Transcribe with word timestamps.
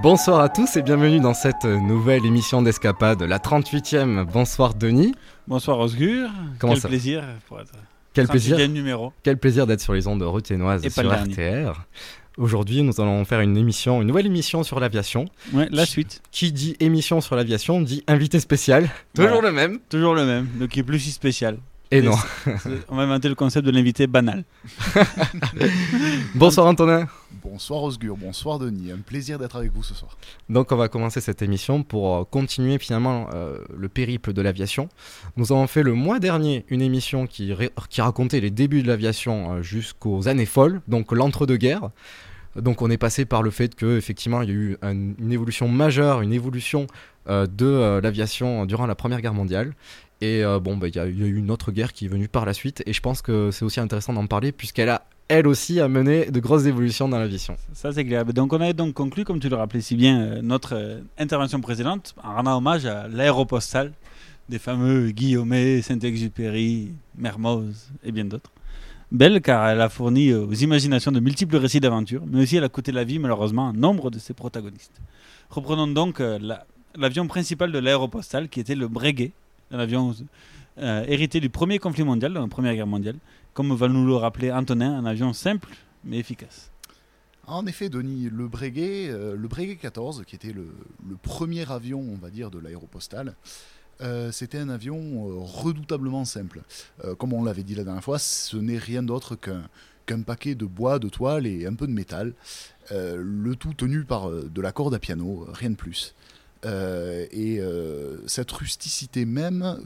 Bonsoir 0.00 0.40
à 0.40 0.48
tous 0.48 0.76
et 0.76 0.82
bienvenue 0.82 1.20
dans 1.20 1.34
cette 1.34 1.64
nouvelle 1.64 2.24
émission 2.24 2.62
d'Escapade, 2.62 3.22
la 3.22 3.38
38e. 3.38 4.24
Bonsoir 4.24 4.74
Denis. 4.74 5.14
Bonsoir 5.46 5.78
Osgur. 5.78 6.30
Comment 6.58 6.72
Quel 6.72 6.82
ça 6.82 6.88
plaisir 6.88 7.22
pour 7.46 7.60
être. 7.60 7.72
Quel 8.14 8.26
plaisir. 8.26 8.56
numéro. 8.70 9.12
Quel 9.22 9.36
plaisir 9.36 9.66
d'être 9.66 9.82
sur 9.82 9.92
les 9.92 10.06
ondes 10.06 10.22
ruthénoises 10.22 10.84
Et 10.84 10.90
sur. 10.90 11.12
RTR. 11.12 11.84
Aujourd'hui, 12.38 12.82
nous 12.82 12.98
allons 13.02 13.24
faire 13.26 13.40
une 13.40 13.58
émission, 13.58 14.00
une 14.00 14.08
nouvelle 14.08 14.26
émission 14.26 14.62
sur 14.62 14.80
l'aviation. 14.80 15.26
Ouais, 15.52 15.68
la 15.70 15.84
suite. 15.84 16.22
Qui 16.30 16.52
dit 16.52 16.74
émission 16.80 17.20
sur 17.20 17.36
l'aviation 17.36 17.82
dit 17.82 18.02
invité 18.06 18.40
spécial. 18.40 18.88
Toujours 19.14 19.42
le 19.42 19.52
même. 19.52 19.78
Toujours 19.90 20.14
le 20.14 20.24
même, 20.24 20.48
donc 20.58 20.70
qui 20.70 20.80
est 20.80 20.84
plus 20.84 21.00
si 21.00 21.10
spécial. 21.10 21.58
Et 21.92 22.00
non. 22.00 22.14
On 22.88 22.96
va 22.96 23.02
inventer 23.02 23.28
le 23.28 23.34
concept 23.34 23.66
de 23.66 23.70
l'invité 23.70 24.06
banal. 24.06 24.44
Bonsoir 26.34 26.66
Antonin. 26.66 27.06
Bonsoir 27.44 27.82
Osgur, 27.82 28.16
bonsoir 28.16 28.58
Denis, 28.58 28.92
un 28.92 28.98
plaisir 28.98 29.38
d'être 29.38 29.56
avec 29.56 29.72
vous 29.72 29.82
ce 29.82 29.92
soir. 29.94 30.16
Donc 30.48 30.72
on 30.72 30.76
va 30.76 30.88
commencer 30.88 31.20
cette 31.20 31.42
émission 31.42 31.82
pour 31.82 32.16
euh, 32.16 32.24
continuer 32.24 32.78
finalement 32.78 33.28
euh, 33.34 33.58
le 33.76 33.88
périple 33.90 34.32
de 34.32 34.40
l'aviation. 34.40 34.88
Nous 35.36 35.52
avons 35.52 35.66
fait 35.66 35.82
le 35.82 35.92
mois 35.92 36.18
dernier 36.18 36.64
une 36.68 36.80
émission 36.80 37.26
qui, 37.26 37.52
racontait 37.98 38.40
les 38.40 38.50
débuts 38.50 38.82
de 38.82 38.88
l'aviation 38.88 39.52
euh, 39.56 39.62
jusqu'aux 39.62 40.28
années 40.28 40.46
folles, 40.46 40.80
donc 40.88 41.12
l'entre-deux-guerres. 41.12 41.90
Donc 42.56 42.80
on 42.80 42.90
est 42.90 42.98
passé 42.98 43.24
par 43.26 43.42
le 43.42 43.50
fait 43.50 43.74
que 43.74 43.98
effectivement 43.98 44.40
il 44.42 44.48
y 44.48 44.52
a 44.52 44.54
eu 44.54 44.76
un- 44.82 44.92
une 45.18 45.32
évolution 45.32 45.68
majeure, 45.68 46.20
une 46.22 46.32
évolution 46.32 46.86
euh, 47.28 47.46
de 47.46 47.66
euh, 47.66 48.00
l'aviation 48.00 48.66
durant 48.66 48.86
la 48.86 48.94
Première 48.94 49.20
Guerre 49.20 49.34
mondiale. 49.34 49.74
Et 50.22 50.44
euh, 50.44 50.60
bon, 50.60 50.76
bah, 50.76 50.86
il 50.86 50.94
y, 50.94 51.00
a 51.00 51.06
eu 51.06 51.34
une 51.36 51.50
autre 51.50 51.72
guerre 51.72 51.92
qui 51.92 52.04
est 52.04 52.08
venue 52.08 52.28
par 52.28 52.46
la 52.46 52.54
suite. 52.54 52.80
Et 52.86 52.92
je 52.92 53.00
pense 53.00 53.22
que 53.22 53.50
c'est 53.50 53.64
aussi 53.64 53.80
intéressant 53.80 54.12
d'en 54.12 54.28
parler 54.28 54.52
puisqu'elle 54.52 54.88
a 54.88 55.02
elle 55.26 55.48
aussi 55.48 55.80
amené 55.80 56.26
de 56.30 56.38
grosses 56.38 56.66
évolutions 56.66 57.08
dans 57.08 57.18
l'aviation. 57.18 57.56
Ça, 57.72 57.90
c'est 57.90 58.04
clair. 58.04 58.24
Donc, 58.26 58.52
on 58.52 58.60
a 58.60 58.72
donc 58.72 58.94
conclu, 58.94 59.24
comme 59.24 59.40
tu 59.40 59.48
le 59.48 59.56
rappelais 59.56 59.80
si 59.80 59.96
bien, 59.96 60.20
euh, 60.20 60.42
notre 60.42 60.76
euh, 60.76 61.00
intervention 61.18 61.60
précédente 61.60 62.14
en 62.22 62.36
rendant 62.36 62.56
hommage 62.56 62.86
à 62.86 63.08
l'aéropostale 63.08 63.92
des 64.48 64.60
fameux 64.60 65.10
Guillaumet, 65.10 65.82
Saint-Exupéry, 65.82 66.92
Mermoz 67.18 67.90
et 68.04 68.12
bien 68.12 68.24
d'autres. 68.24 68.52
Belle 69.10 69.40
car 69.40 69.68
elle 69.70 69.80
a 69.80 69.88
fourni 69.88 70.32
aux 70.32 70.52
imaginations 70.52 71.10
de 71.10 71.18
multiples 71.18 71.56
récits 71.56 71.80
d'aventures, 71.80 72.22
mais 72.26 72.42
aussi 72.42 72.56
elle 72.58 72.64
a 72.64 72.68
coûté 72.68 72.92
la 72.92 73.02
vie, 73.02 73.18
malheureusement, 73.18 73.70
à 73.70 73.72
nombre 73.72 74.10
de 74.10 74.20
ses 74.20 74.34
protagonistes. 74.34 75.00
Reprenons 75.50 75.88
donc 75.88 76.18
la- 76.20 76.64
l'avion 76.96 77.26
principal 77.26 77.72
de 77.72 77.78
l'aéropostale, 77.78 78.48
qui 78.48 78.60
était 78.60 78.74
le 78.74 78.88
Breguet, 78.88 79.32
avion 79.78 80.14
euh, 80.78 81.04
hérité 81.06 81.38
du 81.40 81.50
premier 81.50 81.78
conflit 81.78 82.02
mondial, 82.02 82.32
de 82.32 82.38
la 82.38 82.46
Première 82.46 82.74
Guerre 82.74 82.86
mondiale, 82.86 83.16
comme 83.52 83.74
va 83.74 83.88
nous 83.88 84.06
le 84.06 84.14
rappeler 84.14 84.50
Antonin, 84.50 84.96
un 84.96 85.04
avion 85.04 85.32
simple 85.32 85.68
mais 86.04 86.18
efficace. 86.18 86.70
En 87.46 87.66
effet, 87.66 87.88
Denis, 87.88 88.30
le 88.32 88.48
Breguet, 88.48 89.08
euh, 89.10 89.36
le 89.36 89.48
Breguet 89.48 89.76
14, 89.76 90.24
qui 90.26 90.34
était 90.34 90.52
le, 90.52 90.66
premier 91.22 91.70
avion, 91.70 92.00
on 92.00 92.16
va 92.16 92.30
dire, 92.30 92.50
de 92.50 92.58
l'aéropostale, 92.58 93.34
euh, 94.00 94.32
c'était 94.32 94.58
un 94.58 94.70
avion 94.70 95.44
redoutablement 95.44 96.24
simple. 96.24 96.62
Comme 97.18 97.32
on 97.34 97.44
l'avait 97.44 97.62
dit 97.62 97.74
la 97.74 97.84
dernière 97.84 98.02
fois, 98.02 98.18
ce 98.18 98.56
n'est 98.56 98.78
rien 98.78 99.02
d'autre 99.02 99.36
qu'un 99.36 100.22
paquet 100.22 100.54
de 100.54 100.64
bois, 100.64 100.98
de 100.98 101.08
toile 101.08 101.46
et 101.46 101.66
un 101.66 101.74
peu 101.74 101.86
de 101.86 101.92
métal, 101.92 102.32
le 102.90 103.54
tout 103.54 103.74
tenu 103.74 104.04
par 104.04 104.30
de 104.30 104.60
la 104.60 104.72
corde 104.72 104.94
à 104.94 104.98
piano, 104.98 105.46
rien 105.52 105.70
de 105.70 105.76
plus. 105.76 106.14
Euh, 106.64 107.26
et 107.32 107.58
euh, 107.60 108.16
cette 108.28 108.50
rusticité 108.52 109.24
même 109.24 109.80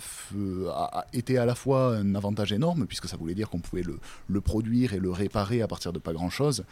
était 1.12 1.38
à 1.38 1.46
la 1.46 1.54
fois 1.54 1.96
un 1.96 2.14
avantage 2.14 2.52
énorme, 2.52 2.86
puisque 2.86 3.08
ça 3.08 3.16
voulait 3.16 3.34
dire 3.34 3.48
qu'on 3.48 3.60
pouvait 3.60 3.82
le, 3.82 4.40
produire 4.40 4.92
et 4.92 4.98
le 4.98 5.10
réparer 5.10 5.62
à 5.62 5.68
partir 5.68 5.92
de 5.92 5.98
pas 5.98 6.12
grand-chose, 6.12 6.64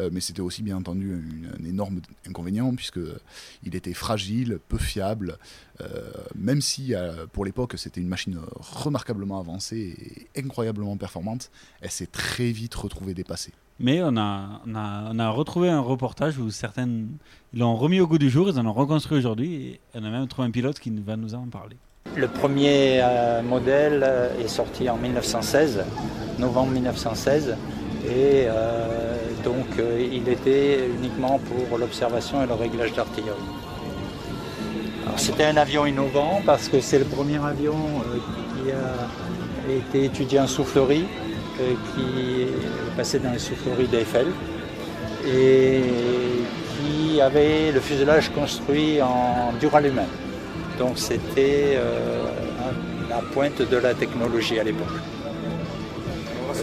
euh, 0.00 0.10
mais 0.12 0.20
c'était 0.20 0.40
aussi 0.40 0.62
bien 0.62 0.76
entendu 0.76 1.12
un, 1.14 1.60
un 1.60 1.64
énorme 1.64 2.00
inconvénient, 2.26 2.74
puisque 2.74 3.00
il 3.62 3.76
était 3.76 3.94
fragile, 3.94 4.58
peu 4.68 4.78
fiable, 4.78 5.38
même 6.36 6.60
si 6.60 6.94
pour 7.32 7.44
l'époque 7.44 7.74
c'était 7.76 8.00
une 8.00 8.06
machine 8.06 8.38
remarquablement 8.54 9.40
avancée 9.40 10.28
et 10.34 10.40
incroyablement 10.40 10.96
performante, 10.96 11.50
elle 11.80 11.90
s'est 11.90 12.06
très 12.06 12.52
vite 12.52 12.74
retrouvée 12.76 13.14
dépassée. 13.14 13.52
Mais 13.82 14.00
on 14.00 14.16
a, 14.16 14.60
on, 14.64 15.18
a, 15.18 15.28
retrouvé 15.30 15.68
un 15.68 15.80
reportage 15.80 16.38
où 16.38 16.52
certaines 16.52 17.08
l'ont 17.52 17.74
remis 17.74 17.98
au 17.98 18.06
goût 18.06 18.18
du 18.18 18.30
jour, 18.30 18.48
ils 18.48 18.56
en 18.60 18.64
ont 18.64 18.72
reconstruit 18.72 19.18
aujourd'hui 19.18 19.54
et 19.54 19.80
on 19.96 20.04
a 20.04 20.08
même 20.08 20.28
trouvé 20.28 20.46
un 20.46 20.52
pilote 20.52 20.78
qui 20.78 20.90
va 21.04 21.16
nous 21.16 21.34
en 21.34 21.46
parler. 21.48 21.76
Le 22.14 22.28
premier 22.28 23.00
euh, 23.02 23.42
modèle 23.42 24.04
euh, 24.06 24.38
est 24.38 24.46
sorti 24.46 24.88
en 24.88 24.96
1916, 24.98 25.84
novembre 26.38 26.70
1916, 26.70 27.56
et 28.06 28.44
euh, 28.46 29.26
donc 29.42 29.66
il 29.98 30.28
était 30.28 30.88
uniquement 30.88 31.40
pour 31.40 31.76
l'observation 31.76 32.44
et 32.44 32.46
le 32.46 32.54
réglage 32.54 32.92
d'artillerie. 32.92 33.36
C'était 35.16 35.44
un 35.44 35.56
avion 35.56 35.86
innovant 35.86 36.40
parce 36.46 36.68
que 36.68 36.80
c'est 36.80 37.00
le 37.00 37.04
premier 37.04 37.44
avion 37.44 37.74
qui 38.62 38.70
a 38.70 39.74
été 39.74 40.04
étudié 40.04 40.38
en 40.38 40.46
soufflerie, 40.46 41.04
qui 41.56 42.42
est 42.42 42.96
passé 42.96 43.18
dans 43.18 43.32
les 43.32 43.38
souffleries 43.38 43.88
d'Eiffel 43.88 44.26
et 45.26 45.82
qui 46.76 47.20
avait 47.20 47.72
le 47.72 47.80
fuselage 47.80 48.30
construit 48.30 49.00
en 49.00 49.52
duralumin. 49.60 50.06
Donc 50.78 50.98
c'était 50.98 51.74
euh, 51.76 52.24
la 53.08 53.20
pointe 53.32 53.62
de 53.62 53.76
la 53.76 53.94
technologie 53.94 54.58
à 54.58 54.64
l'époque. 54.64 54.88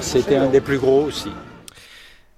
C'était 0.01 0.35
un 0.35 0.47
des 0.47 0.61
plus 0.61 0.77
gros 0.77 1.03
aussi. 1.05 1.29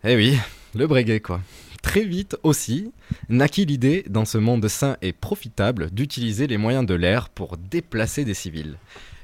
Eh 0.04 0.16
oui, 0.16 0.38
le 0.76 0.88
Breguet 0.88 1.20
quoi. 1.20 1.42
Très 1.82 2.04
vite 2.04 2.38
aussi, 2.44 2.92
naquit 3.28 3.66
l'idée, 3.66 4.06
dans 4.08 4.26
ce 4.26 4.38
monde 4.38 4.68
sain 4.68 4.98
et 5.02 5.14
profitable, 5.14 5.90
d'utiliser 5.92 6.46
les 6.46 6.58
moyens 6.58 6.86
de 6.86 6.94
l'air 6.94 7.30
pour 7.30 7.58
déplacer 7.58 8.24
des 8.24 8.36
civils. 8.36 8.78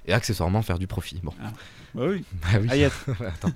Et 0.07 0.13
accessoirement 0.13 0.61
faire 0.61 0.79
du 0.79 0.87
profit. 0.87 1.19
Bon. 1.21 1.33
Bah 1.95 2.03
oui. 2.09 2.23
Bah 2.41 2.59
oui. 2.61 2.83
Attends. 3.25 3.51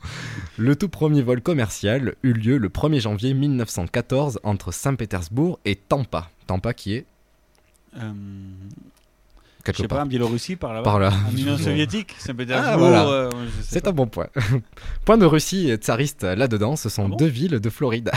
Le 0.58 0.76
tout 0.76 0.90
premier 0.90 1.22
vol 1.22 1.42
commercial 1.42 2.16
eut 2.24 2.34
lieu 2.34 2.58
le 2.58 2.70
1er 2.70 3.00
janvier 3.02 3.34
1914 3.34 4.40
entre 4.44 4.72
Saint-Pétersbourg 4.72 5.60
et 5.66 5.76
Tampa. 5.76 6.30
Tampa 6.48 6.74
qui 6.74 6.94
est 6.96 7.06
Euh, 7.98 8.12
quelque 9.64 9.78
je 9.78 9.82
sais 9.84 9.88
part. 9.88 10.00
pas, 10.00 10.04
en 10.04 10.08
Biélorussie, 10.08 10.56
par 10.56 10.74
là-bas 10.74 10.84
Par 10.84 11.00
là. 11.00 11.12
En 11.32 11.36
Union 11.38 11.58
soviétique, 11.58 12.16
Saint-Pétersbourg. 12.20 12.70
Ah, 12.74 12.78
voilà. 12.78 13.08
euh, 13.08 13.30
C'est 13.62 13.88
un 13.88 13.92
bon 13.92 14.08
point. 14.08 14.28
point 15.06 15.18
de 15.18 15.26
Russie 15.26 15.70
et 15.70 15.76
tsariste 15.76 16.24
là-dedans, 16.24 16.76
ce 16.76 16.88
Ah 16.88 16.92
sont 16.92 17.10
deux 17.10 17.26
villes 17.28 17.60
de 17.60 17.70
Floride. 17.70 18.12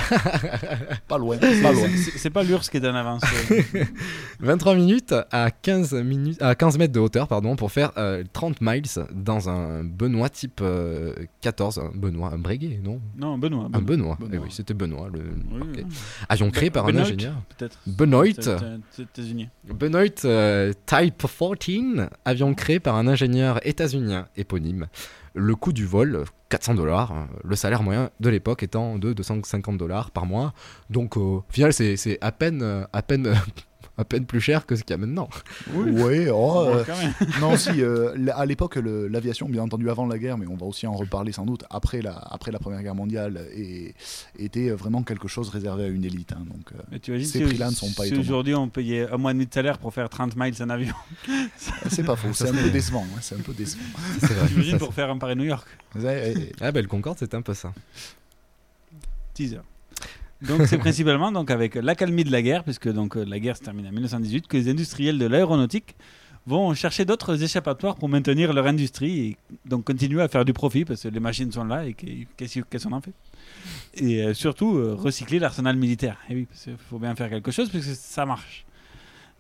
Pas 1.09 1.19
loin, 1.19 1.37
C'est- 1.41 1.63
pas 1.63 1.73
loin. 1.73 1.89
c'est- 1.97 2.19
C'est 2.19 2.31
pas 2.31 2.43
l'URSS 2.43 2.71
qui 2.71 2.77
est 2.79 2.87
en 2.89 2.95
avance. 2.95 3.23
euh. 3.51 3.85
23 4.41 4.75
minutes 4.75 5.15
à 5.31 5.51
15, 5.51 5.95
minutes, 5.95 6.41
à 6.43 6.55
15 6.55 6.79
mètres 6.79 6.93
de 6.93 7.01
hauteur 7.01 7.29
pardon, 7.29 7.57
pour 7.57 7.71
faire 7.73 7.93
euh, 7.99 8.25
30 8.33 8.61
miles 8.61 8.83
dans 9.13 9.49
un 9.49 9.85
Benoît 9.85 10.29
type 10.29 10.61
euh, 10.63 11.15
14. 11.41 11.79
Un 11.79 11.91
Benoît, 11.95 12.31
un 12.33 12.39
Breguet, 12.39 12.81
non 12.83 13.01
Non, 13.17 13.39
Benoît. 13.39 13.69
Un 13.73 13.81
Benoît. 13.81 14.17
Benoît. 14.21 14.31
Eh 14.33 14.39
oui, 14.39 14.49
c'était 14.51 14.75
Benoît. 14.75 15.09
Le... 15.13 15.21
Oui, 15.21 15.61
ok. 15.61 15.69
oui. 15.77 15.85
Avion 16.29 16.51
créé 16.51 16.71
par 16.71 16.87
un 16.87 16.97
ingénieur. 16.97 17.35
Peut-être. 17.57 17.79
Benoît. 17.87 18.25
C'est- 18.35 18.43
c'est- 18.91 19.07
c'est. 19.15 19.49
Benoît 19.75 20.03
euh, 20.25 20.73
Type 20.87 21.27
14, 21.39 22.09
avion 22.25 22.55
créé 22.55 22.81
par 22.81 22.97
un 22.97 23.07
ingénieur 23.07 23.61
états-unien 23.67 24.29
éponyme. 24.37 24.87
Le 25.35 25.57
coût 25.57 25.73
du 25.73 25.85
vol, 25.85 26.25
400 26.49 26.75
dollars. 26.75 27.27
Le 27.43 27.57
salaire 27.57 27.83
moyen 27.83 28.11
de 28.21 28.29
l'époque 28.29 28.63
étant 28.63 28.99
de 28.99 29.13
250 29.13 29.77
dollars 29.77 30.11
par 30.11 30.27
mois. 30.27 30.53
Donc, 30.91 31.17
euh, 31.17 31.21
au 31.21 31.45
final, 31.51 31.73
c'est 31.73 32.19
à 32.21 32.31
peine, 32.31 32.87
à 32.93 33.03
peine 33.03 33.35
à 33.97 34.05
peine 34.05 34.27
plus 34.27 34.41
cher 34.41 34.67
que 34.67 34.75
ce 34.77 34.83
qu'il 34.83 34.91
y 34.91 34.95
a 34.95 34.99
maintenant. 34.99 35.29
Oui, 35.73 35.93
oh, 36.29 36.65
Ouais, 36.65 36.73
euh, 36.75 36.85
quand 36.85 36.97
même. 36.97 37.13
non, 37.41 37.57
si, 37.57 37.81
euh, 37.81 38.13
à 38.35 38.45
l'époque, 38.45 38.77
l'aviation, 38.77 39.49
bien 39.49 39.63
entendu, 39.63 39.89
avant 39.89 40.07
la 40.07 40.19
guerre, 40.19 40.37
mais 40.37 40.47
on 40.47 40.57
va 40.57 40.67
aussi 40.67 40.87
en 40.87 40.95
reparler 40.95 41.33
sans 41.33 41.47
doute, 41.47 41.65
après 41.71 42.03
la, 42.03 42.13
après 42.17 42.51
la 42.51 42.59
Première 42.59 42.83
Guerre 42.83 42.95
mondiale, 42.95 43.47
et, 43.55 43.95
était 44.39 44.71
vraiment 44.71 45.03
quelque 45.03 45.29
chose 45.29 45.49
réservé 45.49 45.85
à 45.85 45.89
une 45.89 46.05
élite. 46.05 46.33
hein, 46.33 46.45
donc, 46.47 46.73
euh, 46.73 46.83
Mais 46.91 46.99
tu 46.99 47.13
imagines 47.13 47.29
ces 47.29 47.41
prix-là 47.45 47.71
ne 47.71 47.75
sont 47.75 47.93
pas 47.93 48.03
si 48.03 48.09
étonnants. 48.09 48.23
aujourd'hui 48.23 48.55
on 48.55 48.69
payait 48.69 49.09
un 49.11 49.17
mois 49.17 49.31
et 49.31 49.35
demi 49.35 49.47
de 49.47 49.55
salaire 49.55 49.79
pour 49.79 49.95
faire 49.95 50.09
30 50.09 50.35
miles 50.37 50.55
en 50.61 50.71
avion. 50.71 50.95
C'est 51.89 52.05
pas 52.05 52.17
faux, 52.17 52.33
c'est 52.33 52.49
un 52.49 52.53
peu 52.53 52.71
décevant. 52.71 53.05
hein, 53.15 53.19
c'est 53.21 53.37
un 53.37 53.43
peu 53.43 53.53
décevant. 53.53 53.83
C'est 54.21 54.33
vrai. 54.33 54.49
T'imagines 54.49 54.73
Ça, 54.73 54.79
pour 54.79 54.95
faire 54.95 55.11
un 55.11 55.19
Paris-New 55.19 55.45
York. 55.45 55.67
Ah, 56.61 56.73
ben 56.73 56.83
le 56.83 56.89
Concorde, 56.89 57.19
c'est 57.19 57.35
un 57.35 57.43
peu 57.43 57.55
ça. 57.55 57.73
Teaser. 59.35 59.61
Donc 60.47 60.67
c'est 60.67 60.79
principalement 60.79 61.33
donc 61.33 61.51
avec 61.51 61.75
l'accalmie 61.75 62.25
de 62.25 62.31
la 62.33 62.43
guerre, 62.43 62.65
puisque 62.65 62.89
donc 62.93 63.17
euh, 63.17 63.25
la 63.25 63.39
guerre 63.39 63.57
se 63.57 63.63
termine 63.63 63.87
en 63.87 63.93
1918, 63.93 64.47
que 64.47 64.57
les 64.57 64.69
industriels 64.69 65.19
de 65.19 65.27
l'aéronautique 65.27 65.97
vont 66.47 66.75
chercher 66.75 67.07
d'autres 67.07 67.43
échappatoires 67.43 67.97
pour 67.97 68.09
maintenir 68.11 68.53
leur 68.53 68.67
industrie 68.67 69.21
et 69.21 69.37
donc 69.65 69.85
continuer 69.85 70.21
à 70.23 70.29
faire 70.29 70.45
du 70.45 70.53
profit 70.53 70.85
parce 70.85 71.03
que 71.03 71.09
les 71.09 71.21
machines 71.21 71.51
sont 71.51 71.65
là 71.65 71.87
et 71.87 71.95
qu'est- 71.95 72.27
qu'est-ce 72.37 72.87
qu'on 72.87 72.93
en 72.93 73.01
fait? 73.01 73.15
Et 73.95 74.23
euh, 74.23 74.35
surtout 74.35 74.77
euh, 74.77 74.95
recycler 74.95 75.39
l'arsenal 75.39 75.77
militaire. 75.77 76.19
Et 76.29 76.35
oui, 76.35 76.45
parce 76.47 76.65
qu'il 76.65 76.77
faut 76.91 76.99
bien 76.99 77.15
faire 77.15 77.31
quelque 77.31 77.51
chose 77.51 77.71
puisque 77.71 77.95
ça 77.95 78.27
marche. 78.27 78.67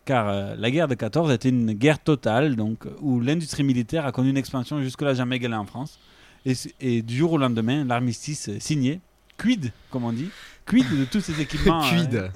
Car 0.06 0.54
la 0.56 0.70
guerre 0.70 0.86
de 0.88 0.94
14 0.94 1.32
était 1.32 1.48
une 1.48 1.72
guerre 1.72 1.98
totale 1.98 2.56
donc 2.56 2.84
où 3.00 3.20
l'industrie 3.20 3.64
militaire 3.64 4.04
a 4.04 4.12
connu 4.12 4.28
une 4.30 4.36
expansion 4.36 4.82
jusque-là 4.82 5.14
jamais 5.14 5.36
égalée 5.36 5.54
en 5.54 5.64
France. 5.64 5.98
Et, 6.46 6.52
et 6.80 7.00
du 7.00 7.16
jour 7.16 7.32
au 7.32 7.38
lendemain, 7.38 7.84
l'armistice 7.86 8.50
signé. 8.58 9.00
Quid, 9.36 9.72
comme 9.90 10.04
on 10.04 10.12
dit 10.12 10.30
Quid 10.66 10.88
de 10.98 11.04
tous 11.04 11.20
ces 11.20 11.40
équipements 11.40 11.84
euh, 11.86 11.90
Quid 11.90 12.30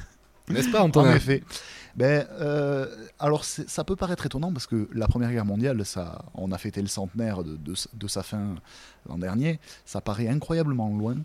N'est-ce 0.49 0.71
pas, 0.71 0.83
En 0.83 0.91
effet. 1.17 1.43
Ben, 1.95 2.27
euh, 2.41 2.87
alors 3.19 3.45
ça 3.45 3.83
peut 3.83 3.97
paraître 3.97 4.25
étonnant 4.25 4.53
parce 4.53 4.67
que 4.69 4.89
la 4.95 5.09
Première 5.09 5.31
Guerre 5.33 5.45
mondiale, 5.45 5.85
ça, 5.85 6.25
on 6.35 6.53
a 6.53 6.59
fêté 6.59 6.81
le 6.81 6.87
centenaire 6.87 7.43
de, 7.43 7.57
de- 7.57 7.75
de 7.93 8.07
sa 8.07 8.23
fin 8.23 8.55
l'an 9.09 9.19
dernier, 9.19 9.59
ça 9.85 10.01
paraît 10.01 10.29
incroyablement 10.29 10.89
loin. 10.97 11.17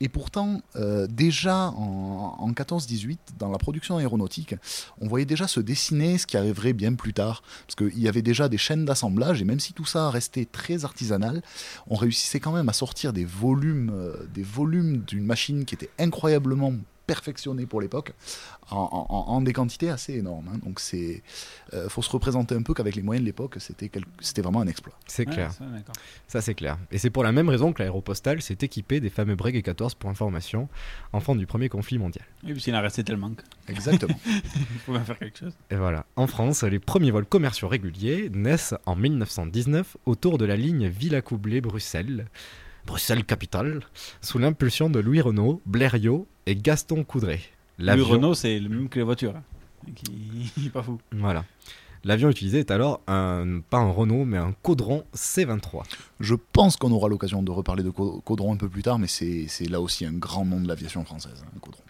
Et 0.00 0.08
pourtant, 0.08 0.62
euh, 0.76 1.06
déjà 1.08 1.70
en, 1.70 2.36
en 2.38 2.52
14-18, 2.52 3.18
dans 3.38 3.50
la 3.50 3.58
production 3.58 3.98
aéronautique, 3.98 4.54
on 5.00 5.08
voyait 5.08 5.26
déjà 5.26 5.48
se 5.48 5.60
dessiner 5.60 6.18
ce 6.18 6.26
qui 6.26 6.36
arriverait 6.36 6.72
bien 6.72 6.94
plus 6.94 7.12
tard. 7.12 7.42
Parce 7.66 7.74
qu'il 7.74 7.98
y 7.98 8.08
avait 8.08 8.22
déjà 8.22 8.48
des 8.48 8.58
chaînes 8.58 8.84
d'assemblage, 8.84 9.42
et 9.42 9.44
même 9.44 9.60
si 9.60 9.72
tout 9.72 9.84
ça 9.84 10.10
restait 10.10 10.44
très 10.44 10.84
artisanal, 10.84 11.42
on 11.88 11.96
réussissait 11.96 12.40
quand 12.40 12.52
même 12.52 12.68
à 12.68 12.72
sortir 12.72 13.12
des 13.12 13.24
volumes, 13.24 13.90
euh, 13.92 14.14
des 14.32 14.42
volumes 14.42 14.98
d'une 14.98 15.24
machine 15.24 15.64
qui 15.64 15.74
était 15.74 15.90
incroyablement 15.98 16.74
perfectionnée 17.08 17.66
pour 17.66 17.80
l'époque, 17.80 18.12
en, 18.70 18.76
en- 19.08 19.32
en 19.34 19.40
des 19.40 19.52
quantités 19.52 19.88
assez 19.90 20.12
énormes. 20.14 20.48
hein. 20.54 20.58
Donc 20.64 20.78
c'est, 20.78 21.22
euh, 21.72 21.88
faut 21.88 22.02
se 22.02 22.10
représenter 22.10 22.54
un 22.54 22.62
peu 22.62 22.74
qu'avec 22.74 22.94
les 22.94 23.02
moyens 23.02 23.22
de 23.24 23.26
l'époque, 23.26 23.56
c'était 23.58 23.88
quel- 23.88 24.04
c'était 24.20 24.42
vraiment 24.42 24.60
un 24.60 24.66
exploit. 24.68 24.94
C'est 25.06 25.26
Ouais, 25.26 25.34
clair. 25.34 25.50
ça, 26.28 26.40
c'est 26.40 26.54
clair. 26.54 26.78
Et 26.92 26.98
c'est 26.98 27.10
pour 27.10 27.24
la 27.24 27.32
même 27.32 27.48
raison 27.48 27.72
que 27.72 27.80
l'aéropostale 27.82 28.42
s'est 28.42 28.58
équipé 28.60 29.00
des 29.00 29.10
fameux 29.10 29.34
Breguet 29.34 29.62
14 29.62 29.94
pour 29.94 30.10
information, 30.10 30.68
enfant 31.12 31.34
du 31.34 31.46
premier 31.46 31.68
conflit 31.68 31.98
mondial. 31.98 32.24
Et 32.46 32.52
puis 32.52 32.62
il 32.68 32.74
en 32.76 32.82
restait 32.82 33.02
tellement 33.04 33.30
que- 33.30 33.42
Exactement. 33.72 34.18
il 34.26 34.78
faut 34.84 34.92
bien 34.92 35.04
faire 35.04 35.18
quelque 35.18 35.38
chose. 35.38 35.54
Et 35.70 35.76
voilà. 35.76 36.04
En 36.16 36.26
France, 36.26 36.62
les 36.62 36.78
premiers 36.78 37.10
vols 37.10 37.26
commerciaux 37.26 37.68
réguliers 37.68 38.30
naissent 38.32 38.74
en 38.86 38.94
1919 38.96 39.96
autour 40.06 40.36
de 40.38 40.44
la 40.44 40.56
ligne 40.56 40.88
Villacoublay-Bruxelles, 40.88 42.26
Bruxelles 42.86 43.24
capitale, 43.24 43.80
sous 44.20 44.38
l'impulsion 44.38 44.88
de 44.90 44.98
Louis 45.00 45.20
Renault, 45.20 45.60
Blériot 45.66 46.26
et 46.50 46.56
Gaston 46.56 47.04
Coudray. 47.04 47.40
Le 47.78 47.86
L'avion- 47.86 48.06
Renault, 48.08 48.34
c'est 48.34 48.58
le 48.58 48.68
même 48.68 48.88
que 48.88 48.98
les 48.98 49.04
voitures. 49.04 49.34
hein. 49.36 49.42
Qui- 49.94 50.52
Il 50.56 50.66
est 50.66 50.70
pas 50.70 50.82
fou. 50.82 50.98
Voilà. 51.12 51.44
L'avion 52.04 52.30
utilisé 52.30 52.60
est 52.60 52.70
alors 52.70 53.00
un, 53.08 53.60
pas 53.68 53.78
un 53.78 53.90
Renault, 53.90 54.24
mais 54.24 54.38
un 54.38 54.52
Caudron 54.62 55.04
C-23. 55.14 55.82
Je 56.20 56.34
pense 56.52 56.76
qu'on 56.76 56.92
aura 56.92 57.08
l'occasion 57.08 57.42
de 57.42 57.50
reparler 57.50 57.82
de 57.82 57.90
Cau- 57.90 58.20
Caudron 58.24 58.52
un 58.54 58.56
peu 58.56 58.68
plus 58.68 58.82
tard, 58.82 58.98
mais 59.00 59.08
c'est 59.08 59.46
c'est 59.48 59.66
là 59.68 59.80
aussi 59.80 60.04
un 60.06 60.12
grand 60.12 60.44
nom 60.44 60.60
de 60.60 60.68
l'aviation 60.68 61.04
française, 61.04 61.42
hein, 61.44 61.50
Caudron. 61.60 61.82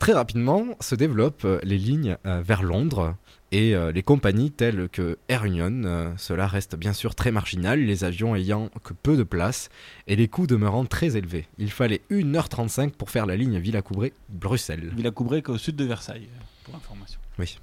Très 0.00 0.14
rapidement 0.14 0.64
se 0.80 0.94
développent 0.94 1.44
euh, 1.44 1.60
les 1.62 1.76
lignes 1.76 2.16
euh, 2.24 2.40
vers 2.40 2.62
Londres 2.62 3.16
et 3.52 3.74
euh, 3.76 3.92
les 3.92 4.02
compagnies 4.02 4.50
telles 4.50 4.88
que 4.88 5.18
Air 5.28 5.44
Union. 5.44 6.14
cela 6.16 6.46
reste 6.46 6.74
bien 6.74 6.94
sûr 6.94 7.14
très 7.14 7.30
marginal, 7.30 7.80
les 7.80 8.02
avions 8.02 8.34
ayant 8.34 8.70
que 8.82 8.94
peu 8.94 9.18
de 9.18 9.24
place 9.24 9.68
et 10.06 10.16
les 10.16 10.26
coûts 10.26 10.46
demeurant 10.46 10.86
très 10.86 11.18
élevés. 11.18 11.46
Il 11.58 11.70
fallait 11.70 12.00
1h35 12.10 12.92
pour 12.92 13.10
faire 13.10 13.26
la 13.26 13.36
ligne 13.36 13.58
Villacoublay-Bruxelles. 13.58 14.90
Villacoublay 14.96 15.42
qu'au 15.42 15.58
sud 15.58 15.76
de 15.76 15.84
Versailles, 15.84 16.28
pour 16.64 16.74
information. 16.74 17.20
Oui. 17.38 17.58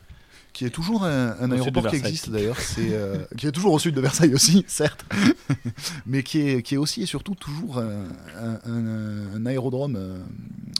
Qui 0.58 0.66
est 0.66 0.72
toujours 0.72 1.04
un, 1.04 1.36
aéroport 1.52 1.84
qui 1.92 1.98
existe 2.08 2.30
d'ailleurs, 2.32 2.60
c'est 2.60 2.90
euh, 2.94 3.24
qui 3.38 3.46
est 3.46 3.52
toujours 3.52 3.74
au 3.74 3.78
sud 3.80 3.94
de 3.94 4.02
Versailles 4.02 4.34
aussi, 4.34 4.66
certes, 4.68 5.06
mais 6.08 6.24
qui 6.24 6.40
est, 6.40 6.64
qui 6.64 6.74
est 6.74 6.78
aussi 6.78 7.04
et 7.04 7.06
surtout 7.06 7.36
toujours 7.36 7.78
un, 7.78 8.06
un- 8.36 8.60
un- 8.66 9.36
un 9.36 9.46
aérodrome 9.46 9.96
euh, 9.98 10.18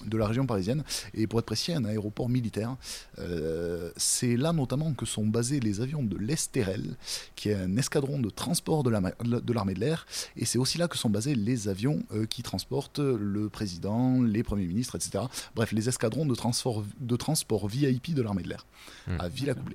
de 0.08 0.18
la 0.18 0.26
région 0.26 0.48
parisienne, 0.48 0.84
et 1.14 1.28
pour 1.28 1.38
être 1.40 1.46
précis, 1.46 1.74
un 1.74 1.86
aéroport 1.86 2.28
militaire. 2.28 2.76
Euh, 3.20 3.92
c'est 3.98 4.36
là 4.36 4.52
notamment 4.52 4.94
que 4.94 5.06
sont 5.06 5.26
basés 5.28 5.60
les 5.60 5.80
avions 5.82 6.02
de 6.02 6.18
l'Estérel, 6.18 6.96
qui 7.36 7.50
est 7.50 7.56
un 7.56 7.78
escadron 7.78 8.18
de 8.20 8.30
transport 8.32 8.82
de 8.84 8.90
la 8.90 9.00
ma- 9.02 9.12
de 9.24 9.54
l'armée 9.54 9.76
de 9.76 9.80
l'air, 9.82 10.08
et 10.38 10.46
c'est 10.46 10.58
aussi 10.58 10.80
là 10.80 10.88
que 10.88 10.98
sont 10.98 11.10
basés 11.12 11.36
les 11.36 11.68
avions 11.68 12.02
euh, 12.14 12.26
qui 12.26 12.42
transportent 12.42 13.00
le 13.00 13.48
président, 13.50 14.22
les 14.24 14.42
premiers 14.42 14.66
ministres, 14.66 14.96
etc. 14.96 15.26
Bref, 15.56 15.72
les 15.72 15.88
escadrons 15.88 16.26
de 16.26 16.34
transport, 16.34 16.84
de 17.00 17.16
transport 17.16 17.68
VIP 17.68 18.16
de 18.16 18.24
l'armée 18.24 18.42
de 18.44 18.50
l'air, 18.50 18.66
Hmm. 19.08 19.22
à 19.22 19.28
Villacoublay. 19.30 19.67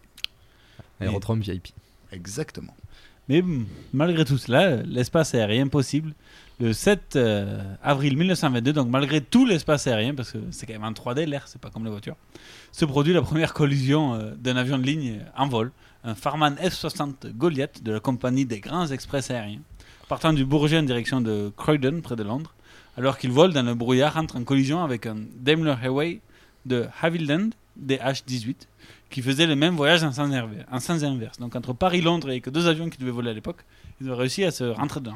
Aérodrome 1.02 1.40
VIP. 1.40 1.68
Exactement. 2.12 2.74
Mais 3.28 3.42
malgré 3.92 4.24
tout 4.24 4.36
cela, 4.36 4.76
l'espace 4.82 5.34
aérien 5.34 5.68
possible, 5.68 6.12
le 6.60 6.72
7 6.72 7.16
euh, 7.16 7.62
avril 7.82 8.16
1922, 8.16 8.72
donc 8.72 8.88
malgré 8.88 9.20
tout 9.20 9.46
l'espace 9.46 9.86
aérien, 9.86 10.14
parce 10.14 10.32
que 10.32 10.38
c'est 10.50 10.66
quand 10.66 10.72
même 10.72 10.84
en 10.84 10.92
3D 10.92 11.24
l'air, 11.26 11.46
c'est 11.46 11.60
pas 11.60 11.70
comme 11.70 11.84
les 11.84 11.90
voitures, 11.90 12.16
se 12.72 12.84
produit 12.84 13.12
la 13.12 13.22
première 13.22 13.54
collision 13.54 14.14
euh, 14.14 14.32
d'un 14.36 14.56
avion 14.56 14.78
de 14.78 14.84
ligne 14.84 15.20
en 15.36 15.48
vol, 15.48 15.70
un 16.04 16.14
Farman 16.14 16.56
F-60 16.56 17.32
Goliath 17.32 17.82
de 17.82 17.92
la 17.92 18.00
compagnie 18.00 18.44
des 18.44 18.60
grands 18.60 18.88
express 18.88 19.30
aériens, 19.30 19.60
partant 20.08 20.32
du 20.32 20.44
Bourget 20.44 20.78
en 20.78 20.82
direction 20.82 21.20
de 21.20 21.52
Croydon, 21.56 22.00
près 22.02 22.16
de 22.16 22.24
Londres, 22.24 22.54
alors 22.96 23.18
qu'il 23.18 23.30
vole 23.30 23.52
dans 23.52 23.62
le 23.62 23.74
brouillard, 23.74 24.16
entre 24.16 24.36
en 24.36 24.44
collision 24.44 24.82
avec 24.82 25.06
un 25.06 25.16
Daimler 25.36 25.76
Highway 25.82 26.20
de 26.66 26.86
Havilland 27.00 27.50
DH-18 27.80 28.54
qui 29.12 29.22
faisait 29.22 29.46
le 29.46 29.54
même 29.54 29.76
voyage 29.76 30.02
en 30.02 30.10
sens, 30.10 30.32
inverse, 30.32 30.66
en 30.70 30.80
sens 30.80 31.02
inverse. 31.04 31.38
Donc 31.38 31.54
entre 31.54 31.72
Paris 31.72 32.02
et 32.30 32.40
que 32.40 32.50
deux 32.50 32.66
avions 32.66 32.88
qui 32.90 32.98
devaient 32.98 33.12
voler 33.12 33.30
à 33.30 33.34
l'époque, 33.34 33.64
ils 34.00 34.10
ont 34.10 34.16
réussi 34.16 34.42
à 34.42 34.50
se 34.50 34.64
rentrer 34.64 34.98
dedans. 35.00 35.14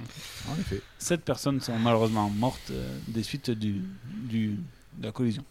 En 0.49 0.61
effet. 0.61 0.81
Sept 0.99 1.23
personnes 1.23 1.61
sont 1.61 1.77
malheureusement 1.79 2.31
mortes 2.31 2.71
euh, 2.71 2.99
des 3.09 3.25
suites 3.25 3.51
du, 3.51 3.83
du- 4.05 4.61
de 4.99 5.07
la 5.07 5.11
collision. 5.13 5.45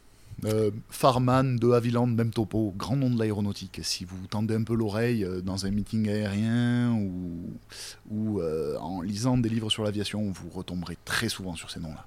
Euh, 0.44 0.70
Farman 0.90 1.56
de 1.58 1.72
Havilland, 1.72 2.08
même 2.08 2.32
topo, 2.32 2.74
grand 2.78 2.98
nom 2.98 3.10
de 3.10 3.18
l'aéronautique. 3.18 3.80
Si 3.84 4.04
vous 4.06 4.18
tendez 4.30 4.54
un 4.56 4.64
peu 4.64 4.76
l'oreille 4.76 5.24
euh, 5.24 5.42
dans 5.42 5.66
un 5.66 5.72
meeting 5.72 6.10
aérien 6.10 6.92
ou, 6.92 7.54
ou 8.12 8.40
euh, 8.42 8.78
en 8.80 9.02
lisant 9.02 9.38
des 9.38 9.50
livres 9.50 9.70
sur 9.70 9.84
l'aviation, 9.84 10.30
vous 10.32 10.50
retomberez 10.50 10.98
très 11.06 11.30
souvent 11.30 11.56
sur 11.56 11.72
ces 11.72 11.80
noms-là. 11.80 12.06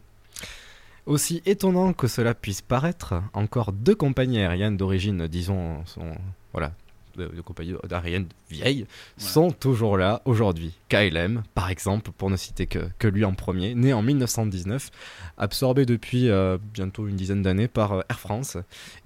Aussi 1.08 1.40
étonnant 1.46 1.94
que 1.94 2.06
cela 2.06 2.34
puisse 2.34 2.60
paraître, 2.60 3.14
encore 3.32 3.72
deux 3.72 3.94
compagnies 3.94 4.40
aériennes 4.40 4.76
d'origine, 4.76 5.26
disons, 5.26 5.82
sont, 5.86 6.12
voilà, 6.52 6.72
de, 7.18 7.26
de 7.26 7.40
compagnies 7.40 7.74
aériennes 7.90 8.28
vieilles, 8.50 8.86
sont 9.16 9.50
toujours 9.50 9.98
là 9.98 10.22
aujourd'hui. 10.24 10.74
KLM, 10.88 11.42
par 11.54 11.70
exemple, 11.70 12.10
pour 12.16 12.30
ne 12.30 12.36
citer 12.36 12.66
que, 12.66 12.78
que 12.98 13.08
lui 13.08 13.24
en 13.24 13.34
premier, 13.34 13.74
né 13.74 13.92
en 13.92 14.02
1919, 14.02 14.90
absorbé 15.36 15.84
depuis 15.84 16.30
euh, 16.30 16.58
bientôt 16.72 17.06
une 17.06 17.16
dizaine 17.16 17.42
d'années 17.42 17.68
par 17.68 17.92
euh, 17.92 18.02
Air 18.08 18.20
France. 18.20 18.56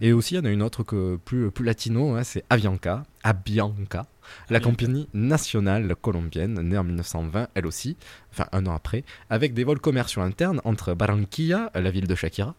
Et 0.01 0.13
aussi, 0.13 0.35
il 0.35 0.39
y 0.39 0.41
en 0.41 0.45
a 0.45 0.51
une 0.51 0.63
autre 0.63 0.83
que 0.83 1.17
plus, 1.17 1.51
plus 1.51 1.65
latino, 1.65 2.15
hein, 2.15 2.23
c'est 2.23 2.45
Avianca, 2.51 3.03
Avianca, 3.25 4.07
la 4.51 4.61
compagnie 4.61 5.09
nationale 5.15 5.95
colombienne, 6.01 6.61
née 6.61 6.79
en 6.79 6.85
1920, 6.85 7.49
elle 7.55 7.67
aussi, 7.67 7.97
enfin 8.33 8.47
un 8.53 8.67
an 8.67 8.75
après, 8.75 9.05
avec 9.31 9.55
des 9.55 9.65
vols 9.65 9.81
commerciaux 9.81 10.23
internes 10.23 10.61
entre 10.65 10.95
Barranquilla, 10.95 11.71
la 11.75 11.91
ville 11.91 12.07
de 12.07 12.15
Shakira, 12.15 12.55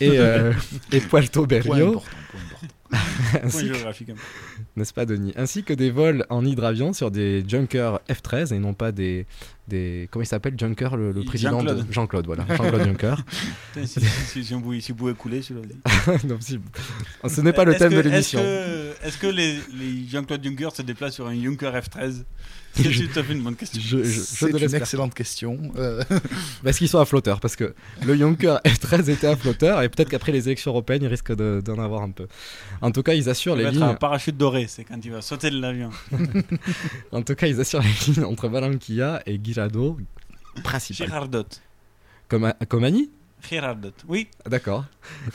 et, 0.00 0.18
euh, 0.18 0.52
et 0.92 1.00
Puerto 1.00 1.46
Berrio, 1.46 1.88
important, 1.88 2.10
point 2.30 2.40
important. 2.40 2.66
Point 2.90 2.98
ainsi 3.00 3.05
peu. 3.42 4.14
n'est-ce 4.76 4.92
pas 4.92 5.06
Denis? 5.06 5.32
Ainsi 5.36 5.62
que 5.64 5.72
des 5.72 5.90
vols 5.90 6.24
en 6.30 6.44
hydravion 6.44 6.92
sur 6.92 7.10
des 7.10 7.44
Junkers 7.46 8.00
F-13 8.08 8.54
et 8.54 8.58
non 8.58 8.74
pas 8.74 8.92
des... 8.92 9.26
des 9.68 10.08
comment 10.10 10.22
il 10.22 10.26
s'appelle? 10.26 10.54
Junker, 10.58 10.96
le, 10.96 11.12
le 11.12 11.24
président 11.24 11.62
de... 11.62 11.68
Jean-Claude. 11.68 11.86
Jean-Claude, 11.92 12.26
voilà. 12.26 12.46
Jean-Claude 12.48 12.84
Juncker. 12.84 13.14
Putain, 13.74 13.86
si, 13.86 14.00
si, 14.00 14.44
si, 14.44 14.54
pouvait, 14.54 14.80
si 14.80 14.92
on 14.92 14.94
pouvait 14.94 15.14
couler 15.14 15.42
celui-là 15.42 15.66
aussi. 15.66 16.26
Non, 16.26 16.36
si- 16.40 16.60
Ce 17.28 17.40
n'est 17.40 17.52
pas 17.52 17.64
le 17.64 17.74
thème 17.76 17.90
que- 17.90 17.94
de 17.96 18.00
est-ce 18.00 18.08
l'émission. 18.36 18.40
que- 18.40 19.06
Est-ce 19.06 19.18
que 19.18 19.26
les, 19.26 19.54
les 19.78 20.08
Jean-Claude 20.08 20.42
Juncker 20.44 20.68
se 20.74 20.82
déplacent 20.82 21.14
sur 21.14 21.26
un 21.26 21.34
Juncker 21.40 21.70
F13 21.72 22.24
C'est 22.76 23.32
une 23.32 23.42
bonne 23.42 23.56
question. 23.56 23.80
Je- 23.82 23.98
je- 23.98 24.02
je 24.04 24.20
C'est 24.20 24.50
une 24.50 24.74
excellente 24.74 25.14
question. 25.14 25.58
Euh, 25.76 26.02
Parce 26.62 26.76
qu'ils 26.78 26.88
sont 26.88 26.98
à 26.98 27.04
flotteur, 27.06 27.40
parce 27.40 27.56
que 27.56 27.74
le 28.04 28.16
Juncker 28.16 28.56
F13 28.64 29.08
était 29.10 29.26
à 29.26 29.36
flotteur, 29.36 29.80
et 29.82 29.88
peut-être 29.88 30.08
qu'après 30.10 30.30
les 30.32 30.46
élections 30.48 30.70
européennes, 30.72 31.02
ils 31.02 31.08
risquent 31.08 31.34
de- 31.34 31.62
d'en 31.64 31.78
avoir 31.78 32.02
un 32.02 32.10
peu. 32.10 32.26
En 32.82 32.90
tout 32.90 33.02
cas, 33.06 33.14
ils 33.14 33.28
assurent 33.28 33.56
Il 33.56 33.64
les 33.64 33.70
lignes. 33.70 33.82
un 33.82 33.94
parachute 33.94 34.36
doré, 34.36 34.66
c'est 34.68 34.84
quand 34.84 34.98
il 35.04 35.10
va 35.12 35.22
sauter 35.22 35.50
de 35.50 35.58
l'avion. 35.60 35.90
En 37.12 37.22
tout 37.22 37.34
cas, 37.34 37.46
ils 37.46 37.60
assurent 37.60 37.82
les 37.82 38.12
lignes 38.12 38.24
entre 38.24 38.48
Valenquilla 38.48 39.22
et 39.26 39.38
Guirado, 39.38 39.96
principal. 40.62 41.06
Girardot. 41.08 41.44
Comme, 42.28 42.52
comme 42.68 42.84
Annie 42.84 43.10
Girardot, 43.48 43.92
oui. 44.08 44.28
D'accord. 44.46 44.84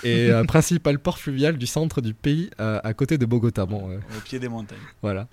Et 0.04 0.30
euh, 0.30 0.44
principal 0.56 1.00
port 1.00 1.18
fluvial 1.18 1.58
du 1.58 1.66
centre 1.68 2.02
du 2.02 2.14
pays, 2.14 2.50
euh, 2.60 2.80
à 2.84 2.94
côté 2.94 3.18
de 3.18 3.26
Bogota. 3.26 3.66
Bon, 3.66 3.90
euh, 3.90 3.98
Au 4.18 4.22
pied 4.22 4.40
des 4.40 4.50
montagnes. 4.50 4.78
voilà. 5.02 5.28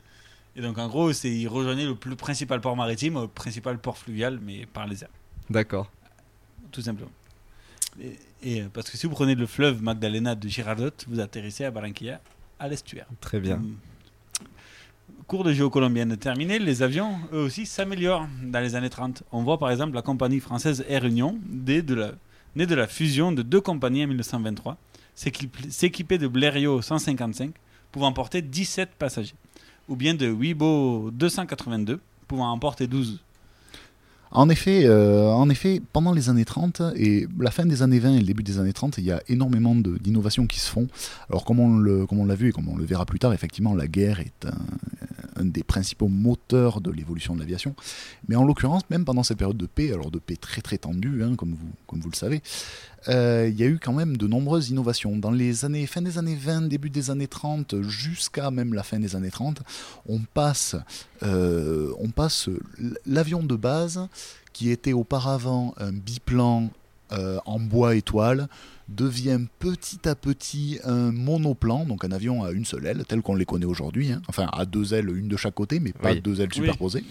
Et 0.57 0.61
donc 0.61 0.79
en 0.79 0.89
gros, 0.89 1.13
c'est 1.13 1.31
il 1.31 1.47
rejoignait 1.49 1.87
le 1.87 1.95
plus 1.95 2.17
principal 2.17 2.61
port 2.61 2.77
maritime, 2.77 3.21
le 3.21 3.29
principal 3.29 3.79
port 3.79 3.97
fluvial, 3.99 4.39
mais 4.43 4.67
par 4.67 4.87
les 4.87 5.03
airs, 5.05 5.11
D'accord. 5.51 5.91
tout 6.73 6.83
simplement. 6.83 7.11
Et, 8.01 8.17
et, 8.43 8.63
euh, 8.63 8.69
parce 8.73 8.91
que 8.91 8.97
si 8.97 9.07
vous 9.07 9.13
prenez 9.13 9.35
le 9.35 9.47
fleuve 9.47 9.83
Magdalena 9.83 10.35
de 10.35 10.49
Girardot, 10.49 10.91
vous 11.09 11.21
atterrissez 11.21 11.65
à 11.65 11.71
Barranquilla, 11.71 12.21
à 12.59 12.69
l'estuaire. 12.69 13.07
Très 13.21 13.41
bien. 13.41 13.57
Hum. 13.57 13.77
Cours 15.27 15.45
de 15.45 15.53
géo 15.53 15.69
colombienne 15.69 16.17
terminé, 16.17 16.59
les 16.59 16.83
avions, 16.83 17.19
eux 17.33 17.41
aussi, 17.41 17.67
s'améliorent 17.67 18.27
dans 18.43 18.61
les 18.61 18.75
années 18.75 18.89
30. 18.91 19.23
On 19.33 19.43
voit 19.43 19.59
par 19.59 19.71
exemple 19.71 19.95
la 19.95 20.03
compagnie 20.03 20.41
française 20.41 20.85
Air 20.89 21.05
Union, 21.05 21.39
née 21.49 21.83
de 21.83 21.95
la, 21.95 22.13
née 22.57 22.67
de 22.67 22.75
la 22.75 22.87
fusion 22.87 23.31
de 23.33 23.43
deux 23.43 23.61
compagnies 23.61 24.05
en 24.05 24.09
1923, 24.09 24.79
s'équip- 25.15 25.71
s'équiper 25.71 26.17
de 26.17 26.29
Blériot 26.29 26.81
155, 26.81 27.53
pouvant 27.93 28.13
porter 28.13 28.41
17 28.41 28.91
passagers, 28.99 29.35
ou 29.89 29.97
bien 29.97 30.15
de 30.15 30.29
Weibo 30.31 31.11
282, 31.13 32.01
pouvant 32.27 32.51
en 32.51 32.59
porter 32.59 32.87
12. 32.87 33.21
En 34.31 34.49
effet, 34.49 34.85
euh, 34.85 35.31
en 35.31 35.49
effet, 35.49 35.81
pendant 35.93 36.13
les 36.13 36.29
années 36.29 36.45
30 36.45 36.83
et 36.97 37.27
la 37.39 37.51
fin 37.51 37.65
des 37.65 37.83
années 37.83 37.99
20 37.99 38.15
et 38.15 38.19
le 38.21 38.27
début 38.27 38.43
des 38.43 38.59
années 38.59 38.73
30, 38.73 38.99
il 38.99 39.05
y 39.05 39.13
a 39.13 39.23
énormément 39.29 39.75
d'innovations 39.75 40.47
qui 40.47 40.61
se 40.61 40.71
font. 40.71 40.87
Alors 41.31 41.45
comme 41.45 41.61
on 41.61 42.25
l'a 42.25 42.35
vu 42.35 42.49
et 42.49 42.53
comme 42.53 42.69
on 42.69 42.77
le 42.77 42.85
verra 42.85 43.07
plus 43.07 43.19
tard, 43.19 43.33
effectivement, 43.33 43.75
la 43.75 43.87
guerre 43.87 44.21
est 44.21 44.47
un, 44.47 44.57
un 45.39 45.45
des 45.45 45.63
principaux 45.63 46.09
moteurs 46.09 46.81
de 46.81 46.91
l'évolution 46.91 47.35
de 47.35 47.41
l'aviation. 47.41 47.75
Mais 48.29 48.37
en 48.37 48.45
l'occurrence, 48.45 48.83
même 48.91 49.05
pendant 49.05 49.23
cette 49.23 49.39
période 49.39 49.57
de 49.57 49.67
paix, 49.67 49.93
alors 49.93 50.11
de 50.11 50.19
paix 50.19 50.37
très 50.37 50.61
très 50.61 50.79
tendue, 50.79 51.23
hein, 51.23 51.35
comme, 51.37 51.51
vous, 51.51 51.71
comme 51.87 52.01
vous 52.01 52.11
le 52.11 52.17
savez, 52.17 52.43
euh, 53.09 53.49
il 53.51 53.59
y 53.59 53.63
a 53.63 53.67
eu 53.67 53.79
quand 53.79 53.93
même 53.93 54.17
de 54.17 54.27
nombreuses 54.27 54.71
innovations. 54.71 55.17
Dans 55.17 55.31
les 55.31 55.65
années, 55.65 55.87
fin 55.87 56.03
des 56.03 56.19
années 56.19 56.37
20, 56.37 56.63
début 56.69 56.91
des 56.91 57.11
années 57.11 57.29
30, 57.29 57.83
jusqu'à 57.83 58.51
même 58.51 58.75
la 58.75 58.83
fin 58.83 58.99
des 58.99 59.17
années 59.17 59.31
30, 59.31 59.63
on 60.09 60.21
passe, 60.21 60.77
euh, 61.23 61.93
on 61.99 62.11
passe 62.11 62.49
l'avion 63.07 63.43
de 63.43 63.57
base 63.57 64.09
qui 64.53 64.71
était 64.71 64.93
auparavant 64.93 65.75
un 65.79 65.93
biplan 65.93 66.71
euh, 67.13 67.39
en 67.47 67.59
bois 67.59 67.95
étoile, 67.95 68.49
devient 68.89 69.41
petit 69.59 70.09
à 70.09 70.15
petit 70.15 70.79
un 70.85 71.13
monoplan, 71.13 71.85
donc 71.85 72.05
un 72.05 72.13
avion 72.13 72.43
à 72.45 72.53
une 72.53 72.65
seule 72.65 72.87
aile, 72.87 73.05
tel 73.07 73.21
qu'on 73.21 73.35
les 73.35 73.45
connaît 73.45 73.67
aujourd'hui, 73.67 74.13
hein. 74.13 74.23
enfin 74.29 74.49
à 74.53 74.65
deux 74.65 74.95
ailes, 74.95 75.11
une 75.15 75.29
de 75.29 75.37
chaque 75.37 75.55
côté, 75.55 75.79
mais 75.79 75.93
pas 75.93 76.13
Oui. 76.13 76.21
deux 76.21 76.41
ailes 76.41 76.53
superposées. 76.53 77.05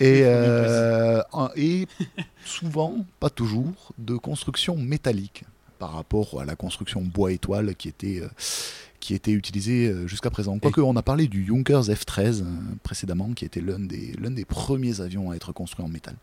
Et, 0.00 0.22
euh, 0.24 1.22
et 1.56 1.86
souvent, 2.44 3.04
pas 3.20 3.30
toujours, 3.30 3.92
de 3.98 4.16
construction 4.16 4.76
métallique 4.76 5.44
par 5.78 5.92
rapport 5.92 6.40
à 6.40 6.44
la 6.44 6.56
construction 6.56 7.02
bois 7.02 7.32
étoile 7.32 7.74
qui 7.76 7.88
était, 7.88 8.20
euh, 8.22 8.28
qui 9.00 9.14
était 9.14 9.32
utilisée 9.32 9.88
euh, 9.88 10.06
jusqu'à 10.06 10.30
présent. 10.30 10.58
Quoique 10.58 10.80
on 10.80 10.96
a 10.96 11.02
parlé 11.02 11.28
du 11.28 11.44
Junkers 11.44 11.84
F-13 11.84 12.42
euh, 12.42 12.44
précédemment, 12.82 13.32
qui 13.32 13.44
était 13.44 13.60
l'un 13.60 13.78
des, 13.78 14.12
l'un 14.20 14.30
des 14.30 14.44
premiers 14.44 15.00
avions 15.00 15.30
à 15.30 15.36
être 15.36 15.52
construit 15.52 15.84
en 15.84 15.88
métal. 15.88 16.14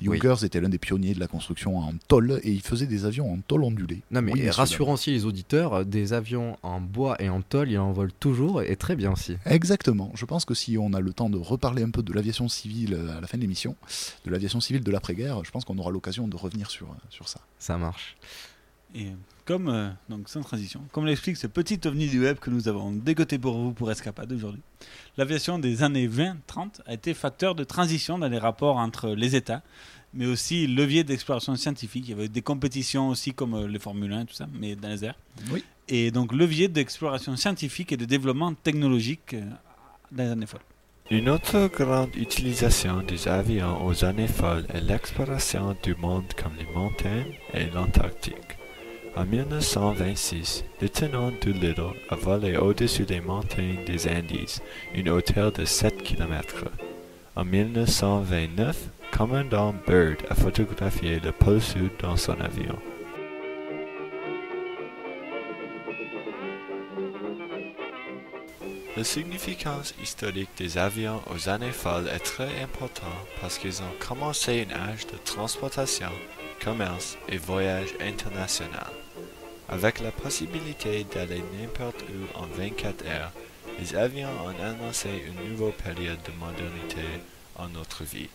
Oui. 0.00 0.18
Junkers 0.18 0.44
était 0.44 0.60
l'un 0.60 0.68
des 0.68 0.78
pionniers 0.78 1.14
de 1.14 1.20
la 1.20 1.26
construction 1.26 1.78
en 1.78 1.92
tôle 2.08 2.40
et 2.42 2.50
il 2.50 2.60
faisait 2.60 2.86
des 2.86 3.04
avions 3.04 3.32
en 3.32 3.38
tôle 3.38 3.64
ondulée. 3.64 4.02
Non, 4.10 4.22
mais 4.22 4.32
Oui, 4.32 4.50
rassurons 4.50 4.92
aussi 4.92 5.10
les 5.10 5.24
auditeurs, 5.24 5.84
des 5.84 6.12
avions 6.12 6.56
en 6.62 6.80
bois 6.80 7.20
et 7.20 7.28
en 7.28 7.42
tôle, 7.42 7.70
ils 7.70 7.78
en 7.78 7.92
volent 7.92 8.12
toujours, 8.20 8.62
et 8.62 8.76
très 8.76 8.96
bien 8.96 9.12
aussi. 9.12 9.36
Exactement. 9.46 10.12
Je 10.14 10.24
pense 10.24 10.44
que 10.44 10.54
si 10.54 10.78
on 10.78 10.92
a 10.92 11.00
le 11.00 11.12
temps 11.12 11.30
de 11.30 11.38
reparler 11.38 11.82
un 11.82 11.90
peu 11.90 12.02
de 12.02 12.12
l'aviation 12.12 12.48
civile 12.48 12.94
euh, 12.94 13.16
à 13.16 13.20
la 13.20 13.26
fin 13.26 13.36
de 13.36 13.42
l'émission, 13.42 13.76
de 14.24 14.30
l'aviation 14.30 14.60
civile 14.60 14.82
de 14.82 14.90
l'après-guerre, 14.90 15.44
je 15.44 15.50
pense 15.50 15.64
qu'on 15.64 15.78
aura 15.78 15.90
l'occasion 15.90 16.28
de 16.28 16.36
revenir 16.36 16.70
sur, 16.70 16.94
sur 17.10 17.28
ça. 17.28 17.40
Ça 17.58 17.76
marche. 17.78 18.16
Et 18.94 19.12
comme, 19.44 19.68
euh, 19.68 19.88
donc 20.08 20.28
sans 20.28 20.42
transition, 20.42 20.80
comme 20.92 21.06
l'explique 21.06 21.36
ce 21.36 21.46
petit 21.46 21.80
ovni 21.86 22.08
du 22.08 22.20
web 22.20 22.38
que 22.38 22.50
nous 22.50 22.68
avons 22.68 22.92
dégoté 22.92 23.38
pour 23.38 23.56
vous 23.56 23.72
pour 23.72 23.90
Escapade 23.90 24.32
aujourd'hui, 24.32 24.62
l'aviation 25.16 25.58
des 25.58 25.82
années 25.82 26.08
20-30 26.08 26.80
a 26.86 26.94
été 26.94 27.14
facteur 27.14 27.54
de 27.54 27.64
transition 27.64 28.18
dans 28.18 28.28
les 28.28 28.38
rapports 28.38 28.76
entre 28.76 29.10
les 29.10 29.34
États, 29.36 29.62
mais 30.14 30.26
aussi 30.26 30.66
levier 30.66 31.04
d'exploration 31.04 31.56
scientifique. 31.56 32.04
Il 32.06 32.10
y 32.10 32.14
avait 32.14 32.28
des 32.28 32.42
compétitions 32.42 33.08
aussi 33.08 33.32
comme 33.32 33.54
euh, 33.54 33.66
les 33.66 33.78
Formule 33.78 34.12
1, 34.12 34.26
tout 34.26 34.34
ça, 34.34 34.46
mais 34.52 34.76
dans 34.76 34.88
les 34.88 35.04
airs. 35.04 35.18
Oui. 35.50 35.64
Et 35.88 36.10
donc 36.10 36.32
levier 36.32 36.68
d'exploration 36.68 37.36
scientifique 37.36 37.92
et 37.92 37.96
de 37.96 38.04
développement 38.04 38.54
technologique 38.54 39.34
euh, 39.34 39.42
dans 40.10 40.24
les 40.24 40.30
années 40.30 40.46
folles. 40.46 40.60
Une 41.10 41.28
autre 41.28 41.68
grande 41.68 42.14
utilisation 42.16 43.02
des 43.02 43.28
avions 43.28 43.84
aux 43.84 44.04
années 44.04 44.28
folles 44.28 44.66
est 44.72 44.80
l'exploration 44.80 45.76
du 45.82 45.94
monde 45.96 46.32
comme 46.40 46.52
les 46.56 46.72
montagnes 46.72 47.34
et 47.52 47.66
l'Antarctique. 47.66 48.61
En 49.14 49.26
1926, 49.26 50.64
le 50.80 50.88
tenant 50.88 51.30
Doolittle 51.42 51.92
a 52.08 52.14
volé 52.14 52.56
au-dessus 52.56 53.04
des 53.04 53.20
montagnes 53.20 53.84
des 53.84 54.08
Andes, 54.08 54.62
une 54.94 55.10
hauteur 55.10 55.52
de 55.52 55.66
7 55.66 56.02
km. 56.02 56.64
En 57.36 57.44
1929, 57.44 58.76
commandant 59.10 59.74
Byrd 59.86 60.16
a 60.30 60.34
photographié 60.34 61.20
le 61.20 61.30
pôle 61.30 61.60
sud 61.60 61.90
dans 62.00 62.16
son 62.16 62.40
avion. 62.40 62.78
La 68.96 69.04
significance 69.04 69.94
historique 70.02 70.50
des 70.56 70.78
avions 70.78 71.20
aux 71.34 71.50
années 71.50 71.70
folles 71.70 72.08
est 72.08 72.18
très 72.18 72.62
importante 72.62 73.26
parce 73.42 73.58
qu'ils 73.58 73.82
ont 73.82 74.06
commencé 74.06 74.66
un 74.70 74.90
âge 74.90 75.06
de 75.06 75.18
transportation, 75.24 76.10
commerce 76.62 77.18
et 77.28 77.36
voyage 77.36 77.94
international. 78.00 79.01
Avec 79.72 80.00
la 80.00 80.10
possibilité 80.10 81.06
d'aller 81.14 81.42
n'importe 81.58 82.02
où 82.02 82.38
en 82.38 82.46
24 82.46 83.06
heures, 83.06 83.32
les 83.80 83.96
avions 83.96 84.28
ont 84.44 84.62
annoncé 84.62 85.08
une 85.26 85.50
nouvelle 85.50 85.72
période 85.72 86.18
de 86.26 86.32
modernité 86.38 87.02
en 87.56 87.68
notre 87.68 88.04
vie. 88.04 88.28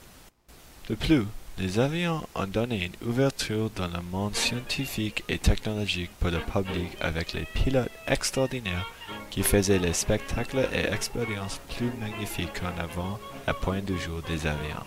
De 0.89 0.95
plus, 0.95 1.25
les 1.59 1.77
avions 1.79 2.27
ont 2.33 2.47
donné 2.47 2.85
une 2.85 3.07
ouverture 3.07 3.69
dans 3.75 3.87
le 3.87 4.01
monde 4.01 4.35
scientifique 4.35 5.23
et 5.29 5.37
technologique 5.37 6.09
pour 6.19 6.31
le 6.31 6.39
public 6.39 6.89
avec 7.01 7.33
les 7.33 7.45
pilotes 7.45 7.91
extraordinaires 8.07 8.89
qui 9.29 9.43
faisaient 9.43 9.79
les 9.79 9.93
spectacles 9.93 10.67
et 10.73 10.91
expériences 10.91 11.59
plus 11.75 11.91
magnifiques 11.99 12.59
qu'en 12.59 12.81
avant 12.81 13.19
à 13.45 13.53
point 13.53 13.81
de 13.81 13.95
jour 13.95 14.23
des 14.27 14.47
avions. 14.47 14.85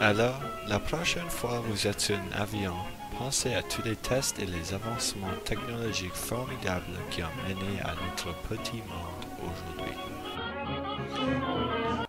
Alors, 0.00 0.40
la 0.66 0.78
prochaine 0.78 1.28
fois 1.28 1.62
vous 1.68 1.86
êtes 1.86 2.00
sur 2.00 2.16
un 2.16 2.40
avion, 2.40 2.74
pensez 3.18 3.54
à 3.54 3.62
tous 3.62 3.82
les 3.82 3.96
tests 3.96 4.38
et 4.38 4.46
les 4.46 4.74
avancements 4.74 5.26
technologiques 5.44 6.14
formidables 6.14 6.84
qui 7.10 7.22
ont 7.22 7.26
mené 7.48 7.80
à 7.82 7.94
notre 7.94 8.34
petit 8.48 8.76
monde 8.76 9.26
aujourd'hui. 9.42 9.96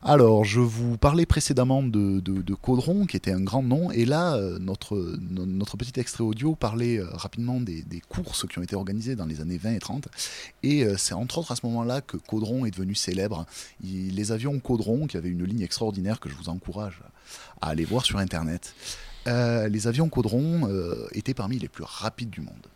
Alors, 0.03 0.45
je 0.45 0.59
vous 0.59 0.97
parlais 0.97 1.25
précédemment 1.25 1.83
de, 1.83 2.53
Caudron, 2.55 3.05
qui 3.05 3.17
était 3.17 3.31
un 3.31 3.41
grand 3.41 3.61
nom, 3.63 3.91
et 3.91 4.05
là, 4.05 4.35
euh, 4.35 4.57
notre, 4.59 4.95
no- 5.29 5.45
notre 5.45 5.77
petit 5.77 5.99
extrait 5.99 6.23
audio 6.23 6.55
parlait 6.55 6.97
euh, 6.97 7.07
rapidement 7.13 7.59
des, 7.59 7.83
courses 8.09 8.47
qui 8.47 8.57
ont 8.59 8.63
été 8.63 8.75
organisées 8.75 9.15
dans 9.15 9.25
les 9.25 9.41
années 9.41 9.57
20 9.57 9.73
et 9.73 9.79
30, 9.79 10.07
et 10.63 10.83
euh, 10.83 10.97
c'est 10.97 11.13
entre 11.13 11.37
autres 11.37 11.51
à 11.51 11.55
ce 11.55 11.65
moment-là 11.67 12.01
que 12.01 12.17
Caudron 12.17 12.65
est 12.65 12.71
devenu 12.71 12.95
célèbre. 12.95 13.45
Les 13.83 14.31
avions 14.31 14.59
Caudron, 14.59 15.05
qui 15.07 15.17
avaient 15.17 15.29
une 15.29 15.45
ligne 15.45 15.61
extraordinaire 15.61 16.19
que 16.19 16.29
je 16.29 16.35
vous 16.35 16.49
encourage 16.49 16.99
à 17.61 17.69
aller 17.69 17.85
voir 17.85 18.03
sur 18.03 18.17
Internet, 18.17 18.73
euh, 19.27 19.67
les 19.67 19.87
avions 19.87 20.09
Caudron 20.09 20.67
euh, 20.69 21.07
étaient 21.11 21.33
parmi 21.33 21.59
les 21.59 21.67
plus 21.67 21.83
rapides 21.83 22.29
du 22.29 22.41
monde. 22.41 22.67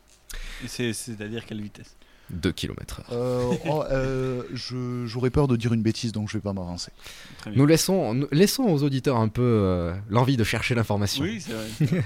C'est-à-dire 0.68 1.46
quelle 1.46 1.62
vitesse? 1.62 1.96
2 2.32 2.51
km/h. 2.51 3.03
Euh, 3.12 3.53
oh, 3.70 3.84
euh, 3.91 4.44
je- 4.53 5.05
J'aurais 5.05 5.29
peur 5.29 5.48
de 5.48 5.55
dire 5.55 5.74
une 5.74 5.82
bêtise, 5.84 6.12
donc 6.12 6.27
je 6.29 6.38
vais 6.38 6.41
pas 6.41 6.53
m'avancer. 6.53 6.91
Nous 7.55 7.65
laissons, 7.65 8.13
nous- 8.13 8.27
laissons 8.32 8.63
aux 8.63 8.84
auditeurs 8.84 9.17
un 9.17 9.27
peu 9.27 9.41
euh, 9.44 9.94
l'envie 10.10 10.36
de 10.38 10.44
chercher 10.44 10.74
l'information. 10.75 11.24
Oui, 11.24 11.39
c'est 11.39 11.53
vrai. 11.53 11.67
Ouais, 11.82 12.03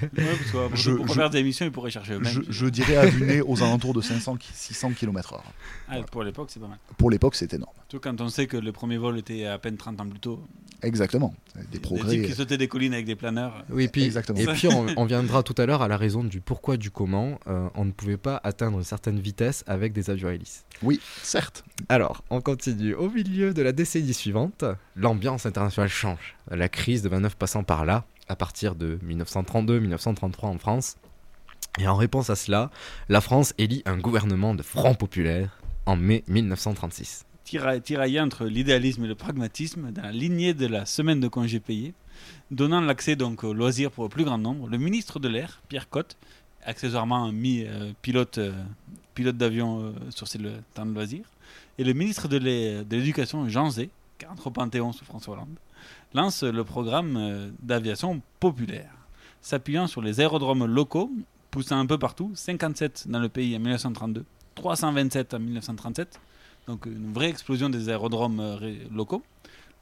parce 0.52 0.70
que 0.70 0.76
Je- 0.76 0.90
pour 0.92 1.08
je- 1.08 1.12
faire 1.14 1.30
des 1.30 1.38
émissions, 1.38 1.64
ils 1.66 1.72
pourraient 1.72 1.90
chercher 1.90 2.14
eux-mêmes. 2.14 2.30
Je, 2.32 2.40
je 2.52 2.66
dirais 2.66 2.96
à 2.96 3.06
vue 3.06 3.24
nez 3.24 3.40
aux 3.40 3.62
alentours 3.62 3.94
de 3.94 4.02
500-600 4.02 4.92
km/h. 4.94 5.40
Ah, 5.88 5.96
Pour 6.10 6.22
l'époque, 6.22 6.48
c'est 6.52 6.60
pas 6.60 6.68
mal. 6.68 6.78
Pour 6.98 7.10
l'époque, 7.10 7.34
c'est 7.34 7.52
énorme. 7.54 7.72
Surtout 7.88 8.00
quand 8.08 8.20
on 8.20 8.28
sait 8.28 8.46
que 8.46 8.56
le 8.56 8.72
premier 8.72 8.98
vol 8.98 9.18
était 9.18 9.46
à 9.46 9.58
peine 9.58 9.76
30 9.76 10.00
ans 10.00 10.06
plus 10.08 10.20
tôt. 10.20 10.40
Exactement. 10.82 11.34
Des 11.56 11.66
Des 11.72 11.78
progrès. 11.78 12.08
types 12.10 12.26
qui 12.26 12.32
sautaient 12.32 12.56
des 12.56 12.68
collines 12.68 12.94
avec 12.94 13.04
des 13.04 13.16
planeurs. 13.16 13.64
Oui, 13.68 13.84
et 13.84 13.88
puis, 13.88 14.04
Exactement. 14.04 14.38
et 14.38 14.46
puis 14.46 14.68
on, 14.68 14.86
on 14.96 15.04
viendra 15.04 15.42
tout 15.42 15.54
à 15.58 15.66
l'heure 15.66 15.82
à 15.82 15.88
la 15.88 15.98
raison 15.98 16.24
du 16.24 16.40
pourquoi, 16.40 16.76
du 16.78 16.90
comment 16.90 17.38
euh, 17.48 17.68
on 17.74 17.84
ne 17.84 17.90
pouvait 17.90 18.16
pas 18.16 18.40
atteindre 18.44 18.78
une 18.78 18.84
certaine 18.84 19.18
vitesse 19.20 19.62
avec 19.66 19.92
des 19.92 20.09
Oui, 20.82 21.00
certes. 21.22 21.64
Alors, 21.88 22.22
on 22.30 22.40
continue. 22.40 22.94
Au 22.94 23.10
milieu 23.10 23.52
de 23.52 23.62
la 23.62 23.72
décennie 23.72 24.14
suivante, 24.14 24.64
l'ambiance 24.96 25.46
internationale 25.46 25.90
change. 25.90 26.36
La 26.50 26.68
crise 26.68 27.02
de 27.02 27.08
29 27.08 27.36
passant 27.36 27.62
par 27.64 27.84
là, 27.84 28.04
à 28.28 28.36
partir 28.36 28.74
de 28.74 28.98
1932-1933 29.06 30.46
en 30.46 30.58
France. 30.58 30.96
Et 31.78 31.86
en 31.86 31.96
réponse 31.96 32.30
à 32.30 32.36
cela, 32.36 32.70
la 33.08 33.20
France 33.20 33.54
élit 33.58 33.82
un 33.86 33.96
gouvernement 33.98 34.54
de 34.54 34.62
Front 34.62 34.94
Populaire 34.94 35.58
en 35.86 35.96
mai 35.96 36.24
1936. 36.28 37.24
Tira- 37.44 37.80
Tiraillé 37.80 38.20
entre 38.20 38.44
l'idéalisme 38.46 39.04
et 39.04 39.08
le 39.08 39.14
pragmatisme, 39.14 39.90
dans 39.92 40.02
la 40.02 40.12
lignée 40.12 40.54
de 40.54 40.66
la 40.66 40.86
semaine 40.86 41.20
de 41.20 41.28
congés 41.28 41.60
payés, 41.60 41.94
donnant 42.50 42.80
l'accès 42.80 43.16
donc 43.16 43.44
au 43.44 43.52
loisir 43.52 43.90
pour 43.90 44.04
le 44.04 44.10
plus 44.10 44.24
grand 44.24 44.38
nombre, 44.38 44.68
le 44.68 44.78
ministre 44.78 45.18
de 45.20 45.28
l'Air, 45.28 45.60
Pierre 45.68 45.88
Cotte, 45.88 46.16
accessoirement 46.64 47.30
mis 47.32 47.64
euh, 47.66 47.92
pilote, 49.20 49.36
d'avion 49.36 49.80
euh, 49.80 49.92
sur 50.10 50.26
le- 50.40 50.52
temps 50.74 50.86
de 50.86 50.92
loisirs, 50.94 51.24
et 51.78 51.84
le 51.84 51.92
ministre 51.92 52.26
de 52.28 52.36
l'é- 52.38 52.84
de 52.84 52.96
l'Éducation, 52.96 53.48
Jean 53.48 53.70
Zé, 53.70 53.90
qui 54.18 54.26
entre 54.26 54.46
au 54.48 54.50
Panthéon 54.50 54.92
sous 54.92 55.04
François 55.04 55.34
Hollande, 55.34 55.56
lance 56.14 56.42
le 56.42 56.64
programme 56.64 57.16
euh, 57.16 57.50
d'aviation 57.60 58.20
populaire, 58.40 58.92
s'appuyant 59.40 59.86
sur 59.86 60.02
les 60.02 60.20
aérodromes 60.20 60.64
locaux, 60.66 61.10
poussant 61.50 61.78
un 61.78 61.86
peu 61.86 61.98
partout, 61.98 62.30
57 62.34 63.06
dans 63.08 63.18
le 63.20 63.28
pays 63.28 63.54
en 63.56 63.60
1932, 63.60 64.24
327 64.54 65.34
en 65.34 65.38
1937, 65.40 66.20
donc 66.66 66.86
une 66.86 67.12
vraie 67.12 67.28
explosion 67.30 67.68
des 67.70 67.88
aérodromes 67.88 68.40
euh, 68.40 68.74
locaux. 68.92 69.22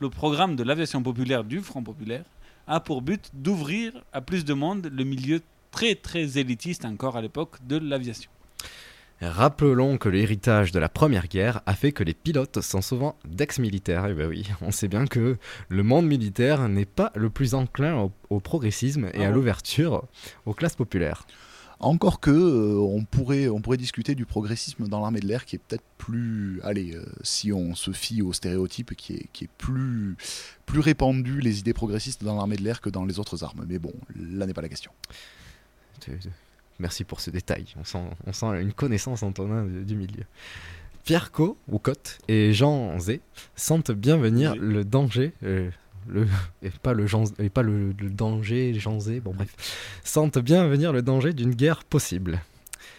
Le 0.01 0.09
programme 0.11 0.55
de 0.57 0.63
l'aviation 0.63 1.03
populaire 1.03 1.43
du 1.45 1.61
Front 1.61 1.83
populaire 1.83 2.25
a 2.67 2.79
pour 2.81 3.03
but 3.03 3.31
d'ouvrir 3.35 3.93
à 4.13 4.21
plus 4.21 4.45
de 4.45 4.55
monde 4.55 4.91
le 4.93 5.05
milieu 5.05 5.41
très 5.73 5.95
très 5.97 6.39
élitiste 6.39 6.85
encore 6.85 7.17
à 7.17 7.21
l'époque 7.23 7.57
de 7.67 7.77
l'aviation. 7.79 8.31
Rappelons 9.21 9.99
que 9.99 10.09
l'héritage 10.09 10.71
de 10.71 10.79
la 10.79 10.89
Première 10.89 11.27
Guerre 11.27 11.61
a 11.67 11.75
fait 11.75 11.93
que 11.93 12.05
les 12.05 12.15
pilotes 12.15 12.61
sont 12.61 12.83
souvent 12.83 13.17
d'ex-militaires. 13.25 14.07
Et 14.07 14.15
ben 14.15 14.29
oui, 14.29 14.49
on 14.61 14.71
sait 14.71 14.89
bien 14.89 15.07
que 15.07 15.37
le 15.69 15.83
monde 15.83 16.07
militaire 16.07 16.69
n'est 16.69 16.85
pas 16.85 17.11
le 17.17 17.29
plus 17.29 17.55
enclin 17.55 17.97
au, 17.97 18.13
au 18.31 18.41
progressisme 18.41 19.07
et 19.15 19.25
Ah 19.25 19.27
à 19.27 19.29
bon 19.31 19.37
l'ouverture 19.37 20.05
aux 20.47 20.55
classes 20.55 20.77
populaires. 20.77 21.27
Encore 21.81 22.19
que, 22.19 22.31
euh, 22.31 22.77
on, 22.79 23.05
pourrait, 23.05 23.49
on 23.49 23.61
pourrait 23.61 23.77
discuter 23.77 24.17
du 24.17 24.27
progressisme 24.27 24.89
dans 24.89 25.01
l'armée 25.01 25.21
de 25.21 25.27
l'air 25.27 25.45
qui 25.45 25.57
est 25.57 25.61
peut-être 25.61 25.85
plus. 25.97 26.61
Allez, 26.65 26.95
euh, 26.95 27.05
si 27.23 27.53
on 27.53 27.77
se 27.77 27.93
fie 27.93 28.21
aux 28.21 28.33
stéréotypes, 28.33 28.95
qui 28.97 29.15
est, 29.15 29.27
qui 29.33 29.45
est 29.45 29.51
plus, 29.59 30.17
plus 30.67 30.81
répandu, 30.81 31.41
les 31.41 31.61
idées 31.61 31.75
progressistes 31.75 32.25
dans 32.25 32.37
l'armée 32.37 32.57
de 32.57 32.65
l'air 32.65 32.81
que 32.81 32.91
dans 32.91 33.05
les 33.05 33.21
autres 33.21 33.45
armes. 33.45 33.65
Mais 33.69 33.79
bon, 33.79 33.93
là 34.17 34.47
n'est 34.47 34.55
pas 34.55 34.63
la 34.63 34.69
question. 34.69 34.91
Merci 36.79 37.05
pour 37.05 37.21
ce 37.21 37.31
détail. 37.31 37.65
On 37.79 37.85
sent, 37.85 37.99
on 38.27 38.33
sent 38.33 38.47
une 38.61 38.73
connaissance, 38.73 39.23
Antonin, 39.23 39.65
du, 39.65 39.85
du 39.85 39.97
milieu. 39.97 40.25
Pierre 41.05 41.33
Co, 41.33 41.57
ou 41.69 41.79
Cotte, 41.79 42.19
et 42.29 42.53
Jean 42.53 42.99
Zé 42.99 43.21
sentent 43.57 43.91
bien 43.91 44.17
venir 44.17 44.55
le 44.57 44.85
danger. 44.85 45.33
euh, 45.43 45.71
le, 46.09 46.27
et 46.63 46.71
pas 46.71 46.93
le, 46.93 47.07
Jean- 47.07 47.25
et 47.39 47.49
pas 47.51 47.63
le, 47.63 47.93
le 47.99 48.11
danger, 48.11 48.75
Jean 48.75 49.01
Zé, 49.01 49.21
bon 49.21 49.33
bref. 49.35 49.55
Sentent 50.05 50.39
bien 50.39 50.67
venir 50.69 50.93
le 50.93 51.03
danger 51.03 51.33
d'une 51.33 51.55
guerre 51.55 51.85
possible. 51.85 52.41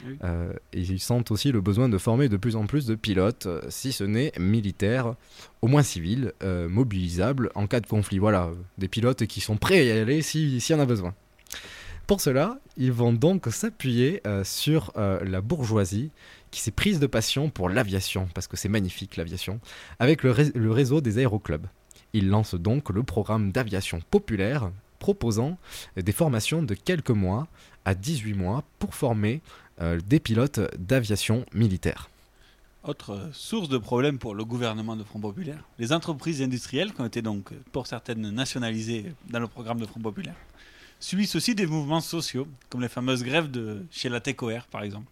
Oui. 0.06 0.18
Euh, 0.24 0.54
et 0.74 0.82
ils 0.82 1.00
sentent 1.00 1.30
aussi 1.32 1.52
le 1.52 1.60
besoin 1.62 1.90
de 1.90 1.98
former 1.98 2.30
de 2.30 2.38
plus 2.38 2.56
en 2.56 2.66
plus 2.68 2.86
de 2.86 2.96
pilotes, 2.96 3.48
euh, 3.48 3.62
si 3.70 3.92
ce 3.92 4.04
n'est 4.04 4.32
militaires, 4.40 5.16
au 5.62 5.68
moins 5.68 5.84
civils, 5.84 6.32
euh, 6.44 6.70
mobilisables 6.70 7.52
en 7.56 7.68
cas 7.68 7.80
de 7.80 7.88
conflit. 7.88 8.18
Voilà, 8.18 8.50
des 8.78 8.88
pilotes 8.88 9.26
qui 9.26 9.42
sont 9.42 9.58
prêts 9.58 9.80
à 9.80 9.84
y 9.84 9.92
aller 9.92 10.22
si- 10.22 10.60
s'il 10.62 10.76
y 10.76 10.80
en 10.80 10.82
a 10.82 10.86
besoin. 10.86 11.14
Pour 12.10 12.22
cela, 12.22 12.58
ils 12.75 12.92
vont 12.92 13.13
donc 13.13 13.46
s'appuyer 13.51 14.22
euh, 14.25 14.44
sur 14.44 14.92
euh, 14.98 15.24
la 15.24 15.42
bourgeoisie 15.42 16.10
qui 16.50 16.60
s'est 16.60 16.72
prise 16.72 17.00
de 17.00 17.06
passion 17.06 17.51
pour 17.51 17.70
l'aviation, 17.70 18.28
parce 18.34 18.48
que 18.48 18.58
c'est 18.58 18.68
magnifique 18.68 19.16
l'aviation, 19.16 19.60
avec 20.00 20.24
le, 20.24 20.32
ré- 20.32 20.51
le 20.56 20.72
réseau 20.72 21.01
des 21.01 21.20
aéroclubs. 21.20 21.68
Ils 22.13 22.28
lancent 22.28 22.56
donc 22.56 22.89
le 22.89 23.04
programme 23.04 23.51
d'aviation 23.51 24.01
populaire, 24.10 24.72
proposant 24.98 25.60
des 25.98 26.12
formations 26.12 26.63
de 26.63 26.74
quelques 26.74 27.12
mois 27.12 27.48
à 27.86 27.94
18 27.94 28.34
mois 28.34 28.63
pour 28.80 28.96
former 28.96 29.44
euh, 29.80 30.00
des 30.04 30.20
pilotes 30.20 30.62
d'aviation 30.80 31.46
militaire. 31.54 32.10
Autre 32.84 33.30
source 33.34 33.70
de 33.70 33.78
problème 33.78 34.18
pour 34.18 34.34
le 34.34 34.46
gouvernement 34.46 34.96
de 34.96 35.04
Front 35.04 35.20
Populaire, 35.20 35.63
les 35.78 35.94
entreprises 35.94 36.42
industrielles 36.42 36.92
qui 36.92 37.01
ont 37.01 37.06
été 37.06 37.22
donc 37.22 37.51
pour 37.72 37.86
certaines 37.86 38.32
nationalisées 38.32 39.13
dans 39.30 39.39
le 39.39 39.48
programme 39.48 39.80
de 39.80 39.86
Front 39.86 40.00
Populaire, 40.00 40.34
subissent 41.00 41.36
aussi 41.36 41.56
des 41.56 41.66
mouvements 41.66 42.02
sociaux, 42.02 42.48
comme 42.70 42.82
les 42.82 42.90
fameuses 42.90 43.24
grèves 43.24 43.50
de 43.50 43.86
chez 43.92 44.10
la 44.10 44.20
TECOR 44.20 44.68
par 44.70 44.84
exemple, 44.84 45.08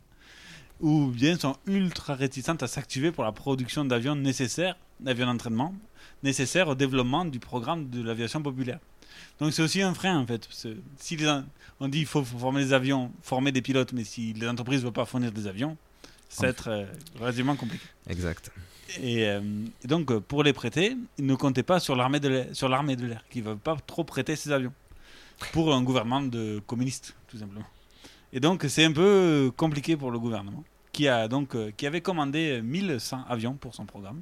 ou 0.80 1.08
bien 1.08 1.38
sont 1.38 1.56
ultra 1.66 2.16
réticentes 2.16 2.62
à 2.64 2.68
s'activer 2.68 3.12
pour 3.12 3.24
la 3.24 3.32
production 3.32 3.86
d'avions 3.86 4.16
nécessaires, 4.16 4.78
d'avions 5.00 5.26
d'entraînement, 5.26 5.74
nécessaires 6.24 6.68
au 6.68 6.76
développement 6.76 7.26
du 7.26 7.40
programme 7.40 7.90
de 7.90 8.02
l'aviation 8.02 8.42
populaire. 8.42 8.80
Donc 9.40 9.54
c'est 9.54 9.62
aussi 9.62 9.82
un 9.82 9.94
frein 9.94 10.18
en 10.18 10.28
fait. 10.28 10.48
Si 10.98 11.16
les 11.16 11.42
on 11.80 11.88
dit 11.88 12.00
qu'il 12.00 12.08
faut 12.08 12.24
former 12.24 12.64
des 12.64 12.74
avions, 12.74 13.12
former 13.22 13.52
des 13.52 13.62
pilotes, 13.62 13.94
mais 13.94 14.04
si 14.04 14.34
les 14.34 14.48
entreprises 14.48 14.80
ne 14.80 14.86
veulent 14.86 14.94
pas 14.94 15.06
fournir 15.06 15.32
des 15.32 15.48
avions, 15.48 15.78
ça 16.30 16.44
va 16.44 16.50
être 16.50 16.68
euh, 16.70 16.86
relativement 17.20 17.56
compliqué. 17.56 17.86
Exact. 18.10 18.52
Et, 19.00 19.28
euh, 19.28 19.42
et 19.84 19.88
donc, 19.88 20.18
pour 20.20 20.44
les 20.44 20.54
prêter, 20.54 20.98
ils 21.18 21.26
ne 21.26 21.36
comptaient 21.36 21.64
pas 21.64 21.80
sur 21.80 21.96
l'armée 21.96 22.20
de 22.20 22.30
l'air, 22.30 22.48
sur 22.54 22.68
l'armée 22.68 22.96
de 22.96 23.06
l'air, 23.06 23.24
qui 23.30 23.42
ne 23.42 23.50
veut 23.50 23.56
pas 23.56 23.78
trop 23.86 24.04
prêter 24.04 24.36
ces 24.36 24.52
avions 24.52 24.74
pour 25.52 25.74
un 25.74 25.84
gouvernement 25.84 26.22
de 26.22 26.62
communistes, 26.66 27.16
tout 27.28 27.38
simplement. 27.38 27.66
Et 28.34 28.40
donc, 28.40 28.66
c'est 28.68 28.86
un 28.86 28.92
peu 28.92 29.52
compliqué 29.56 29.96
pour 29.96 30.12
le 30.12 30.20
gouvernement, 30.20 30.64
qui 30.92 31.08
a 31.08 31.28
donc 31.28 31.56
euh, 31.56 31.72
qui 31.76 31.88
avait 31.88 32.02
commandé 32.02 32.62
1100 32.62 33.26
avions 33.30 33.54
pour 33.54 33.74
son 33.74 33.86
programme, 33.86 34.22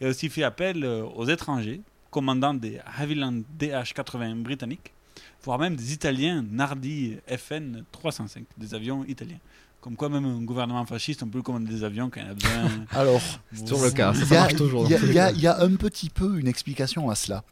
et 0.00 0.06
aussi 0.06 0.28
fait 0.28 0.42
appel 0.42 0.84
euh, 0.84 1.04
aux 1.04 1.26
étrangers, 1.26 1.80
commandant 2.10 2.54
des 2.54 2.80
Havilland 2.98 3.42
DH-80 3.58 4.42
britanniques, 4.42 4.92
voire 5.42 5.58
même 5.58 5.76
des 5.76 5.92
Italiens 5.92 6.44
Nardi 6.50 7.16
FN 7.26 7.84
305, 7.92 8.44
des 8.56 8.74
avions 8.74 9.04
italiens. 9.04 9.40
Comme 9.82 9.96
quoi, 9.96 10.08
même 10.08 10.24
un 10.24 10.40
gouvernement 10.42 10.86
fasciste, 10.86 11.24
on 11.24 11.26
peut 11.28 11.42
commander 11.42 11.68
des 11.74 11.82
avions 11.82 12.08
quand 12.08 12.20
il 12.20 12.30
a 12.30 12.34
besoin. 12.34 12.70
Alors, 12.92 13.20
C'est 13.52 13.64
toujours 13.64 13.82
le 13.84 13.90
cas, 13.90 14.14
ça, 14.14 14.20
il 14.20 14.26
ça 14.28 14.34
y 14.34 14.38
a- 14.38 14.40
marche 14.42 14.54
toujours. 14.54 14.86
Il 14.88 14.96
y, 15.08 15.10
y 15.10 15.40
y 15.42 15.46
a 15.48 15.60
un 15.60 15.74
petit 15.74 16.08
peu 16.08 16.38
une 16.38 16.46
explication 16.46 17.10
à 17.10 17.16
cela. 17.16 17.42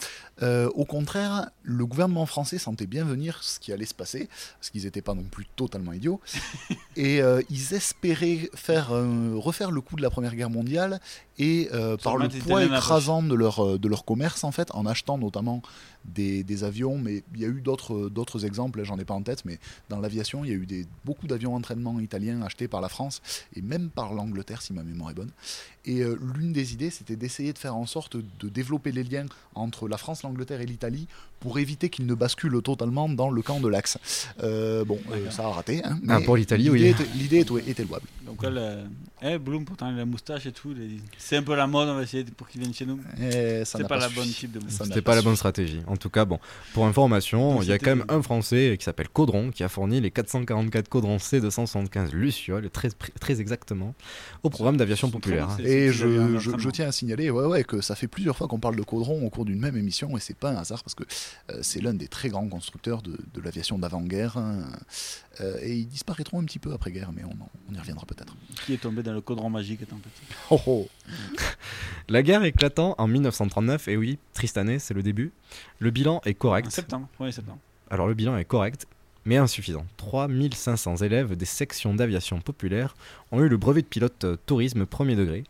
Euh, 0.42 0.70
au 0.76 0.84
contraire, 0.84 1.50
le 1.64 1.84
gouvernement 1.84 2.24
français 2.26 2.56
sentait 2.58 2.86
bien 2.86 3.04
venir 3.04 3.40
ce 3.42 3.58
qui 3.58 3.72
allait 3.72 3.84
se 3.84 3.94
passer, 3.94 4.28
parce 4.60 4.70
qu'ils 4.70 4.84
n'étaient 4.84 5.02
pas 5.02 5.14
non 5.14 5.24
plus 5.24 5.44
totalement 5.56 5.92
idiots, 5.92 6.20
et 6.96 7.20
euh, 7.20 7.42
ils 7.50 7.74
espéraient 7.74 8.48
faire, 8.54 8.92
euh, 8.92 9.32
refaire 9.34 9.70
le 9.72 9.80
coup 9.80 9.96
de 9.96 10.02
la 10.02 10.08
Première 10.10 10.34
Guerre 10.36 10.50
mondiale, 10.50 11.00
et 11.40 11.70
euh, 11.72 11.96
par 11.96 12.18
le 12.18 12.28
poids 12.28 12.62
écrasant 12.62 13.22
de 13.22 13.34
leur, 13.34 13.64
euh, 13.64 13.78
de 13.78 13.88
leur 13.88 14.04
commerce, 14.04 14.44
en 14.44 14.52
fait, 14.52 14.70
en 14.74 14.84
achetant 14.84 15.16
notamment 15.16 15.62
des, 16.04 16.44
des 16.44 16.64
avions, 16.64 16.98
mais 16.98 17.24
il 17.34 17.40
y 17.40 17.46
a 17.46 17.48
eu 17.48 17.62
d'autres 17.62 18.10
d'autres 18.10 18.44
exemples, 18.44 18.84
j'en 18.84 18.98
ai 18.98 19.06
pas 19.06 19.14
en 19.14 19.22
tête, 19.22 19.46
mais 19.46 19.58
dans 19.88 20.00
l'aviation, 20.00 20.44
il 20.44 20.50
y 20.50 20.52
a 20.52 20.56
eu 20.56 20.66
des, 20.66 20.86
beaucoup 21.06 21.26
d'avions 21.26 21.52
d'entraînement 21.52 21.98
italiens 21.98 22.42
achetés 22.42 22.68
par 22.68 22.82
la 22.82 22.90
France, 22.90 23.22
et 23.56 23.62
même 23.62 23.88
par 23.88 24.12
l'Angleterre, 24.12 24.60
si 24.60 24.74
ma 24.74 24.82
mémoire 24.82 25.12
est 25.12 25.14
bonne. 25.14 25.30
Et 25.86 26.02
euh, 26.02 26.18
l'une 26.34 26.52
des 26.52 26.74
idées, 26.74 26.90
c'était 26.90 27.16
d'essayer 27.16 27.54
de 27.54 27.58
faire 27.58 27.74
en 27.74 27.86
sorte 27.86 28.18
de 28.18 28.48
développer 28.50 28.92
les 28.92 29.02
liens 29.02 29.26
entre 29.54 29.88
la 29.88 29.96
France, 29.96 30.22
l'Angleterre 30.22 30.60
et 30.60 30.66
l'Italie 30.66 31.08
pour 31.40 31.58
éviter 31.58 31.88
qu'ils 31.88 32.06
ne 32.06 32.14
basculent 32.14 32.60
totalement 32.62 33.08
dans 33.08 33.30
le 33.30 33.42
camp 33.42 33.60
de 33.60 33.68
l'Axe. 33.68 33.98
Euh, 34.42 34.84
bon, 34.84 34.98
euh, 35.12 35.30
ça 35.30 35.46
a 35.46 35.48
raté. 35.48 35.82
hein, 35.84 35.98
Ah, 36.08 36.18
mais 36.18 36.24
pour 36.24 36.36
l'Italie, 36.36 36.64
l'idée 36.64 36.78
oui. 36.78 36.86
était- 36.88 37.06
L'idée 37.16 37.38
était, 37.40 37.70
était 37.70 37.84
louable. 37.84 38.06
Donc, 38.26 38.38
elle, 38.44 38.58
euh, 38.58 38.84
eh, 39.22 39.38
Bloom, 39.38 39.64
pourtant, 39.64 39.88
il 39.90 39.94
a 39.94 39.98
la 39.98 40.04
moustache 40.04 40.46
et 40.46 40.52
tout. 40.52 40.74
C'est 41.18 41.36
un 41.36 41.42
peu 41.42 41.56
la 41.56 41.66
mode, 41.66 41.88
on 41.88 41.94
va 41.96 42.02
essayer 42.02 42.24
pour 42.24 42.46
qu'il 42.48 42.60
vienne 42.60 42.72
chez 42.74 42.86
nous. 42.86 43.00
Eh, 43.20 43.62
C'est 43.64 43.82
pas, 43.82 43.88
pas 43.88 43.96
la 43.98 44.08
bonne 44.08 44.28
type 44.28 44.52
de 44.52 44.58
moustache. 44.60 44.78
Ça 44.78 44.84
n'a 44.84 44.88
C'était 44.90 45.02
pas 45.02 45.14
la 45.16 45.22
bonne 45.22 45.34
stratégie. 45.36 45.80
En 45.86 45.96
tout 45.96 46.10
cas, 46.10 46.24
bon, 46.24 46.38
pour 46.74 46.86
information, 46.86 47.54
Donc, 47.54 47.64
il 47.64 47.70
y 47.70 47.72
a 47.72 47.78
quand 47.78 47.96
même 47.96 48.04
un 48.08 48.22
Français 48.22 48.76
qui 48.78 48.84
s'appelle 48.84 49.08
Caudron 49.08 49.50
qui 49.50 49.64
a 49.64 49.68
fourni 49.68 50.00
les 50.00 50.10
444 50.10 50.88
Caudron 50.88 51.16
C275 51.16 52.12
Luciole, 52.12 52.68
très, 52.70 52.90
très 52.90 53.40
exactement, 53.40 53.94
au 54.42 54.50
programme 54.50 54.76
d'aviation 54.76 55.10
populaire. 55.10 55.48
hein. 55.50 55.56
Et 55.64 55.90
je, 55.92 56.38
je- 56.38 56.50
je 56.58 56.70
tiens 56.70 56.88
à 56.88 56.92
signaler 56.92 57.30
ouais, 57.30 57.46
ouais, 57.46 57.64
que 57.64 57.80
ça 57.80 57.94
fait 57.96 58.08
plusieurs 58.08 58.36
fois 58.36 58.46
qu'on 58.46 58.60
parle 58.60 58.76
de 58.76 58.82
Caudron 58.82 59.24
au 59.24 59.30
cours 59.30 59.44
d'une 59.44 59.58
même 59.58 59.76
émission, 59.76 60.16
et 60.16 60.20
c'est 60.20 60.36
pas 60.36 60.50
un 60.50 60.56
hasard 60.56 60.82
parce 60.84 60.94
que 60.94 61.04
c'est 61.62 61.80
l'un 61.80 61.94
des 61.94 62.08
très 62.08 62.28
grands 62.28 62.48
constructeurs 62.48 63.02
de, 63.02 63.18
de 63.34 63.40
l'aviation 63.40 63.78
d'avant-guerre. 63.78 64.36
hein. 64.36 64.64
Euh, 65.40 65.58
et 65.62 65.74
ils 65.74 65.86
disparaîtront 65.86 66.40
un 66.40 66.44
petit 66.44 66.58
peu 66.58 66.72
après-guerre, 66.72 67.12
mais 67.12 67.22
on, 67.24 67.74
y 67.74 67.78
reviendra 67.78 68.04
peut-être. 68.04 68.34
Qui 68.66 68.74
est 68.74 68.78
tombé 68.78 69.02
dans 69.02 69.12
le 69.12 69.20
caudron 69.20 69.48
magique 69.48 69.82
étant 69.82 69.96
petit. 69.96 70.22
Oh 70.50 70.60
oh 70.66 70.88
La 72.08 72.22
guerre 72.22 72.44
éclatant 72.44 72.94
en 72.98 73.06
1939, 73.06 73.88
et 73.88 73.96
oui, 73.96 74.18
triste 74.34 74.58
année, 74.58 74.78
c'est 74.78 74.94
le 74.94 75.02
début. 75.02 75.32
Le 75.78 75.90
bilan 75.90 76.20
est 76.24 76.34
correct. 76.34 76.66
En 76.66 76.70
septembre, 76.70 77.08
1er 77.18 77.32
septembre. 77.32 77.58
Alors 77.90 78.06
le 78.06 78.14
bilan 78.14 78.36
est 78.36 78.44
correct, 78.44 78.86
mais 79.24 79.36
insuffisant. 79.36 79.86
3500 79.96 80.96
élèves 80.96 81.36
des 81.36 81.46
sections 81.46 81.94
d'aviation 81.94 82.40
populaire 82.40 82.94
ont 83.32 83.40
eu 83.42 83.48
le 83.48 83.56
brevet 83.56 83.82
de 83.82 83.86
pilote 83.86 84.24
euh, 84.24 84.36
tourisme 84.46 84.86
premier 84.86 85.16
degré, 85.16 85.44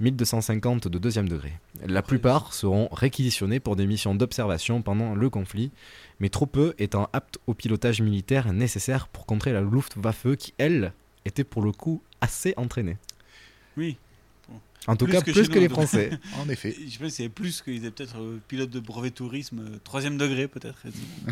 1250 0.00 0.88
de 0.88 0.98
deuxième 0.98 1.28
degré. 1.28 1.52
La 1.86 2.02
plupart 2.02 2.52
seront 2.52 2.88
réquisitionnés 2.92 3.60
pour 3.60 3.76
des 3.76 3.86
missions 3.86 4.14
d'observation 4.14 4.82
pendant 4.82 5.14
le 5.14 5.30
conflit, 5.30 5.70
mais 6.20 6.28
trop 6.28 6.46
peu 6.46 6.74
étant 6.78 7.08
aptes 7.12 7.38
au 7.46 7.54
pilotage 7.54 8.02
militaire 8.02 8.52
nécessaire 8.52 9.08
pour 9.08 9.26
contrer 9.26 9.52
la 9.52 9.62
Luftwaffe 9.62 10.36
qui, 10.36 10.54
elle, 10.58 10.92
était 11.24 11.44
pour 11.44 11.62
le 11.62 11.72
coup 11.72 12.02
assez 12.20 12.54
entraînée. 12.56 12.98
Oui. 13.76 13.98
En 14.86 14.96
tout 14.96 15.06
cas, 15.06 15.20
plus 15.20 15.34
chez 15.34 15.48
que 15.48 15.54
nous, 15.54 15.60
les. 15.60 15.68
Français. 15.68 16.10
En 16.38 16.48
effet. 16.48 16.72
Je 16.72 16.98
pense 16.98 17.08
que 17.08 17.08
c'est 17.08 17.28
plus 17.28 17.60
qu'ils 17.60 17.84
étaient 17.84 17.90
peut-être 17.90 18.20
euh, 18.20 18.40
pilote 18.46 18.70
de 18.70 18.80
brevet 18.80 19.10
tourisme, 19.10 19.58
euh, 19.60 19.78
troisième 19.82 20.16
degré 20.16 20.46
peut-être. 20.46 20.80
Pas. 20.82 21.30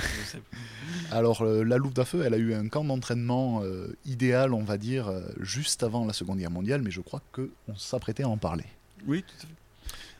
Alors, 1.16 1.42
euh, 1.42 1.62
la 1.62 1.78
Luftwaffe, 1.78 2.14
elle 2.14 2.34
a 2.34 2.38
eu 2.38 2.54
un 2.54 2.68
camp 2.68 2.84
d'entraînement 2.84 3.62
euh, 3.62 3.96
idéal, 4.04 4.52
on 4.54 4.64
va 4.64 4.78
dire, 4.78 5.08
euh, 5.08 5.20
juste 5.40 5.82
avant 5.82 6.04
la 6.04 6.12
Seconde 6.12 6.38
Guerre 6.38 6.50
mondiale, 6.50 6.82
mais 6.82 6.90
je 6.90 7.00
crois 7.00 7.22
qu'on 7.32 7.76
s'apprêtait 7.76 8.24
à 8.24 8.28
en 8.28 8.36
parler. 8.36 8.64
Oui, 9.06 9.22
tout 9.22 9.34
à 9.38 9.46
fait. 9.46 9.54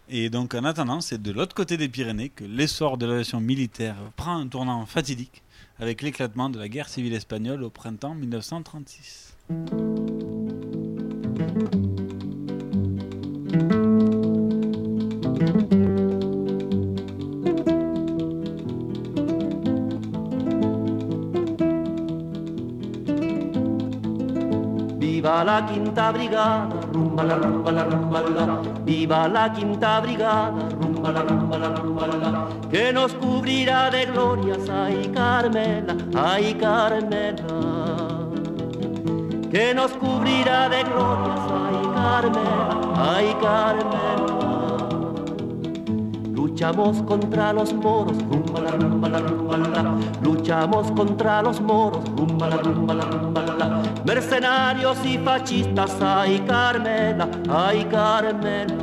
Et 0.08 0.28
donc, 0.30 0.54
en 0.54 0.64
attendant, 0.64 1.00
c'est 1.00 1.20
de 1.20 1.32
l'autre 1.32 1.54
côté 1.54 1.76
des 1.76 1.88
Pyrénées 1.88 2.28
que 2.28 2.44
l'essor 2.44 2.98
de 2.98 3.06
l'aviation 3.06 3.40
militaire 3.40 3.96
prend 4.16 4.36
un 4.36 4.46
tournant 4.46 4.84
fatidique 4.84 5.42
avec 5.78 6.02
l'éclatement 6.02 6.50
de 6.50 6.58
la 6.58 6.68
guerre 6.68 6.88
civile 6.88 7.14
espagnole 7.14 7.64
au 7.64 7.70
printemps 7.70 8.14
1936. 8.14 9.34
Viva 25.24 25.42
la 25.42 25.64
quinta 25.64 26.12
brigada, 26.12 26.68
rumba 26.92 27.22
la 27.24 27.36
rumba 27.36 27.72
la 27.72 27.84
rumba 27.84 28.20
la. 28.20 28.60
Viva 28.84 29.26
la 29.26 29.50
quinta 29.54 30.00
brigada, 30.00 30.68
rumba 30.78 31.12
la 31.12 31.22
rumba 31.22 31.56
la 31.56 31.68
rumba 31.76 32.06
la. 32.06 32.46
Que 32.68 32.92
nos 32.92 33.14
cubrirá 33.14 33.90
de 33.90 34.04
glorias, 34.04 34.68
ay 34.68 35.10
Carmela, 35.14 35.96
ay 36.14 36.52
Carmela. 36.60 37.56
Que 39.50 39.72
nos 39.74 39.92
cubrirá 39.92 40.68
de 40.68 40.82
glorias, 40.84 41.40
ay 41.62 41.78
Carmela, 41.94 42.80
ay 43.14 43.36
Carmela. 43.40 44.44
Luchamos 46.34 47.00
contra 47.04 47.54
los 47.54 47.72
moros, 47.72 48.18
rumba 48.28 48.60
la 48.60 48.72
rumba 48.72 49.08
la 49.08 49.18
rumba 49.20 49.56
la. 49.56 50.13
Luchamos 50.44 50.92
contra 50.92 51.40
los 51.40 51.58
moros, 51.58 52.04
la 52.38 52.94
la. 52.94 53.82
Mercenarios 54.04 54.98
y 55.02 55.16
fascistas, 55.16 55.96
ay 56.02 56.38
Carmela, 56.46 57.26
ay 57.48 57.86
Carmela. 57.86 58.76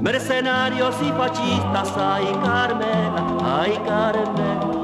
Mercenarios 0.00 0.96
y 1.00 1.12
fascistas, 1.12 1.96
ay 1.96 2.36
Carmela, 2.42 3.24
ay 3.44 3.80
Carmela. 3.86 4.79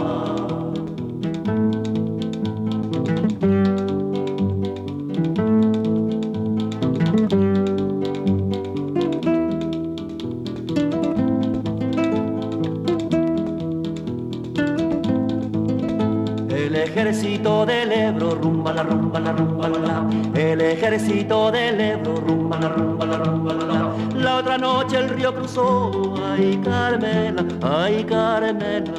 El 20.34 20.60
ejército 20.60 21.50
del 21.50 21.80
Ebro, 21.80 22.16
rumba 22.16 22.58
la 22.58 22.68
rumba 22.68 23.06
la 23.06 23.18
rumba 23.18 23.54
la. 23.54 23.92
La 24.14 24.36
otra 24.36 24.58
noche 24.58 24.98
el 24.98 25.08
río 25.08 25.34
cruzó, 25.34 26.14
ay 26.32 26.60
Carmela, 26.64 27.44
ay 27.62 28.04
Carmela. 28.04 28.92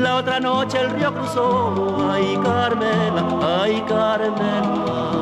La 0.00 0.16
otra 0.16 0.40
noche 0.40 0.80
el 0.80 0.90
río 0.90 1.14
cruzó, 1.14 2.10
ay 2.12 2.38
Carmela, 2.42 3.24
ay 3.62 3.84
Carmela. 3.88 5.12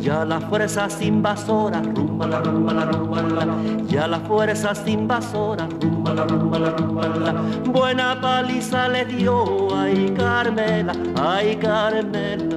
Ya 0.00 0.24
las 0.24 0.44
fuerzas 0.44 1.00
invasoras, 1.00 1.86
rumba 2.14 2.26
la 2.28 2.40
rumba 2.40 2.72
la 2.72 2.84
rumba 2.84 3.22
la. 3.22 3.56
Ya 3.88 4.06
las 4.06 4.22
fuerzas 4.22 4.86
invasoras, 4.86 5.68
rumba 5.80 6.14
la 6.14 6.24
rumba 6.24 6.58
la 6.58 6.70
rumba 6.70 7.08
la. 7.08 7.32
Buena 7.64 8.20
paliza 8.20 8.88
le 8.88 9.04
dio, 9.04 9.74
ay 9.76 10.14
Carmela, 10.16 10.92
ay 11.20 11.56
Carmela. 11.56 12.56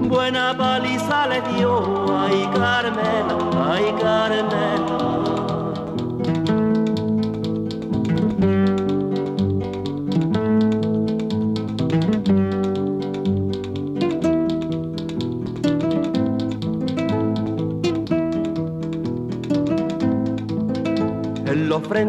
Buena 0.00 0.54
paliza 0.56 1.26
le 1.26 1.40
dio, 1.52 2.06
ay 2.16 2.48
Carmela, 2.54 3.36
ay 3.72 3.94
Carmela. 4.00 5.13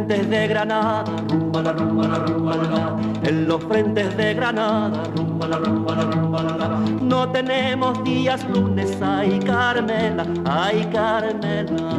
Frentes 0.06 0.30
de 0.30 0.48
Granada, 0.48 1.04
rumba 1.30 1.62
la 1.64 1.72
rumba 1.74 2.08
la 2.08 2.20
rumba 2.20 2.56
la. 2.56 3.28
En 3.28 3.48
los 3.48 3.64
frentes 3.64 4.16
de 4.18 4.34
Granada, 4.36 5.04
rumba 5.16 5.48
la 5.48 5.58
rumba 5.58 5.96
la 5.96 6.04
rumba 6.04 6.44
la. 6.44 6.68
No 7.02 7.32
tenemos 7.32 8.04
días 8.04 8.48
lunes, 8.50 8.96
ay 9.02 9.40
Carmela, 9.40 10.26
ay 10.46 10.88
Carmela. 10.94 11.90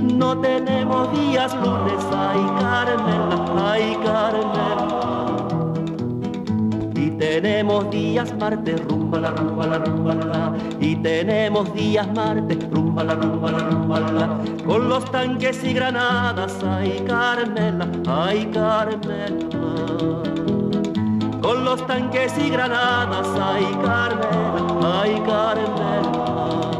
No 0.00 0.38
tenemos 0.40 1.12
días 1.12 1.54
lunes, 1.56 2.04
ay 2.16 2.40
Carmela, 2.58 3.70
ay 3.70 3.98
Carmela. 4.02 4.99
Tenemos 7.20 7.90
días 7.90 8.34
martes, 8.38 8.82
rumba 8.88 9.20
la 9.20 9.30
rumba 9.32 9.66
la 9.66 9.78
rumba 9.78 10.14
la. 10.14 10.56
Y 10.80 10.96
tenemos 10.96 11.70
días 11.74 12.08
martes, 12.14 12.58
rumba 12.70 13.04
la 13.04 13.14
rumba 13.14 13.50
la 13.50 13.58
rumba 13.58 14.00
la. 14.00 14.38
Con 14.64 14.88
los 14.88 15.04
tanques 15.10 15.62
y 15.62 15.74
granadas, 15.74 16.56
ay 16.64 17.04
Carmela, 17.06 17.86
ay 18.08 18.46
Carmela. 18.54 20.22
Con 21.42 21.62
los 21.62 21.86
tanques 21.86 22.32
y 22.38 22.48
granadas, 22.48 23.28
ay 23.38 23.66
Carmela, 23.84 25.02
ay 25.02 25.22
Carmela. 25.26 26.79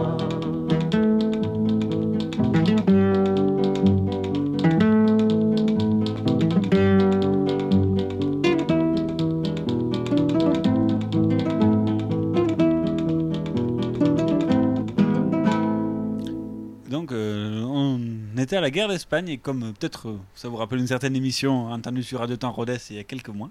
On 18.50 18.52
était 18.52 18.56
à 18.56 18.60
la 18.62 18.70
guerre 18.72 18.88
d'Espagne 18.88 19.28
et 19.28 19.38
comme 19.38 19.62
euh, 19.62 19.72
peut-être 19.72 20.08
euh, 20.08 20.18
ça 20.34 20.48
vous 20.48 20.56
rappelle 20.56 20.80
une 20.80 20.86
certaine 20.88 21.14
émission 21.14 21.66
entendue 21.70 22.02
sur 22.02 22.18
Radio 22.18 22.36
Temps 22.36 22.50
Rodez 22.50 22.78
il 22.90 22.96
y 22.96 22.98
a 22.98 23.04
quelques 23.04 23.28
mois, 23.28 23.48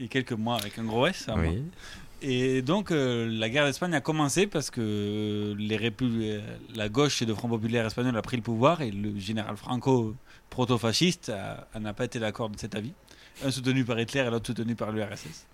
et 0.00 0.08
quelques 0.08 0.32
mois 0.32 0.56
avec 0.56 0.76
un 0.80 0.84
gros 0.84 1.06
S. 1.06 1.26
Oui. 1.36 1.62
Et 2.22 2.60
donc, 2.60 2.90
euh, 2.90 3.28
la 3.30 3.48
guerre 3.48 3.66
d'Espagne 3.66 3.94
a 3.94 4.00
commencé 4.00 4.48
parce 4.48 4.70
que 4.70 5.54
les 5.56 5.76
répu- 5.78 6.10
euh, 6.22 6.40
la 6.74 6.88
gauche 6.88 7.22
et 7.22 7.24
le 7.24 7.34
Front 7.36 7.48
populaire 7.48 7.86
espagnol 7.86 8.16
a 8.16 8.20
pris 8.22 8.36
le 8.36 8.42
pouvoir 8.42 8.82
et 8.82 8.90
le 8.90 9.16
général 9.18 9.56
Franco, 9.56 10.16
proto-fasciste, 10.50 11.28
a- 11.30 11.68
a- 11.72 11.78
n'a 11.78 11.92
pas 11.94 12.04
été 12.06 12.18
d'accord 12.18 12.50
de 12.50 12.58
cet 12.58 12.74
avis. 12.74 12.92
Un 13.44 13.50
soutenu 13.52 13.84
par 13.84 13.98
Hitler 14.00 14.20
et 14.26 14.30
l'autre 14.30 14.48
soutenu 14.48 14.74
par 14.74 14.90
l'URSS. 14.90 15.46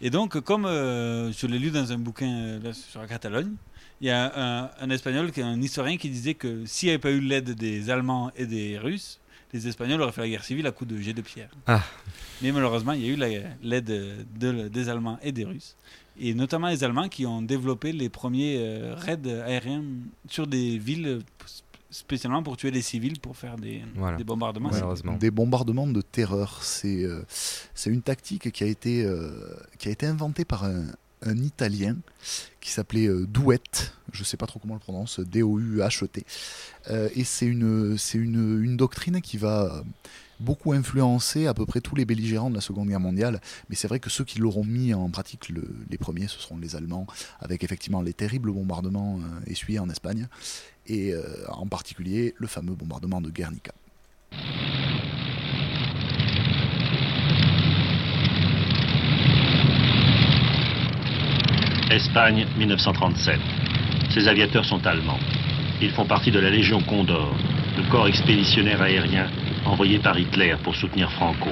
Et 0.00 0.08
donc, 0.10 0.40
comme 0.40 0.64
euh, 0.64 1.30
je 1.32 1.46
l'ai 1.46 1.58
lu 1.58 1.70
dans 1.70 1.92
un 1.92 1.98
bouquin 1.98 2.32
euh, 2.32 2.60
là, 2.62 2.72
sur 2.72 3.00
la 3.02 3.06
Catalogne, 3.06 3.52
il 4.00 4.08
y 4.08 4.10
a 4.10 4.32
un, 4.64 4.70
un 4.80 4.90
Espagnol, 4.90 5.30
qui 5.32 5.40
est 5.40 5.44
un 5.44 5.60
historien, 5.60 5.96
qui 5.96 6.10
disait 6.10 6.34
que 6.34 6.64
s'il 6.66 6.88
n'y 6.88 6.90
avait 6.94 7.00
pas 7.00 7.10
eu 7.10 7.20
l'aide 7.20 7.50
des 7.54 7.90
Allemands 7.90 8.30
et 8.36 8.46
des 8.46 8.78
Russes, 8.78 9.20
les 9.52 9.68
Espagnols 9.68 10.00
auraient 10.02 10.12
fait 10.12 10.20
la 10.22 10.28
guerre 10.28 10.44
civile 10.44 10.66
à 10.66 10.72
coups 10.72 10.90
de 10.90 10.98
jet 10.98 11.12
de 11.12 11.22
pierre. 11.22 11.48
Ah. 11.66 11.82
Mais 12.42 12.50
malheureusement, 12.50 12.92
il 12.92 13.02
y 13.06 13.08
a 13.08 13.12
eu 13.12 13.16
la- 13.16 13.48
l'aide 13.62 13.84
de- 14.36 14.68
des 14.68 14.88
Allemands 14.88 15.18
et 15.22 15.30
des 15.32 15.44
Russes. 15.44 15.76
Et 16.18 16.34
notamment 16.34 16.68
les 16.68 16.82
Allemands 16.84 17.08
qui 17.08 17.24
ont 17.24 17.40
développé 17.42 17.92
les 17.92 18.08
premiers 18.08 18.56
euh, 18.58 18.94
raids 18.96 19.18
aériens 19.46 19.84
sur 20.28 20.46
des 20.46 20.76
villes 20.78 21.20
spécialement 21.90 22.42
pour 22.42 22.56
tuer 22.56 22.72
des 22.72 22.82
civils, 22.82 23.20
pour 23.20 23.36
faire 23.36 23.56
des, 23.56 23.82
Voilà. 23.94 24.16
des 24.16 24.24
bombardements. 24.24 24.70
Des 25.20 25.30
bombardements 25.30 25.86
de 25.86 26.00
terreur. 26.00 26.62
C'est 26.64 27.04
euh, 27.04 27.22
c'est 27.74 27.90
une 27.90 28.02
tactique 28.02 28.50
qui 28.50 28.64
a 28.64 28.66
été, 28.66 29.04
euh, 29.04 29.30
qui 29.78 29.88
a 29.88 29.92
été 29.92 30.06
inventée 30.06 30.44
par 30.44 30.64
un, 30.64 30.86
un 31.24 31.36
Italien 31.38 31.96
qui 32.60 32.70
s'appelait 32.70 33.06
euh, 33.08 33.26
Douette. 33.26 33.92
Je 34.12 34.20
ne 34.20 34.24
sais 34.24 34.36
pas 34.36 34.46
trop 34.46 34.58
comment 34.60 34.74
le 34.74 34.80
prononce, 34.80 35.20
D-O-U-H-E-T. 35.20 36.24
Euh, 36.90 37.08
et 37.14 37.24
c'est 37.24 37.46
une, 37.46 37.96
une, 38.14 38.62
une 38.64 38.76
doctrine 38.76 39.20
qui 39.20 39.36
va 39.38 39.82
beaucoup 40.40 40.72
influencer 40.72 41.46
à 41.46 41.54
peu 41.54 41.64
près 41.64 41.80
tous 41.80 41.94
les 41.94 42.04
belligérants 42.04 42.50
de 42.50 42.54
la 42.54 42.60
Seconde 42.60 42.88
Guerre 42.88 43.00
mondiale. 43.00 43.40
Mais 43.68 43.76
c'est 43.76 43.88
vrai 43.88 44.00
que 44.00 44.10
ceux 44.10 44.24
qui 44.24 44.38
l'auront 44.38 44.64
mis 44.64 44.92
en 44.94 45.08
pratique 45.10 45.48
le- 45.48 45.68
les 45.90 45.98
premiers, 45.98 46.26
ce 46.28 46.38
seront 46.40 46.58
les 46.58 46.76
Allemands, 46.76 47.06
avec 47.40 47.64
effectivement 47.64 48.02
les 48.02 48.12
terribles 48.12 48.50
bombardements 48.52 49.18
euh, 49.20 49.50
essuyés 49.50 49.78
en 49.78 49.88
Espagne, 49.88 50.28
et 50.86 51.12
euh, 51.14 51.22
en 51.48 51.66
particulier 51.66 52.34
le 52.38 52.46
fameux 52.46 52.74
bombardement 52.74 53.20
de 53.20 53.30
Guernica. 53.30 53.72
Espagne, 61.94 62.44
1937. 62.58 63.38
Ces 64.10 64.26
aviateurs 64.26 64.64
sont 64.64 64.84
allemands. 64.84 65.20
Ils 65.80 65.92
font 65.92 66.04
partie 66.04 66.32
de 66.32 66.40
la 66.40 66.50
Légion 66.50 66.80
Condor, 66.80 67.32
le 67.76 67.84
corps 67.88 68.08
expéditionnaire 68.08 68.82
aérien 68.82 69.28
envoyé 69.64 70.00
par 70.00 70.18
Hitler 70.18 70.56
pour 70.64 70.74
soutenir 70.74 71.10
Franco. 71.12 71.50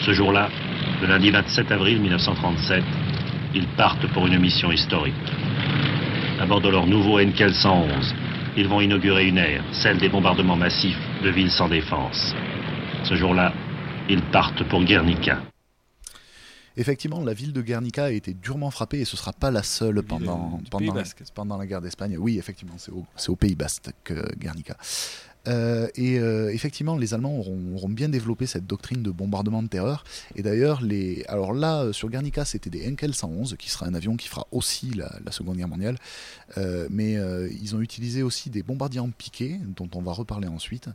Ce 0.00 0.12
jour-là, 0.12 0.48
le 1.00 1.06
lundi 1.06 1.30
27 1.30 1.70
avril 1.70 2.00
1937, 2.00 2.82
ils 3.54 3.68
partent 3.68 4.08
pour 4.08 4.26
une 4.26 4.40
mission 4.40 4.72
historique. 4.72 5.14
À 6.40 6.46
bord 6.46 6.60
de 6.60 6.70
leur 6.70 6.88
nouveau 6.88 7.20
Henkel 7.20 7.54
111, 7.54 8.14
ils 8.56 8.66
vont 8.66 8.80
inaugurer 8.80 9.28
une 9.28 9.38
ère, 9.38 9.62
celle 9.70 9.98
des 9.98 10.08
bombardements 10.08 10.56
massifs 10.56 10.98
de 11.22 11.30
villes 11.30 11.52
sans 11.52 11.68
défense. 11.68 12.34
Ce 13.04 13.14
jour-là, 13.14 13.52
ils 14.08 14.22
partent 14.22 14.64
pour 14.64 14.82
Guernica. 14.82 15.38
Effectivement, 16.78 17.22
la 17.22 17.34
ville 17.34 17.52
de 17.52 17.60
Guernica 17.60 18.04
a 18.04 18.10
été 18.10 18.34
durement 18.34 18.70
frappée 18.70 19.00
et 19.00 19.04
ce 19.04 19.16
ne 19.16 19.18
sera 19.18 19.32
pas 19.32 19.50
la 19.50 19.62
seule 19.62 20.02
pendant, 20.02 20.60
pendant, 20.70 20.78
Pays 20.78 20.90
Basque. 20.90 21.22
pendant 21.34 21.58
la 21.58 21.66
guerre 21.66 21.80
d'Espagne. 21.80 22.16
Oui, 22.18 22.38
effectivement, 22.38 22.76
c'est 22.76 22.92
au, 23.28 23.36
Pays 23.36 23.56
Basque 23.56 23.90
que 24.04 24.34
Guernica. 24.36 24.76
Euh, 25.48 25.88
et 25.94 26.18
euh, 26.18 26.52
effectivement, 26.52 26.96
les 26.96 27.14
Allemands 27.14 27.36
auront, 27.36 27.74
auront 27.74 27.88
bien 27.88 28.08
développé 28.08 28.46
cette 28.46 28.66
doctrine 28.66 29.02
de 29.02 29.10
bombardement 29.10 29.62
de 29.62 29.68
terreur. 29.68 30.04
Et 30.36 30.42
d'ailleurs, 30.42 30.82
les... 30.82 31.24
alors 31.28 31.52
là, 31.52 31.82
euh, 31.82 31.92
sur 31.92 32.10
Guernica, 32.10 32.44
c'était 32.44 32.70
des 32.70 32.88
Henkel 32.88 33.14
111, 33.14 33.56
qui 33.58 33.70
sera 33.70 33.86
un 33.86 33.94
avion 33.94 34.16
qui 34.16 34.28
fera 34.28 34.46
aussi 34.52 34.90
la, 34.90 35.10
la 35.24 35.32
Seconde 35.32 35.56
Guerre 35.56 35.68
mondiale. 35.68 35.96
Mais 36.90 37.16
ils 37.60 37.76
ont 37.76 37.80
utilisé 37.80 38.22
aussi 38.22 38.50
des 38.50 38.62
bombardiers 38.62 39.00
en 39.00 39.10
piqué, 39.10 39.60
dont 39.76 39.88
on 39.94 40.02
va 40.02 40.12
reparler 40.12 40.48
ensuite. 40.48 40.88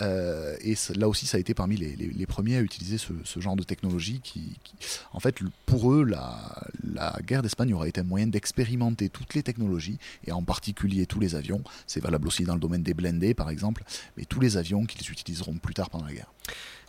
Euh, 0.00 0.56
et 0.62 0.74
là 0.96 1.08
aussi, 1.08 1.26
ça 1.26 1.36
a 1.36 1.40
été 1.40 1.54
parmi 1.54 1.76
les, 1.76 2.26
premiers 2.26 2.56
à 2.56 2.60
utiliser 2.60 2.96
ce, 2.98 3.40
genre 3.40 3.56
de 3.56 3.62
technologie 3.62 4.20
qui, 4.22 4.56
en 5.12 5.20
fait, 5.20 5.36
pour 5.66 5.92
eux, 5.92 6.02
la, 6.04 6.66
la 6.94 7.18
guerre 7.26 7.42
d'Espagne 7.42 7.74
aura 7.74 7.88
été 7.88 8.00
un 8.00 8.04
moyen 8.04 8.26
d'expérimenter 8.26 9.08
toutes 9.10 9.34
les 9.34 9.42
technologies, 9.42 9.98
et 10.26 10.32
en 10.32 10.42
particulier 10.42 11.06
tous 11.06 11.20
les 11.20 11.34
avions. 11.34 11.62
C'est 11.86 12.02
valable 12.02 12.26
aussi 12.26 12.44
dans 12.44 12.54
le 12.54 12.60
domaine 12.60 12.82
des 12.82 12.94
blindés, 12.94 13.34
par 13.34 13.50
exemple, 13.50 13.84
mais 14.16 14.24
tous 14.24 14.40
les 14.40 14.56
avions 14.56 14.84
qu'ils 14.84 15.10
utiliseront 15.10 15.54
plus 15.54 15.74
tard 15.74 15.90
pendant 15.90 16.06
la 16.06 16.14
guerre. 16.14 16.32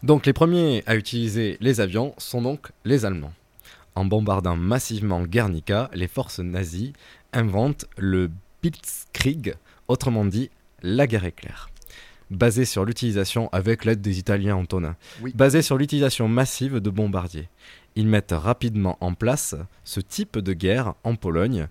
Donc 0.01 0.25
les 0.25 0.33
premiers 0.33 0.83
à 0.85 0.95
utiliser 0.95 1.57
les 1.61 1.79
avions 1.79 2.13
sont 2.17 2.41
donc 2.41 2.71
les 2.83 3.05
Allemands. 3.05 3.33
En 3.95 4.05
bombardant 4.05 4.55
massivement 4.57 5.21
Guernica, 5.21 5.89
les 5.93 6.07
forces 6.07 6.39
nazies 6.39 6.93
inventent 7.31 7.85
le 7.97 8.31
Blitzkrieg, 8.61 9.55
autrement 9.87 10.25
dit 10.25 10.49
la 10.81 11.07
guerre 11.07 11.25
éclair. 11.25 11.69
Basé 12.33 12.65
sur 12.65 12.83
l'utilisation, 12.85 13.47
avec 13.51 13.85
l'aide 13.85 14.01
des 14.01 14.17
Italiens 14.19 14.55
Antonin, 14.55 14.95
Oui. 15.21 15.31
basé 15.35 15.61
sur 15.61 15.77
l'utilisation 15.77 16.27
massive 16.27 16.79
de 16.79 16.89
bombardiers. 16.89 17.47
Ils 17.95 18.07
mettent 18.07 18.33
rapidement 18.35 18.97
en 19.01 19.13
place 19.13 19.55
ce 19.83 19.99
type 19.99 20.39
de 20.39 20.53
guerre 20.53 20.95
en 21.03 21.15
Pologne 21.15 21.67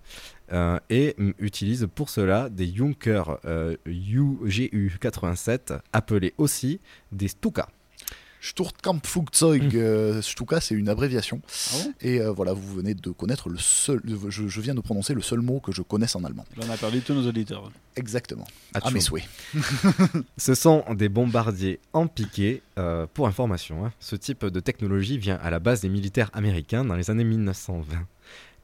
euh, 0.53 0.79
et 0.89 1.15
utilisent 1.39 1.87
pour 1.93 2.09
cela 2.09 2.49
des 2.49 2.73
Junkers 2.73 3.39
euh, 3.45 3.75
UGU-87, 3.85 5.79
appelés 5.91 6.33
aussi 6.37 6.79
des 7.11 7.27
Stuka. 7.27 7.67
Sturmkampfflugzeug, 8.43 9.75
euh, 9.77 10.21
Stuka, 10.21 10.59
c'est 10.59 10.75
une 10.75 10.89
abréviation. 10.89 11.41
Ah 11.47 11.77
bon? 11.77 11.93
Et 12.01 12.19
euh, 12.19 12.31
voilà, 12.31 12.51
vous 12.51 12.75
venez 12.75 12.93
de 12.93 13.09
connaître 13.11 13.47
le 13.47 13.57
seul. 13.57 14.01
Je, 14.27 14.47
je 14.47 14.61
viens 14.61 14.75
de 14.75 14.81
prononcer 14.81 15.13
le 15.13 15.21
seul 15.21 15.39
mot 15.39 15.61
que 15.61 15.71
je 15.71 15.81
connaisse 15.81 16.15
en 16.17 16.23
allemand. 16.25 16.45
On 16.57 16.69
a 16.69 16.75
perdu 16.75 16.99
tous 17.01 17.13
nos 17.13 17.25
auditeurs. 17.25 17.71
Exactement. 17.95 18.45
À 18.73 18.91
mes 18.91 18.99
souhaits. 18.99 19.23
Ce 20.37 20.55
sont 20.55 20.83
des 20.93 21.07
bombardiers 21.07 21.79
en 21.93 22.07
piqué. 22.07 22.61
euh, 22.77 23.07
pour 23.13 23.27
information, 23.27 23.85
hein. 23.85 23.93
ce 23.99 24.17
type 24.17 24.45
de 24.45 24.59
technologie 24.59 25.17
vient 25.17 25.39
à 25.41 25.49
la 25.49 25.59
base 25.59 25.79
des 25.81 25.89
militaires 25.89 26.29
américains 26.33 26.83
dans 26.83 26.95
les 26.95 27.09
années 27.09 27.23
1920. 27.23 27.97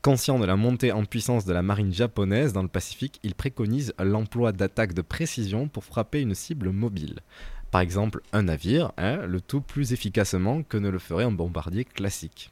Conscient 0.02 0.40
de 0.40 0.46
la 0.46 0.56
montée 0.56 0.92
en 0.94 1.04
puissance 1.04 1.46
de 1.46 1.52
la 1.54 1.62
marine 1.62 1.94
japonaise 1.94 2.54
dans 2.54 2.62
le 2.64 2.70
Pacifique, 2.70 3.20
ils 3.24 3.36
préconisent 3.36 3.94
l'emploi 4.00 4.52
d'attaques 4.54 4.94
de 4.94 5.02
précision 5.02 5.68
pour 5.68 5.84
frapper 5.84 6.22
une 6.22 6.36
cible 6.36 6.70
mobile. 6.72 7.20
Par 7.72 7.82
exemple, 7.82 8.22
un 8.34 8.44
navire, 8.44 8.92
hein, 8.98 9.18
le 9.18 9.42
tout 9.42 9.62
plus 9.62 9.94
efficacement 9.94 10.64
que 10.64 10.78
ne 10.78 10.90
le 10.90 10.98
ferait 10.98 11.24
un 11.24 11.32
bombardier 11.32 11.86
classique. 11.86 12.52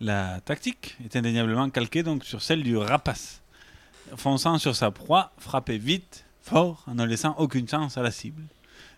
La 0.00 0.40
tactique 0.40 0.96
est 1.04 1.16
indéniablement 1.16 1.68
calquée 1.68 2.02
donc 2.02 2.24
sur 2.24 2.42
celle 2.42 2.62
du 2.62 2.76
rapace. 2.76 3.42
Fonçant 4.16 4.58
sur 4.58 4.74
sa 4.76 4.90
proie, 4.90 5.32
frapper 5.38 5.78
vite, 5.78 6.24
fort, 6.42 6.84
en 6.86 6.94
ne 6.94 7.04
laissant 7.04 7.34
aucune 7.38 7.68
chance 7.68 7.98
à 7.98 8.02
la 8.02 8.10
cible. 8.10 8.42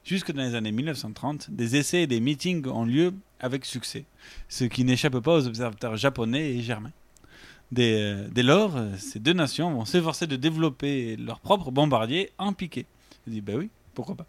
Jusque 0.05 0.33
dans 0.33 0.43
les 0.43 0.55
années 0.55 0.73
1930, 0.73 1.51
des 1.51 1.77
essais 1.77 2.03
et 2.03 2.07
des 2.07 2.21
meetings 2.21 2.67
ont 2.69 2.85
lieu 2.85 3.15
avec 3.41 3.65
succès, 3.65 4.05
ce 4.49 4.65
qui 4.65 4.85
n'échappe 4.85 5.19
pas 5.19 5.37
aux 5.37 5.47
observateurs 5.47 5.97
japonais 5.97 6.53
et 6.53 6.62
germains. 6.62 6.93
Dès, 7.73 8.01
euh, 8.01 8.29
dès 8.31 8.43
lors, 8.43 8.79
ces 8.99 9.19
deux 9.19 9.33
nations 9.33 9.73
vont 9.73 9.85
s'efforcer 9.85 10.27
de 10.27 10.37
développer 10.37 11.17
leur 11.17 11.41
propre 11.41 11.71
bombardier 11.71 12.31
en 12.38 12.53
piqué. 12.53 12.85
Je 13.27 13.33
dis, 13.33 13.41
ben 13.41 13.57
oui, 13.57 13.71
pourquoi 13.95 14.15
pas. 14.15 14.27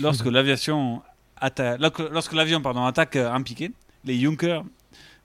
Lorsque 0.00 0.26
l'aviation 0.26 1.02
atta- 1.40 1.76
lorsque 2.12 2.32
l'avion 2.32 2.60
pardon, 2.60 2.84
attaque 2.84 3.16
euh, 3.16 3.30
en 3.32 3.42
piqué, 3.42 3.72
les 4.04 4.18
Junkers 4.18 4.64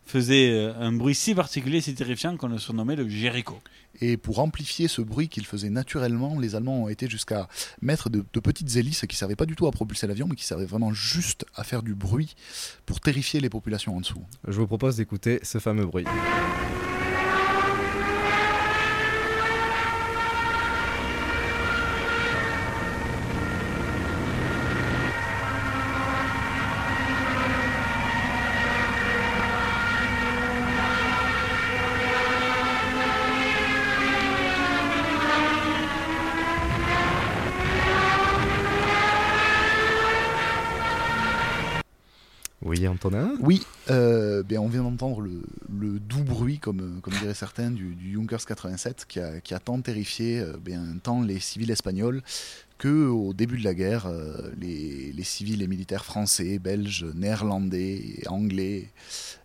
faisaient 0.05 0.51
euh, 0.51 0.73
un 0.79 0.91
bruit 0.91 1.15
si 1.15 1.33
particulier, 1.33 1.79
si 1.81 1.93
terrifiant 1.95 2.35
qu'on 2.37 2.47
le 2.49 2.57
surnommait 2.57 2.95
le 2.95 3.07
Jericho. 3.07 3.59
Et 4.01 4.17
pour 4.17 4.39
amplifier 4.39 4.87
ce 4.87 5.01
bruit 5.01 5.29
qu'ils 5.29 5.45
faisaient 5.45 5.69
naturellement, 5.69 6.39
les 6.39 6.55
Allemands 6.55 6.83
ont 6.83 6.89
été 6.89 7.07
jusqu'à 7.07 7.47
mettre 7.81 8.09
de, 8.09 8.25
de 8.33 8.39
petites 8.39 8.75
hélices 8.75 9.05
qui 9.07 9.15
servaient 9.15 9.35
pas 9.35 9.45
du 9.45 9.55
tout 9.55 9.67
à 9.67 9.71
propulser 9.71 10.07
l'avion, 10.07 10.27
mais 10.27 10.35
qui 10.35 10.45
servaient 10.45 10.65
vraiment 10.65 10.91
juste 10.93 11.45
à 11.55 11.63
faire 11.63 11.83
du 11.83 11.93
bruit 11.93 12.35
pour 12.85 12.99
terrifier 12.99 13.39
les 13.39 13.49
populations 13.49 13.95
en 13.95 14.01
dessous. 14.01 14.23
Je 14.47 14.59
vous 14.59 14.67
propose 14.67 14.97
d'écouter 14.97 15.39
ce 15.43 15.59
fameux 15.59 15.85
bruit. 15.85 16.05
Oui, 43.41 43.65
euh, 43.89 44.43
bien, 44.43 44.61
on 44.61 44.67
vient 44.67 44.83
d'entendre 44.83 45.21
le, 45.21 45.99
doux 45.99 46.23
bruit, 46.23 46.59
comme, 46.59 46.99
comme 47.01 47.13
diraient 47.13 47.33
certains, 47.33 47.71
du, 47.71 47.95
Junkers 48.13 48.45
87, 48.45 49.05
qui 49.07 49.19
a, 49.19 49.59
tant 49.59 49.81
terrifié 49.81 50.39
euh, 50.39 50.57
bien, 50.57 50.81
tant 51.01 51.21
les 51.21 51.39
civils 51.39 51.71
espagnols 51.71 52.21
que 52.77 53.07
au 53.07 53.33
début 53.33 53.57
de 53.57 53.63
la 53.63 53.73
guerre, 53.73 54.07
euh, 54.07 54.51
les, 54.59 55.13
les 55.13 55.23
civils 55.23 55.61
et 55.61 55.67
militaires 55.67 56.05
français, 56.05 56.59
belges, 56.59 57.05
néerlandais, 57.13 58.21
anglais, 58.27 58.89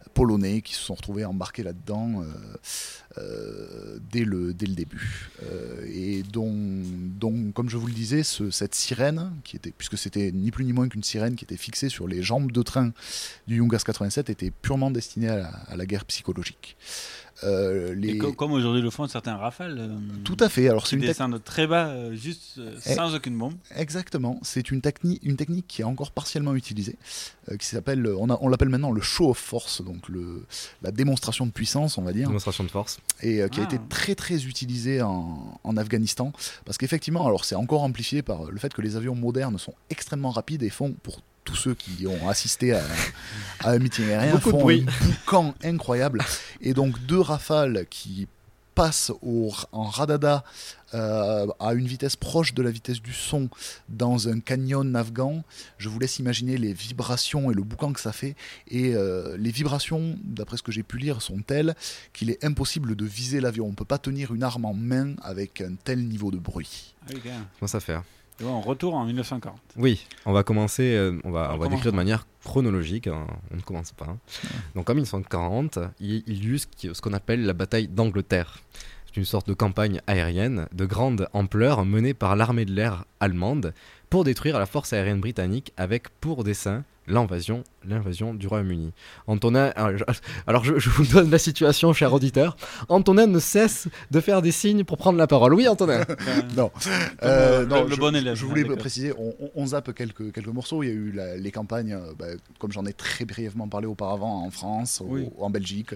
polonais, 0.08 0.62
qui 0.62 0.74
se 0.74 0.80
sont 0.82 0.94
retrouvés 0.94 1.24
embarqués 1.24 1.62
là-dedans 1.62 2.22
euh, 2.22 2.24
euh, 3.18 3.98
dès, 4.10 4.24
le, 4.24 4.52
début. 4.54 5.30
Euh, 5.44 5.84
et 5.86 6.22
dont, 6.22 7.52
comme 7.54 7.68
je 7.68 7.76
vous 7.76 7.86
le 7.86 7.92
disais, 7.92 8.22
ce- 8.22 8.50
cette 8.50 8.74
sirène, 8.74 9.32
qui 9.44 9.56
était, 9.56 9.72
puisque 9.76 9.96
c'était 9.98 10.32
ni 10.32 10.50
plus 10.50 10.64
ni 10.64 10.72
moins 10.72 10.88
qu'une 10.88 11.02
sirène 11.02 11.36
qui 11.36 11.44
était 11.44 11.56
fixée 11.56 11.88
sur 11.88 12.08
les 12.08 12.22
jambes 12.22 12.52
de 12.52 12.62
train 12.62 12.92
du 13.46 13.56
Junkers 13.56 13.84
87, 13.84 14.30
était 14.30 14.50
purement 14.50 14.90
destinée 14.90 15.28
à 15.28 15.76
la 15.76 15.86
guerre 15.86 16.04
psychologique. 16.04 16.76
Euh, 17.44 17.94
les... 17.94 18.10
Et 18.10 18.18
co- 18.18 18.32
comme 18.32 18.52
aujourd'hui 18.52 18.82
le 18.82 18.90
font 18.90 19.06
certains 19.06 19.36
rafales. 19.36 19.76
euh, 19.78 19.96
Tout 20.24 20.36
à 20.40 20.48
fait. 20.48 20.68
Alors, 20.68 20.86
c'est 20.86 20.96
une 20.96 21.02
descendent 21.02 21.42
très 21.44 21.66
bas, 21.66 21.86
euh, 21.88 22.14
juste 22.14 22.54
euh, 22.58 22.74
Eh, 22.86 22.94
sans 22.94 23.14
aucune 23.14 23.38
bombe. 23.38 23.54
Exactement. 23.76 24.40
C'est 24.42 24.70
une, 24.70 24.80
techni- 24.80 25.20
une 25.22 25.36
technique 25.36 25.66
qui 25.68 25.82
est 25.82 25.84
encore 25.84 26.10
partiellement 26.10 26.54
utilisée, 26.54 26.96
euh, 27.50 27.56
qui 27.56 27.66
s'appelle, 27.66 28.06
on, 28.06 28.48
l'appelle 28.48 28.68
maintenant 28.70 28.90
le 28.90 29.00
show 29.00 29.30
of 29.30 29.38
force, 29.38 29.82
donc 29.84 30.08
le, 30.08 30.44
la 30.82 30.90
démonstration 30.90 31.46
de 31.46 31.52
puissance, 31.52 31.96
on 31.96 32.02
va 32.02 32.12
dire. 32.12 32.26
Démonstration 32.26 32.64
de 32.64 32.70
force. 32.70 32.98
Et 33.22 33.40
euh, 33.42 33.48
qui 33.48 33.60
a 33.60 33.62
Ah. 33.62 33.66
été 33.74 33.78
très 33.88 34.14
très 34.14 34.44
utilisé 34.46 35.00
en, 35.02 35.60
en 35.62 35.76
Afghanistan, 35.76 36.32
parce 36.64 36.76
qu'effectivement, 36.78 37.26
alors 37.26 37.44
c'est 37.44 37.54
encore 37.54 37.82
amplifié 37.82 38.22
par 38.22 38.50
le 38.50 38.58
fait 38.58 38.74
que 38.74 38.82
les 38.82 38.96
avions 38.96 39.14
modernes 39.14 39.58
sont 39.58 39.74
extrêmement 39.90 40.30
rapides 40.30 40.62
et 40.64 40.70
font 40.70 40.94
pour 41.02 41.20
tous 41.48 41.56
ceux 41.56 41.74
qui 41.74 42.06
ont 42.06 42.28
assisté 42.28 42.74
à, 42.74 42.82
à 43.60 43.70
un 43.70 43.78
meeting 43.78 44.04
aérien 44.10 44.32
Beaucoup 44.34 44.52
de 44.52 44.56
font 44.56 44.60
bruit. 44.60 44.86
un 44.86 45.06
boucan 45.06 45.54
incroyable. 45.64 46.22
Et 46.60 46.74
donc 46.74 47.00
deux 47.06 47.20
rafales 47.20 47.86
qui 47.88 48.28
passent 48.74 49.10
au, 49.22 49.50
en 49.72 49.84
radada 49.84 50.44
euh, 50.94 51.46
à 51.58 51.72
une 51.72 51.86
vitesse 51.86 52.16
proche 52.16 52.52
de 52.54 52.62
la 52.62 52.70
vitesse 52.70 53.00
du 53.02 53.12
son 53.12 53.48
dans 53.88 54.28
un 54.28 54.40
canyon 54.40 54.94
afghan. 54.94 55.42
Je 55.78 55.88
vous 55.88 55.98
laisse 55.98 56.18
imaginer 56.18 56.58
les 56.58 56.74
vibrations 56.74 57.50
et 57.50 57.54
le 57.54 57.62
boucan 57.62 57.92
que 57.94 58.00
ça 58.00 58.12
fait. 58.12 58.36
Et 58.68 58.94
euh, 58.94 59.36
les 59.38 59.50
vibrations, 59.50 60.16
d'après 60.22 60.58
ce 60.58 60.62
que 60.62 60.70
j'ai 60.70 60.82
pu 60.84 60.98
lire, 60.98 61.22
sont 61.22 61.38
telles 61.38 61.74
qu'il 62.12 62.30
est 62.30 62.44
impossible 62.44 62.94
de 62.94 63.04
viser 63.04 63.40
l'avion. 63.40 63.64
On 63.66 63.70
ne 63.70 63.74
peut 63.74 63.84
pas 63.84 63.98
tenir 63.98 64.32
une 64.34 64.42
arme 64.42 64.66
en 64.66 64.74
main 64.74 65.14
avec 65.22 65.60
un 65.62 65.74
tel 65.82 66.06
niveau 66.06 66.30
de 66.30 66.38
bruit. 66.38 66.94
Ah. 67.08 67.14
Comment 67.58 67.68
ça 67.68 67.80
fait 67.80 67.98
hein 68.40 68.46
on 68.46 68.60
retourne 68.60 68.94
en 68.94 69.04
1940. 69.04 69.56
Oui, 69.76 70.06
on 70.26 70.32
va 70.32 70.42
commencer, 70.42 70.94
euh, 70.94 71.18
on 71.24 71.30
va, 71.30 71.52
on 71.54 71.58
va 71.58 71.68
décrire 71.68 71.92
de 71.92 71.96
manière 71.96 72.26
chronologique, 72.44 73.06
hein, 73.06 73.26
on 73.52 73.56
ne 73.56 73.60
commence 73.60 73.92
pas. 73.92 74.16
Donc 74.74 74.88
en 74.88 74.94
1940, 74.94 75.78
il, 76.00 76.22
il 76.26 76.44
y 76.44 76.48
eut 76.48 76.58
ce 76.58 77.00
qu'on 77.00 77.12
appelle 77.12 77.44
la 77.44 77.52
bataille 77.52 77.88
d'Angleterre. 77.88 78.58
C'est 79.06 79.16
une 79.16 79.24
sorte 79.24 79.48
de 79.48 79.54
campagne 79.54 80.00
aérienne 80.06 80.66
de 80.72 80.84
grande 80.84 81.28
ampleur 81.32 81.84
menée 81.84 82.14
par 82.14 82.36
l'armée 82.36 82.64
de 82.64 82.72
l'air 82.72 83.04
allemande 83.20 83.72
pour 84.10 84.24
détruire 84.24 84.58
la 84.58 84.66
force 84.66 84.92
aérienne 84.92 85.20
britannique 85.20 85.72
avec 85.76 86.08
pour 86.20 86.44
dessein 86.44 86.84
l'invasion, 87.08 87.64
l'invasion 87.86 88.34
du 88.34 88.46
Royaume-Uni. 88.46 88.92
Antonin, 89.26 89.72
alors 90.46 90.64
je, 90.64 90.88
vous 90.90 91.06
donne 91.06 91.30
la 91.30 91.38
situation, 91.38 91.92
cher 91.92 92.12
auditeur. 92.12 92.56
Antonin 92.88 93.26
ne 93.26 93.38
cesse 93.38 93.88
de 94.10 94.20
faire 94.20 94.42
des 94.42 94.52
signes 94.52 94.84
pour 94.84 94.98
prendre 94.98 95.18
la 95.18 95.26
parole. 95.26 95.54
Oui, 95.54 95.66
Antonin. 95.68 96.00
non, 96.56 96.70
Comme, 96.70 96.92
Euh, 97.22 97.62
euh, 97.62 97.66
non, 97.66 97.84
le 97.84 97.94
je, 97.94 98.00
bon 98.00 98.14
élève, 98.14 98.34
je 98.34 98.44
hein, 98.44 98.48
voulais 98.48 98.64
préciser, 98.76 99.12
on, 99.18 99.34
on- 99.40 99.50
on 99.54 99.66
zappe 99.66 99.92
quelques, 99.94 100.32
quelques 100.32 100.46
morceaux. 100.48 100.82
Il 100.82 100.86
y 100.88 100.90
a 100.90 100.94
eu 100.94 101.12
la- 101.12 101.36
les 101.36 101.50
campagnes, 101.50 101.92
euh, 101.94 102.12
bah, 102.18 102.26
comme 102.58 102.72
j'en 102.72 102.84
ai 102.86 102.92
très 102.92 103.24
brièvement 103.24 103.68
parlé 103.68 103.86
auparavant, 103.86 104.44
en 104.44 104.50
France, 104.50 105.00
au- 105.00 105.06
Oui. 105.08 105.28
en 105.38 105.50
Belgique. 105.50 105.92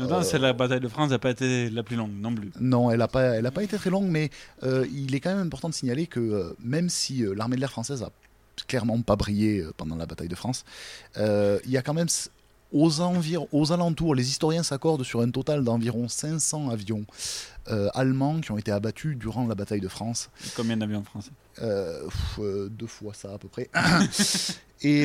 Euh, 0.00 0.22
c'est 0.22 0.38
la 0.38 0.52
bataille 0.52 0.80
de 0.80 0.88
France 0.88 1.10
n'a 1.10 1.18
pas 1.18 1.30
été 1.30 1.70
la 1.70 1.82
plus 1.82 1.96
longue 1.96 2.12
non 2.20 2.34
plus. 2.34 2.50
Non, 2.60 2.90
elle 2.90 2.98
n'a 2.98 3.08
pas, 3.08 3.22
elle 3.36 3.46
a 3.46 3.50
pas 3.50 3.62
été 3.62 3.76
très 3.76 3.90
longue, 3.90 4.08
mais 4.08 4.30
euh, 4.62 4.86
il 4.92 5.14
est 5.14 5.20
quand 5.20 5.34
même 5.34 5.46
important 5.46 5.68
de 5.68 5.74
signaler 5.74 6.06
que 6.06 6.20
euh, 6.20 6.52
même 6.64 6.88
si 6.88 7.24
euh, 7.24 7.34
l'armée 7.34 7.56
de 7.56 7.60
l'air 7.60 7.70
française 7.70 8.02
a 8.02 8.10
clairement 8.66 9.00
pas 9.02 9.16
brillé 9.16 9.60
euh, 9.60 9.72
pendant 9.76 9.96
la 9.96 10.06
bataille 10.06 10.28
de 10.28 10.34
France, 10.34 10.64
euh, 11.16 11.58
il 11.64 11.70
y 11.70 11.76
a 11.76 11.82
quand 11.82 11.94
même 11.94 12.08
aux, 12.70 13.00
envir- 13.00 13.46
aux 13.52 13.72
alentours, 13.72 14.14
les 14.14 14.28
historiens 14.28 14.62
s'accordent 14.62 15.02
sur 15.04 15.20
un 15.22 15.30
total 15.30 15.64
d'environ 15.64 16.06
500 16.08 16.68
avions 16.68 17.04
euh, 17.70 17.88
allemands 17.94 18.40
qui 18.40 18.52
ont 18.52 18.58
été 18.58 18.70
abattus 18.70 19.16
durant 19.16 19.46
la 19.46 19.54
bataille 19.54 19.80
de 19.80 19.88
France. 19.88 20.28
Combien 20.54 20.76
d'avions 20.76 21.02
français? 21.02 21.30
Euh, 21.62 22.04
pff, 22.04 22.38
euh, 22.40 22.68
deux 22.70 22.86
fois 22.86 23.14
ça 23.14 23.32
à 23.32 23.38
peu 23.38 23.48
près. 23.48 23.70
et, 24.82 25.04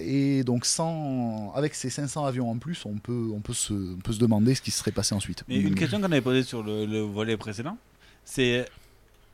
et 0.00 0.44
donc 0.44 0.64
sans, 0.64 1.52
avec 1.54 1.74
ces 1.74 1.90
500 1.90 2.24
avions 2.24 2.50
en 2.50 2.58
plus, 2.58 2.84
on 2.86 2.98
peut, 2.98 3.30
on, 3.34 3.40
peut 3.40 3.52
se, 3.52 3.72
on 3.72 3.98
peut 3.98 4.12
se 4.12 4.18
demander 4.20 4.54
ce 4.54 4.62
qui 4.62 4.70
se 4.70 4.78
serait 4.78 4.92
passé 4.92 5.14
ensuite. 5.14 5.42
Mais 5.48 5.56
une 5.56 5.74
question 5.74 5.98
qu'on 6.00 6.04
avait 6.06 6.20
posée 6.20 6.42
sur 6.44 6.62
le, 6.62 6.86
le 6.86 7.00
volet 7.00 7.36
précédent, 7.36 7.76
c'est 8.24 8.66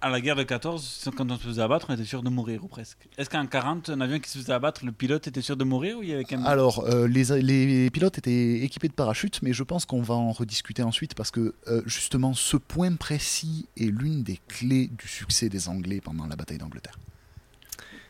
à 0.05 0.11
la 0.11 0.21
guerre 0.21 0.37
de 0.37 0.43
14, 0.43 1.09
quand 1.17 1.31
on 1.31 1.39
se 1.39 1.43
faisait 1.43 1.63
abattre, 1.63 1.87
on 1.89 1.95
était 1.95 2.05
sûr 2.05 2.23
de 2.23 2.29
mourir 2.29 2.63
ou 2.63 2.69
presque. 2.69 3.09
Est-ce 3.17 3.31
qu'en 3.31 3.47
40, 3.47 3.89
un 3.89 4.03
avion 4.03 4.19
qui 4.19 4.29
se 4.29 4.37
faisait 4.37 4.53
abattre, 4.53 4.85
le 4.85 4.93
pilote 4.93 5.27
était 5.27 5.41
sûr 5.41 5.57
de 5.57 5.65
mourir 5.65 5.97
ou 5.97 6.03
il 6.03 6.11
y 6.11 6.13
avait 6.13 6.25
quand 6.25 6.37
même... 6.37 6.47
Alors, 6.47 6.85
euh, 6.85 7.09
les, 7.09 7.41
les 7.41 7.89
pilotes 7.89 8.19
étaient 8.19 8.61
équipés 8.61 8.89
de 8.89 8.93
parachutes, 8.93 9.41
mais 9.41 9.55
je 9.55 9.63
pense 9.63 9.87
qu'on 9.87 10.03
va 10.03 10.13
en 10.13 10.33
rediscuter 10.33 10.83
ensuite 10.83 11.15
parce 11.15 11.31
que 11.31 11.55
euh, 11.69 11.81
justement, 11.87 12.35
ce 12.35 12.59
point 12.59 12.95
précis 12.97 13.67
est 13.79 13.91
l'une 13.91 14.23
des 14.23 14.39
clés 14.47 14.89
du 14.89 15.09
succès 15.09 15.49
des 15.49 15.71
Anglais 15.71 16.03
pendant 16.05 16.27
la 16.27 16.37
bataille 16.37 16.59
d'Angleterre. 16.59 16.99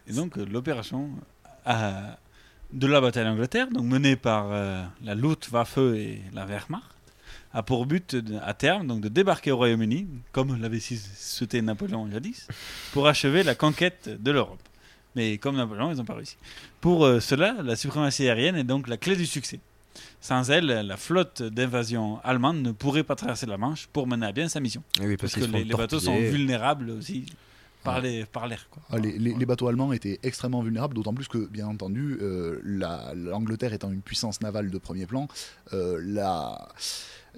Et 0.08 0.12
donc 0.14 0.36
euh, 0.36 0.44
l'opération 0.44 1.10
de 2.72 2.86
la 2.88 3.00
bataille 3.00 3.24
d'Angleterre, 3.24 3.68
donc 3.70 3.84
menée 3.84 4.16
par 4.16 4.48
euh, 4.50 4.82
la 5.04 5.14
Luftwaffe 5.14 5.78
et 5.78 6.22
la 6.32 6.44
Wehrmacht, 6.44 6.93
a 7.54 7.62
pour 7.62 7.86
but 7.86 8.16
à 8.42 8.52
terme 8.52 8.86
donc 8.86 9.00
de 9.00 9.08
débarquer 9.08 9.52
au 9.52 9.56
Royaume-Uni, 9.56 10.06
comme 10.32 10.60
l'avait 10.60 10.80
souhaité 10.80 11.62
Napoléon 11.62 12.10
jadis, 12.10 12.46
pour 12.92 13.06
achever 13.08 13.42
la 13.42 13.54
conquête 13.54 14.10
de 14.22 14.30
l'Europe. 14.30 14.60
Mais 15.16 15.38
comme 15.38 15.56
Napoléon, 15.56 15.92
ils 15.92 15.96
n'ont 15.98 16.04
pas 16.04 16.14
réussi. 16.14 16.36
Pour 16.80 17.06
euh, 17.06 17.20
cela, 17.20 17.54
la 17.62 17.76
suprématie 17.76 18.24
aérienne 18.28 18.56
est 18.56 18.64
donc 18.64 18.88
la 18.88 18.96
clé 18.96 19.14
du 19.16 19.24
succès. 19.26 19.60
Sans 20.20 20.50
elle, 20.50 20.66
la 20.66 20.96
flotte 20.96 21.42
d'invasion 21.42 22.18
allemande 22.24 22.60
ne 22.62 22.72
pourrait 22.72 23.04
pas 23.04 23.14
traverser 23.14 23.46
la 23.46 23.56
Manche 23.58 23.86
pour 23.92 24.06
mener 24.08 24.26
à 24.26 24.32
bien 24.32 24.48
sa 24.48 24.58
mission. 24.58 24.82
Eh 25.00 25.06
oui, 25.06 25.16
parce 25.16 25.34
que 25.34 25.40
les, 25.44 25.64
les 25.64 25.74
bateaux 25.74 26.00
sont 26.00 26.16
vulnérables 26.18 26.90
aussi 26.90 27.26
par 27.84 28.00
les- 28.00 28.24
par 28.24 28.48
l'air. 28.48 28.66
Ah, 28.90 28.98
les, 28.98 29.16
les- 29.18 29.34
les 29.34 29.46
bateaux 29.46 29.68
allemands 29.68 29.92
étaient 29.92 30.18
extrêmement 30.22 30.62
vulnérables, 30.62 30.94
d'autant 30.94 31.12
plus 31.14 31.28
que, 31.28 31.38
bien 31.46 31.66
entendu, 31.68 32.16
euh, 32.22 32.58
la- 32.64 33.12
l'Angleterre 33.14 33.72
étant 33.74 33.90
une 33.92 34.00
puissance 34.00 34.40
navale 34.40 34.70
de 34.70 34.78
premier 34.78 35.06
plan, 35.06 35.28
euh, 35.74 36.00
la, 36.02 36.68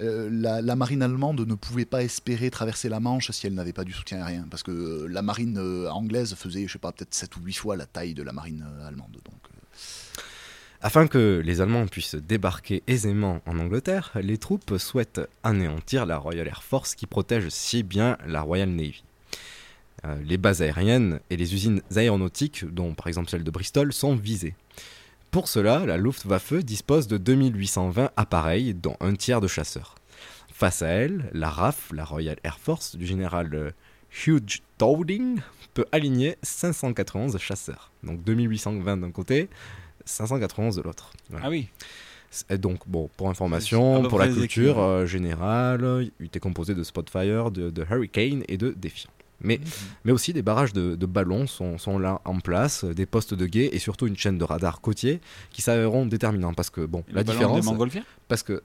euh, 0.00 0.28
la, 0.30 0.76
marine 0.76 1.02
allemande 1.02 1.40
ne 1.40 1.54
pouvait 1.54 1.86
pas 1.86 2.02
espérer 2.02 2.50
traverser 2.50 2.88
la 2.88 3.00
Manche 3.00 3.30
si 3.30 3.46
elle 3.46 3.54
n'avait 3.54 3.72
pas 3.72 3.84
du 3.84 3.92
soutien 3.92 4.18
aérien, 4.18 4.46
parce 4.50 4.62
que 4.62 4.70
euh, 4.70 5.06
la 5.08 5.22
marine 5.22 5.58
euh, 5.58 5.90
anglaise 5.90 6.34
faisait, 6.34 6.66
je 6.66 6.72
sais 6.72 6.78
pas, 6.78 6.92
peut-être 6.92 7.14
7 7.14 7.36
ou 7.36 7.40
8 7.40 7.52
fois 7.54 7.76
la 7.76 7.86
taille 7.86 8.14
de 8.14 8.22
la 8.22 8.32
marine 8.32 8.64
allemande. 8.86 9.16
Afin 10.82 11.06
que 11.06 11.42
les 11.44 11.62
Allemands 11.62 11.86
puissent 11.86 12.14
débarquer 12.14 12.82
aisément 12.86 13.40
en 13.46 13.58
Angleterre, 13.58 14.12
les 14.20 14.36
troupes 14.36 14.76
souhaitent 14.76 15.22
anéantir 15.42 16.04
la 16.04 16.18
Royal 16.18 16.46
Air 16.46 16.62
Force 16.62 16.94
qui 16.94 17.06
protège 17.06 17.48
si 17.48 17.82
bien 17.82 18.18
la 18.26 18.42
Royal 18.42 18.68
Navy. 18.68 19.02
Les 20.22 20.36
bases 20.36 20.62
aériennes 20.62 21.18
et 21.30 21.36
les 21.36 21.54
usines 21.54 21.80
aéronautiques, 21.96 22.64
dont 22.64 22.94
par 22.94 23.08
exemple 23.08 23.28
celle 23.28 23.42
de 23.42 23.50
Bristol, 23.50 23.92
sont 23.92 24.14
visées. 24.14 24.54
Pour 25.36 25.48
cela, 25.48 25.84
la 25.84 25.98
Luftwaffe 25.98 26.54
dispose 26.54 27.08
de 27.08 27.18
2820 27.18 28.10
appareils, 28.16 28.72
dont 28.72 28.96
un 29.00 29.12
tiers 29.12 29.42
de 29.42 29.46
chasseurs. 29.46 29.94
Face 30.50 30.80
à 30.80 30.88
elle, 30.88 31.28
la 31.34 31.50
RAF, 31.50 31.90
la 31.92 32.06
Royal 32.06 32.38
Air 32.42 32.58
Force, 32.58 32.96
du 32.96 33.04
général 33.04 33.54
euh, 33.54 33.70
Hugh 34.26 34.62
Dowding, 34.78 35.40
peut 35.74 35.84
aligner 35.92 36.38
591 36.42 37.36
chasseurs. 37.36 37.90
Donc 38.02 38.24
2820 38.24 38.96
d'un 38.96 39.10
côté, 39.10 39.50
591 40.06 40.76
de 40.76 40.80
l'autre. 40.80 41.12
Voilà. 41.28 41.44
Ah 41.48 41.50
oui. 41.50 41.68
Et 42.48 42.56
donc, 42.56 42.88
bon, 42.88 43.10
pour 43.18 43.28
information, 43.28 44.04
pour 44.04 44.18
la 44.18 44.28
culture 44.28 44.80
euh, 44.80 45.04
générale, 45.04 46.10
il 46.18 46.26
était 46.28 46.40
composé 46.40 46.74
de 46.74 46.82
Spotfire, 46.82 47.50
de, 47.50 47.68
de 47.68 47.84
Hurricane 47.90 48.42
et 48.48 48.56
de 48.56 48.70
Defiant. 48.70 49.10
Mais, 49.40 49.60
mais 50.04 50.12
aussi 50.12 50.32
des 50.32 50.42
barrages 50.42 50.72
de, 50.72 50.94
de 50.96 51.06
ballons 51.06 51.46
sont, 51.46 51.76
sont 51.78 51.98
là 51.98 52.20
en 52.24 52.40
place, 52.40 52.84
des 52.84 53.04
postes 53.06 53.34
de 53.34 53.46
guet 53.46 53.68
et 53.72 53.78
surtout 53.78 54.06
une 54.06 54.16
chaîne 54.16 54.38
de 54.38 54.44
radars 54.44 54.80
côtiers 54.80 55.20
qui 55.50 55.60
s'avéreront 55.62 56.06
déterminants. 56.06 56.54
Parce 56.54 56.70
que, 56.70 56.80
bon, 56.86 57.04
Et 57.08 57.12
la 57.12 57.22
différence. 57.22 57.60
des 57.60 57.66
montgolfières 57.66 58.04
Parce 58.28 58.42
que. 58.42 58.62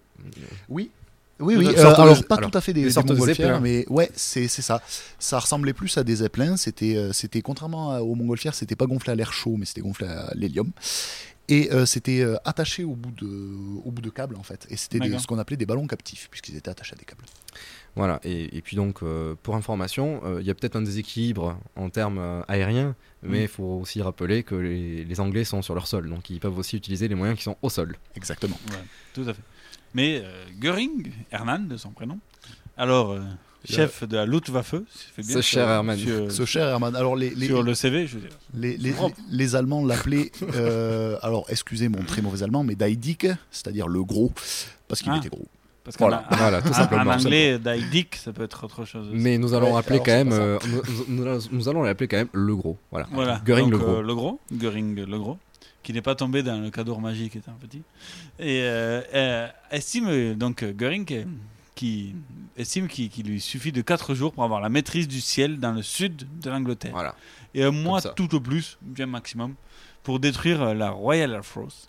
Oui. 0.70 0.92
Oui, 1.40 1.56
oui, 1.58 1.66
euh, 1.70 1.74
de- 1.74 1.80
alors 1.80 2.24
pas 2.26 2.36
alors, 2.36 2.52
tout 2.52 2.58
à 2.58 2.62
fait 2.62 2.72
des, 2.72 2.84
des 2.84 2.90
de 2.94 3.60
mais 3.62 3.84
ouais, 3.90 4.12
c'est 4.14 4.48
c'est 4.48 4.62
ça. 4.62 4.80
Ça 5.18 5.40
ressemblait 5.40 5.74
plus 5.74 5.98
à 5.98 6.04
des 6.04 6.18
zeppelins. 6.18 6.56
C'était, 6.56 6.96
euh, 6.96 7.14
c'était 7.14 7.42
contrairement 7.42 7.98
aux 7.98 8.14
montgolfières, 8.14 8.54
c'était 8.54 8.76
pas 8.76 8.86
gonflé 8.86 9.12
à 9.12 9.16
l'air 9.16 9.34
chaud, 9.34 9.56
mais 9.58 9.66
c'était 9.66 9.82
gonflé 9.82 10.06
à 10.06 10.32
l'hélium. 10.36 10.70
Et 11.50 11.70
euh, 11.74 11.86
c'était 11.86 12.22
euh, 12.22 12.38
attaché 12.46 12.84
au 12.84 12.96
bout 12.96 13.12
de, 13.12 13.26
au 13.84 13.92
bout 13.92 14.02
de 14.02 14.10
câbles 14.10 14.36
en 14.38 14.44
fait. 14.44 14.68
Et 14.70 14.78
c'était 14.78 15.00
ce 15.18 15.28
qu'on 15.28 15.40
appelait 15.40 15.58
des 15.58 15.66
ballons 15.66 15.88
captifs, 15.88 16.28
puisqu'ils 16.30 16.56
étaient 16.56 16.70
attachés 16.70 16.94
à 16.94 16.98
des 16.98 17.06
câbles. 17.06 17.26
Voilà, 17.96 18.20
et, 18.24 18.56
et 18.58 18.62
puis 18.62 18.78
donc, 18.78 19.04
euh, 19.04 19.36
pour 19.44 19.56
information, 19.56 20.22
euh, 20.24 20.38
il 20.42 20.48
y 20.48 20.50
a 20.50 20.56
peut-être 20.56 20.78
un 20.78 20.82
déséquilibre 20.82 21.60
en 21.76 21.90
termes 21.90 22.20
euh, 22.20 22.42
aériens, 22.48 22.96
mais 23.22 23.40
Mm. 23.40 23.44
il 23.44 23.48
faut 23.50 23.80
aussi 23.82 24.02
rappeler 24.02 24.44
que 24.44 24.56
les, 24.56 25.04
les 25.04 25.20
Anglais 25.20 25.44
sont 25.44 25.62
sur 25.62 25.74
leur 25.76 25.88
sol, 25.88 26.10
donc 26.10 26.30
ils 26.30 26.40
peuvent 26.40 26.58
aussi 26.58 26.78
utiliser 26.78 27.08
les 27.10 27.16
moyens 27.16 27.38
qui 27.38 27.44
sont 27.44 27.58
au 27.62 27.70
sol. 27.70 27.98
Exactement. 28.16 28.58
Ouais, 28.70 28.78
tout 29.14 29.26
à 29.28 29.34
fait. 29.34 29.42
Mais 29.94 30.22
euh, 30.24 30.46
Göring, 30.62 31.12
Hermann 31.32 31.68
de 31.68 31.76
son 31.76 31.90
prénom, 31.92 32.18
alors 32.78 33.12
euh, 33.12 33.20
chef 33.66 34.06
de 34.08 34.16
la 34.16 34.26
Luftwaffe, 34.26 34.72
ça 34.72 34.80
fait 35.14 35.22
bien 35.22 35.34
Ce 35.36 35.42
sur- 35.42 35.60
cher 35.60 35.70
Hermann. 35.70 35.98
sur- 36.00 36.32
Ce 36.32 36.46
cher 36.46 36.66
Hermann. 36.70 36.96
Alors 36.96 37.18
les, 37.18 37.32
les- 37.32 37.48
sur 37.48 37.62
le 37.62 37.74
CV, 37.76 38.08
je 38.08 38.16
veux 38.16 38.22
dire. 38.22 38.38
Les, 38.54 38.78
les, 38.78 38.92
Propre. 38.92 39.18
les 39.30 39.56
Allemands 39.58 39.86
l'appelaient, 39.86 40.32
euh, 40.56 41.18
alors 41.24 41.46
excusez 41.50 41.90
mon 41.90 42.02
très 42.04 42.22
mauvais 42.22 42.42
allemand, 42.42 42.64
mais 42.64 42.76
Dick, 42.76 43.28
c'est-à-dire 43.52 43.90
le 43.90 44.02
gros, 44.06 44.32
parce 44.88 45.02
qu'il 45.02 45.12
Ah. 45.12 45.18
était 45.18 45.28
gros. 45.30 45.46
Parce 45.84 45.98
qu'en 45.98 46.06
voilà, 46.10 46.26
a- 46.30 46.36
Voilà, 46.36 46.62
tout 46.62 46.70
en- 46.70 46.74
simplement. 46.74 47.12
En 47.12 47.16
anglais, 47.18 47.60
Dick, 47.92 48.16
ça 48.16 48.32
peut 48.32 48.44
être 48.44 48.64
autre 48.64 48.86
chose. 48.86 49.08
aussi. 49.08 49.18
Mais 49.18 49.38
nous 49.38 49.54
allons 49.54 49.74
Ouais, 49.76 49.82
quand 49.84 50.06
même, 50.08 50.32
euh, 50.32 50.60
nous, 51.08 51.24
nous- 51.24 51.40
nous 51.52 51.70
allons 51.70 51.82
l'appeler 51.82 52.08
quand 52.08 52.18
même 52.18 52.30
le 52.34 52.56
gros. 52.56 52.78
Voilà. 52.92 53.08
Voilà. 53.12 53.42
Göring 53.46 53.70
Donc, 53.72 53.80
le 53.80 53.86
gros. 53.86 53.96
euh, 53.98 54.02
le 54.04 54.16
gros. 54.16 54.40
Göring 54.52 54.96
le 55.06 55.18
gros. 55.20 55.38
Qui 55.84 55.94
n'est 55.94 56.04
pas 56.04 56.14
tombé 56.14 56.44
dans 56.44 56.60
le 56.62 56.70
cadeau 56.70 56.96
magique 56.98 57.36
étant 57.36 57.54
petit. 57.60 57.82
Et 58.40 58.62
euh, 58.62 59.02
euh, 59.16 59.48
estime 59.72 60.36
donc 60.36 60.64
Göring 60.64 61.06
que- 61.06 61.26
qui 61.74 62.14
estime 62.56 62.88
qu'il 62.88 63.26
lui 63.26 63.42
suffit 63.42 63.72
de 63.72 63.82
4 63.82 64.14
jours 64.14 64.34
pour 64.34 64.44
avoir 64.44 64.62
la 64.62 64.70
maîtrise 64.70 65.08
du 65.08 65.20
ciel 65.20 65.60
dans 65.60 65.72
le 65.72 65.82
sud 65.82 66.28
de 66.40 66.50
l'Angleterre. 66.52 66.92
Voilà. 66.94 67.16
Et 67.56 67.64
un 67.64 67.72
mois 67.72 68.00
tout 68.02 68.36
au 68.36 68.40
plus, 68.40 68.78
bien 68.84 69.08
maximum, 69.08 69.56
pour 70.04 70.20
détruire 70.20 70.76
la 70.76 70.92
Royal 70.92 71.32
Air 71.34 71.44
Force. 71.46 71.88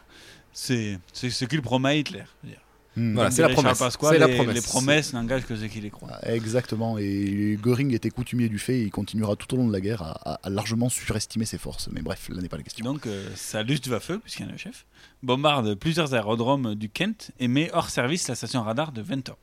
C'est 0.55 0.99
c'est 1.13 1.29
ce 1.29 1.45
qu'il 1.45 1.61
promet 1.61 2.01
Hitler. 2.01 2.23
je 2.43 2.47
veux 2.49 2.53
dire. 2.55 2.61
Hmm. 2.97 3.15
Voilà, 3.15 3.31
c'est 3.31 3.43
la 3.43 3.49
promesse. 3.49 3.81
La 3.81 4.27
les, 4.27 4.35
promesse. 4.37 4.55
les 4.55 4.61
promesses 4.61 5.13
n'engagent 5.15 5.47
que 5.47 5.57
ceux 5.57 5.67
qui 5.67 5.81
les 5.81 5.91
croient. 5.91 6.11
Ah, 6.13 6.35
Exactement, 6.35 6.99
et 6.99 7.59
Göring 7.63 7.95
était 7.95 8.11
coutumier 8.11 8.49
du 8.49 8.59
fait 8.59 8.81
et 8.81 8.83
il 8.83 8.91
continuera 8.91 9.35
tout 9.35 9.53
au 9.55 9.57
long 9.57 9.67
de 9.67 9.73
la 9.73 9.81
guerre 9.81 10.03
à, 10.03 10.39
largement 10.51 10.91
surestimer 10.91 11.47
ses 11.47 11.59
forces. 11.59 11.89
Mais 11.91 12.03
bref, 12.03 12.29
là 12.29 12.43
n'est 12.43 12.49
pas 12.49 12.59
la 12.59 12.63
question. 12.63 12.85
Donc, 12.85 13.07
euh, 13.07 13.29
sa 13.35 13.63
Luftwaffe, 13.63 14.13
puisqu'il 14.19 14.45
y 14.45 14.49
en 14.49 14.51
a 14.51 14.55
un 14.55 14.59
chef, 14.59 14.85
bombarde 15.23 15.75
plusieurs 15.75 16.13
aérodromes 16.13 16.75
du 16.75 16.90
Kent 16.90 17.31
et 17.40 17.49
met 17.49 17.71
hors 17.73 17.88
service 17.88 18.29
la 18.29 18.35
station 18.35 18.63
radar 18.63 18.93
de 18.93 19.01
Ventor. 19.01 19.38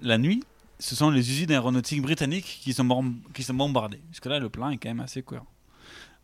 La 0.00 0.16
nuit, 0.16 0.44
ce 0.78 0.94
sont 0.94 1.10
les 1.10 1.28
usines 1.30 1.50
aéronautiques 1.50 2.02
britanniques 2.02 2.60
qui 2.62 2.72
sont, 2.72 3.14
qui 3.34 3.42
sont 3.42 3.54
bombardées. 3.54 4.00
Jusque-là, 4.12 4.38
le 4.38 4.48
plan 4.48 4.70
est 4.70 4.76
quand 4.76 4.90
même 4.90 5.00
assez 5.00 5.22
cohérent. 5.22 5.46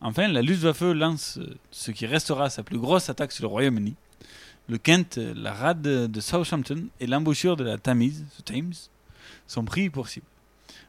Enfin, 0.00 0.28
la 0.28 0.42
Luftwaffe 0.42 0.82
lance 0.82 1.40
ce 1.72 1.90
qui 1.90 2.06
restera 2.06 2.50
sa 2.50 2.62
plus 2.62 2.78
grosse 2.78 3.08
attaque 3.08 3.32
sur 3.32 3.42
le 3.42 3.48
Royaume-Uni. 3.48 3.94
Le 4.68 4.78
Kent, 4.78 5.18
la 5.36 5.52
rade 5.52 5.82
de 5.82 6.20
Southampton 6.20 6.86
et 7.00 7.06
l'embouchure 7.06 7.56
de 7.56 7.64
la 7.64 7.76
Tamise, 7.78 8.24
the 8.38 8.44
Thames, 8.44 8.72
sont 9.46 9.64
pris 9.64 9.90
pour 9.90 10.08
cible. 10.08 10.26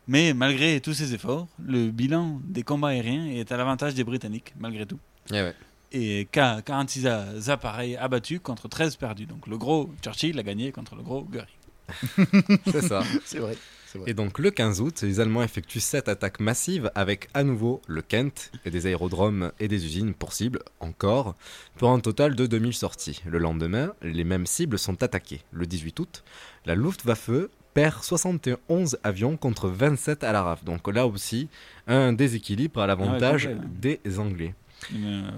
Mais 0.08 0.34
malgré 0.34 0.80
tous 0.82 0.94
ces 0.94 1.14
efforts, 1.14 1.48
le 1.64 1.90
bilan 1.92 2.40
des 2.46 2.64
combats 2.64 2.90
aériens 2.90 3.26
est 3.26 3.52
à 3.52 3.58
l'avantage 3.58 3.94
des 3.96 4.04
Britanniques, 4.04 4.54
malgré 4.60 4.86
tout. 4.86 5.00
Eh 5.32 5.42
ouais. 5.42 5.54
Et 5.92 6.28
qu'a- 6.32 6.62
46 6.62 7.06
a- 7.08 7.26
appareils 7.52 7.96
abattus 7.98 8.40
contre 8.42 8.68
13 8.68 8.96
perdus. 8.96 9.26
Donc 9.26 9.48
le 9.48 9.58
gros 9.58 9.90
Churchill 10.02 10.38
a 10.40 10.44
gagné 10.44 10.72
contre 10.72 10.96
le 10.96 11.02
gros 11.04 11.28
Göring. 11.32 11.48
C'est 12.72 12.82
ça. 12.88 13.02
C'est 13.26 13.40
vrai. 13.40 13.58
Et 14.06 14.14
donc 14.14 14.40
le 14.40 14.52
15 14.52 14.82
août, 14.82 15.02
les 15.02 15.20
Allemands 15.20 15.44
effectuent 15.44 15.80
sept 15.80 16.10
attaques 16.10 16.40
massives 16.40 16.92
avec 16.96 17.30
à 17.34 17.44
nouveau 17.44 17.82
le 17.88 18.02
Kent 18.02 18.52
et 18.66 18.72
des 18.72 18.88
aérodromes 18.88 19.52
et 19.60 19.68
des 19.68 19.86
usines 19.86 20.14
pour 20.14 20.34
cible, 20.34 20.60
encore, 20.80 21.36
pour 21.78 21.90
un 21.90 22.00
total 22.00 22.36
de 22.36 22.46
2000 22.46 22.74
sorties. 22.74 23.22
Le 23.26 23.38
lendemain, 23.38 23.94
les 24.02 24.24
mêmes 24.24 24.46
cibles 24.46 24.80
sont 24.80 25.02
attaquées. 25.04 25.42
Le 25.52 25.66
18 25.66 26.00
août, 26.00 26.24
la 26.66 26.76
Luftwaffe 26.76 27.32
perd 27.74 28.04
71 28.04 28.98
avions 29.04 29.36
contre 29.38 29.68
27 29.68 30.24
à 30.24 30.32
la 30.32 30.44
RAF. 30.44 30.64
Donc 30.64 30.88
là 30.88 31.06
aussi, 31.06 31.50
un 31.88 32.14
déséquilibre 32.14 32.80
à 32.80 32.88
l'avantage 32.88 33.50
Ah 33.52 33.56
ouais, 33.56 34.00
des 34.04 34.20
Anglais. 34.20 34.56
Euh, 34.94 35.30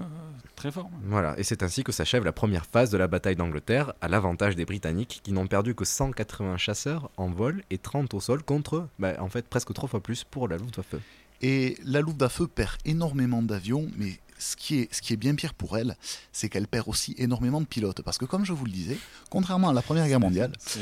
très 0.56 0.70
fort. 0.70 0.90
Voilà, 1.04 1.38
et 1.38 1.42
c'est 1.42 1.62
ainsi 1.62 1.84
que 1.84 1.92
s'achève 1.92 2.24
la 2.24 2.32
première 2.32 2.66
phase 2.66 2.90
de 2.90 2.98
la 2.98 3.06
bataille 3.08 3.36
d'Angleterre, 3.36 3.92
à 4.00 4.08
l'avantage 4.08 4.56
des 4.56 4.64
Britanniques, 4.64 5.20
qui 5.22 5.32
n'ont 5.32 5.46
perdu 5.46 5.74
que 5.74 5.84
180 5.84 6.56
chasseurs 6.58 7.10
en 7.16 7.28
vol 7.28 7.62
et 7.70 7.78
30 7.78 8.12
au 8.14 8.20
sol, 8.20 8.42
contre, 8.42 8.88
bah, 8.98 9.14
en 9.20 9.28
fait, 9.28 9.46
presque 9.46 9.72
trois 9.72 9.88
fois 9.88 10.02
plus 10.02 10.24
pour 10.24 10.48
la 10.48 10.56
Luftwaffe. 10.58 10.96
Et 11.40 11.76
la 11.84 12.00
Luftwaffe 12.00 12.42
perd 12.54 12.72
énormément 12.84 13.42
d'avions, 13.42 13.86
mais 13.96 14.18
ce 14.40 14.54
qui, 14.54 14.80
est, 14.80 14.94
ce 14.94 15.02
qui 15.02 15.12
est 15.12 15.16
bien 15.16 15.34
pire 15.34 15.54
pour 15.54 15.78
elle, 15.78 15.96
c'est 16.32 16.48
qu'elle 16.48 16.68
perd 16.68 16.86
aussi 16.88 17.14
énormément 17.18 17.60
de 17.60 17.66
pilotes. 17.66 18.02
Parce 18.02 18.18
que 18.18 18.24
comme 18.24 18.44
je 18.44 18.52
vous 18.52 18.64
le 18.64 18.70
disais, 18.70 18.96
contrairement 19.30 19.68
à 19.68 19.72
la 19.72 19.82
Première 19.82 20.06
Guerre 20.06 20.20
mondiale, 20.20 20.52
C'est- 20.58 20.80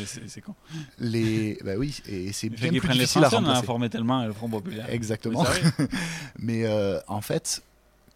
les... 0.98 1.59
bah 1.64 1.72
oui, 1.78 1.98
et 2.07 2.32
c'est 2.32 2.48
bien 2.50 2.68
plus 2.70 2.80
prennent 2.80 2.92
les 2.92 2.98
difficile 3.04 3.24
à 3.24 3.28
on 3.28 3.32
a 3.32 3.36
remplacer. 3.38 3.66
formé 3.66 3.88
tellement 3.90 4.24
le 4.26 4.32
Front 4.32 4.48
Populaire. 4.48 4.86
Exactement. 4.90 5.44
Mais 6.38 6.66
euh, 6.66 6.98
en 7.07 7.20
fait, 7.20 7.62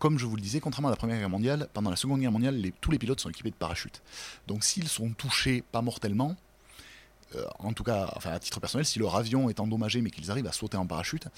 comme 0.00 0.18
je 0.18 0.24
vous 0.26 0.34
le 0.34 0.42
disais, 0.42 0.60
contrairement 0.60 0.88
à 0.88 0.92
la 0.92 0.96
Première 0.96 1.18
Guerre 1.18 1.30
mondiale, 1.30 1.68
pendant 1.74 1.90
la 1.90 1.96
Seconde 1.96 2.20
Guerre 2.20 2.32
mondiale, 2.32 2.60
tous 2.80 2.90
les 2.90 2.98
pilotes 2.98 3.20
sont 3.20 3.28
équipés 3.28 3.50
de 3.50 3.54
parachutes. 3.54 4.02
Donc 4.48 4.64
s'ils 4.64 4.88
sont 4.88 5.10
touchés, 5.10 5.62
pas 5.70 5.82
mortellement, 5.82 6.36
euh, 7.36 7.44
en 7.58 7.74
tout 7.74 7.84
cas, 7.84 8.10
enfin, 8.16 8.30
à 8.30 8.38
titre 8.40 8.60
personnel, 8.60 8.86
si 8.86 8.98
leur 8.98 9.14
avion 9.14 9.50
est 9.50 9.60
endommagé 9.60 10.00
mais 10.00 10.10
qu'ils 10.10 10.30
arrivent 10.30 10.46
à 10.46 10.52
sauter 10.52 10.78
en 10.78 10.86
parachute, 10.86 11.28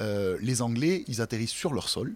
euh, 0.00 0.36
les 0.42 0.60
Anglais, 0.60 1.04
ils 1.06 1.22
atterrissent 1.22 1.50
sur 1.50 1.72
leur 1.72 1.88
sol. 1.88 2.12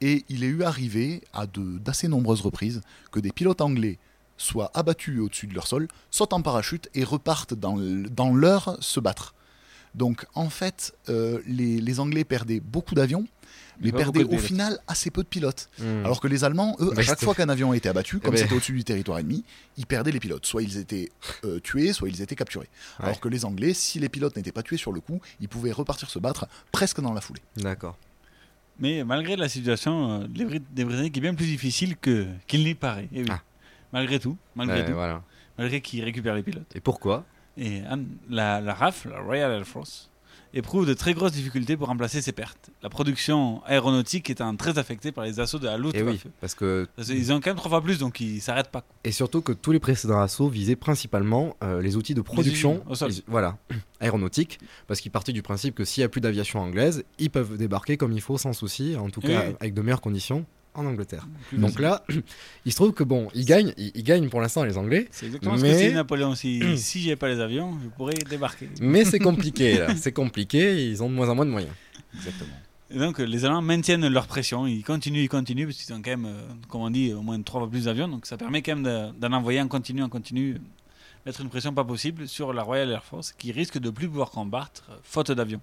Et 0.00 0.24
il 0.28 0.42
est 0.42 0.48
eu 0.48 0.64
arrivé 0.64 1.22
à 1.32 1.46
d'assez 1.46 2.08
nombreuses 2.08 2.40
reprises 2.40 2.80
que 3.12 3.20
des 3.20 3.30
pilotes 3.30 3.60
anglais 3.60 3.98
soient 4.36 4.72
abattus 4.74 5.20
au-dessus 5.20 5.46
de 5.46 5.54
leur 5.54 5.68
sol, 5.68 5.86
sautent 6.10 6.32
en 6.32 6.42
parachute 6.42 6.88
et 6.94 7.04
repartent 7.04 7.54
dans 7.54 8.34
l'heure 8.34 8.76
se 8.80 8.98
battre. 8.98 9.34
Donc 9.94 10.26
en 10.34 10.50
fait, 10.50 10.94
euh, 11.08 11.40
les, 11.46 11.80
les 11.80 12.00
Anglais 12.00 12.24
perdaient 12.24 12.60
beaucoup 12.60 12.94
d'avions, 12.94 13.26
Mais 13.80 13.90
perdaient 13.92 14.24
au 14.24 14.38
final 14.38 14.78
assez 14.86 15.10
peu 15.10 15.22
de 15.22 15.28
pilotes. 15.28 15.68
Hmm. 15.80 16.04
Alors 16.04 16.20
que 16.20 16.28
les 16.28 16.44
Allemands, 16.44 16.76
eux, 16.80 16.92
à 16.96 17.02
chaque 17.02 17.20
fois 17.20 17.34
qu'un 17.34 17.48
avion 17.48 17.72
était 17.74 17.88
abattu, 17.88 18.20
comme 18.20 18.32
ben- 18.34 18.36
c'était 18.40 18.54
au-dessus 18.54 18.72
du 18.72 18.84
territoire 18.84 19.18
ennemi, 19.18 19.44
ils 19.76 19.86
perdaient 19.86 20.12
les 20.12 20.20
pilotes. 20.20 20.46
Soit 20.46 20.62
ils 20.62 20.78
étaient 20.78 21.10
euh, 21.44 21.58
tués, 21.60 21.92
soit 21.92 22.08
ils 22.08 22.22
étaient 22.22 22.36
capturés. 22.36 22.68
Ouais. 23.00 23.06
Alors 23.06 23.20
que 23.20 23.28
les 23.28 23.44
Anglais, 23.44 23.74
si 23.74 23.98
les 23.98 24.08
pilotes 24.08 24.36
n'étaient 24.36 24.52
pas 24.52 24.62
tués 24.62 24.76
sur 24.76 24.92
le 24.92 25.00
coup, 25.00 25.20
ils 25.40 25.48
pouvaient 25.48 25.72
repartir 25.72 26.08
se 26.10 26.18
battre 26.18 26.46
presque 26.72 27.00
dans 27.00 27.12
la 27.12 27.20
foulée. 27.20 27.42
D'accord. 27.56 27.98
Mais 28.78 29.04
malgré 29.04 29.36
la 29.36 29.48
situation 29.48 30.22
euh, 30.22 30.26
des, 30.26 30.44
Brit- 30.44 30.62
des 30.72 30.84
Britanniques 30.84 31.16
est 31.16 31.20
bien 31.20 31.34
plus 31.34 31.46
difficile 31.46 31.96
que 31.96 32.26
qu'il 32.46 32.64
n'y 32.64 32.74
paraît. 32.74 33.08
Eh 33.12 33.22
oui. 33.22 33.28
Ah. 33.30 33.40
Malgré 33.92 34.18
tout, 34.18 34.36
malgré 34.56 34.80
Ouais, 34.80 34.86
tout, 34.86 34.92
voilà. 34.94 35.22
malgré 35.58 35.80
qu'ils 35.80 36.02
récupèrent 36.02 36.34
les 36.34 36.42
pilotes. 36.42 36.74
Et 36.74 36.80
pourquoi? 36.80 37.24
Et 37.56 37.82
Anne- 37.88 38.08
la, 38.28 38.60
la 38.60 38.74
RAF, 38.74 39.04
la 39.04 39.20
Royal 39.20 39.52
Air 39.52 39.64
Force, 39.66 40.10
éprouve 40.54 40.86
de 40.86 40.94
très 40.94 41.12
grosses 41.14 41.32
difficultés 41.32 41.76
pour 41.76 41.88
remplacer 41.88 42.22
ses 42.22 42.32
pertes. 42.32 42.70
La 42.82 42.88
production 42.88 43.62
aéronautique 43.64 44.30
étant 44.30 44.54
très 44.56 44.78
affectée 44.78 45.12
par 45.12 45.24
les 45.24 45.40
assauts 45.40 45.58
de 45.58 45.66
la 45.66 45.74
Et 45.74 45.78
Luftwaffe. 45.78 46.06
oui, 46.24 46.30
parce 46.40 46.54
que 46.54 46.88
qu'ils 47.02 47.32
ont 47.32 47.36
quand 47.40 47.50
même 47.50 47.56
trois 47.56 47.68
fois 47.70 47.82
plus, 47.82 47.98
donc 47.98 48.20
ils 48.20 48.40
s'arrêtent 48.40 48.70
pas. 48.70 48.84
Et 49.04 49.12
surtout 49.12 49.42
que 49.42 49.52
tous 49.52 49.72
les 49.72 49.80
précédents 49.80 50.20
assauts 50.20 50.48
visaient 50.48 50.76
principalement 50.76 51.56
euh, 51.62 51.82
les 51.82 51.96
outils 51.96 52.14
de 52.14 52.20
production 52.22 52.74
usines, 52.76 52.84
au 52.88 52.94
sol. 52.94 53.10
les- 53.10 53.22
voilà, 53.26 53.58
aéronautique, 54.00 54.58
parce 54.86 55.00
qu'ils 55.00 55.10
partaient 55.12 55.32
du 55.32 55.42
principe 55.42 55.74
que 55.74 55.84
s'il 55.84 56.00
n'y 56.02 56.06
a 56.06 56.08
plus 56.08 56.20
d'aviation 56.20 56.60
anglaise, 56.60 57.04
ils 57.18 57.30
peuvent 57.30 57.56
débarquer 57.56 57.96
comme 57.96 58.12
il 58.12 58.20
faut 58.20 58.38
sans 58.38 58.52
souci, 58.52 58.96
en 58.96 59.10
tout 59.10 59.20
Oui, 59.24 59.30
cas 59.30 59.44
oui. 59.48 59.54
avec 59.60 59.74
de 59.74 59.82
meilleures 59.82 60.00
conditions 60.00 60.46
en 60.74 60.86
Angleterre. 60.86 61.26
Plus 61.48 61.58
Donc 61.58 61.78
là, 61.78 62.04
il 62.64 62.72
se 62.72 62.76
trouve 62.76 62.92
que 62.92 63.04
bon, 63.04 63.28
ils 63.34 63.44
gagnent, 63.44 63.72
ils, 63.76 63.92
ils 63.94 64.02
gagnent 64.02 64.28
pour 64.28 64.40
l'instant 64.40 64.64
les 64.64 64.76
Anglais, 64.76 65.08
C'est 65.10 65.26
exactement 65.26 65.56
ce 65.56 65.62
que 65.62 65.66
mais, 65.68 65.88
dit 65.88 65.94
Napoléon. 65.94 66.34
Si, 66.34 66.62
si 66.78 67.02
j'avais 67.02 67.16
pas 67.16 67.28
les 67.28 67.40
avions, 67.40 67.78
je 67.82 67.88
pourrais 67.90 68.14
débarquer. 68.28 68.68
mais 68.80 69.04
c'est 69.04 69.18
compliqué, 69.18 69.78
là. 69.78 69.94
c'est 69.96 70.12
compliqué, 70.12 70.86
ils 70.90 71.02
ont 71.02 71.08
de 71.08 71.14
moins 71.14 71.28
en 71.28 71.34
moins 71.34 71.46
de 71.46 71.50
moyens. 71.50 71.72
Exactement. 72.14 72.54
Et 72.90 72.98
donc 72.98 73.18
les 73.18 73.44
Allemands 73.44 73.62
maintiennent 73.62 74.06
leur 74.08 74.26
pression, 74.26 74.66
ils 74.66 74.84
continuent, 74.84 75.22
ils 75.22 75.28
continuent, 75.28 75.64
parce 75.66 75.78
qu'ils 75.78 75.94
ont 75.94 76.02
quand 76.02 76.10
même, 76.10 76.26
euh, 76.26 76.42
comme 76.68 76.82
on 76.82 76.90
dit, 76.90 77.12
au 77.12 77.22
moins 77.22 77.40
trois 77.42 77.60
fois 77.62 77.70
plus 77.70 77.84
d'avions, 77.86 78.08
donc 78.08 78.26
ça 78.26 78.36
permet 78.36 78.62
quand 78.62 78.76
même 78.76 78.84
de- 78.84 79.18
d'en 79.18 79.32
envoyer 79.32 79.60
en 79.60 79.68
continu, 79.68 80.02
en 80.02 80.08
continu, 80.08 80.60
mettre 81.24 81.40
une 81.40 81.48
pression 81.48 81.72
pas 81.72 81.82
possible 81.84 82.28
sur 82.28 82.52
la 82.52 82.62
Royal 82.62 82.90
Air 82.90 83.02
Force, 83.02 83.32
qui 83.32 83.50
risque 83.52 83.78
de 83.78 83.90
plus 83.90 84.06
pouvoir 84.08 84.30
combattre 84.30 84.84
euh, 84.90 84.96
faute 85.02 85.30
d'avions. 85.32 85.60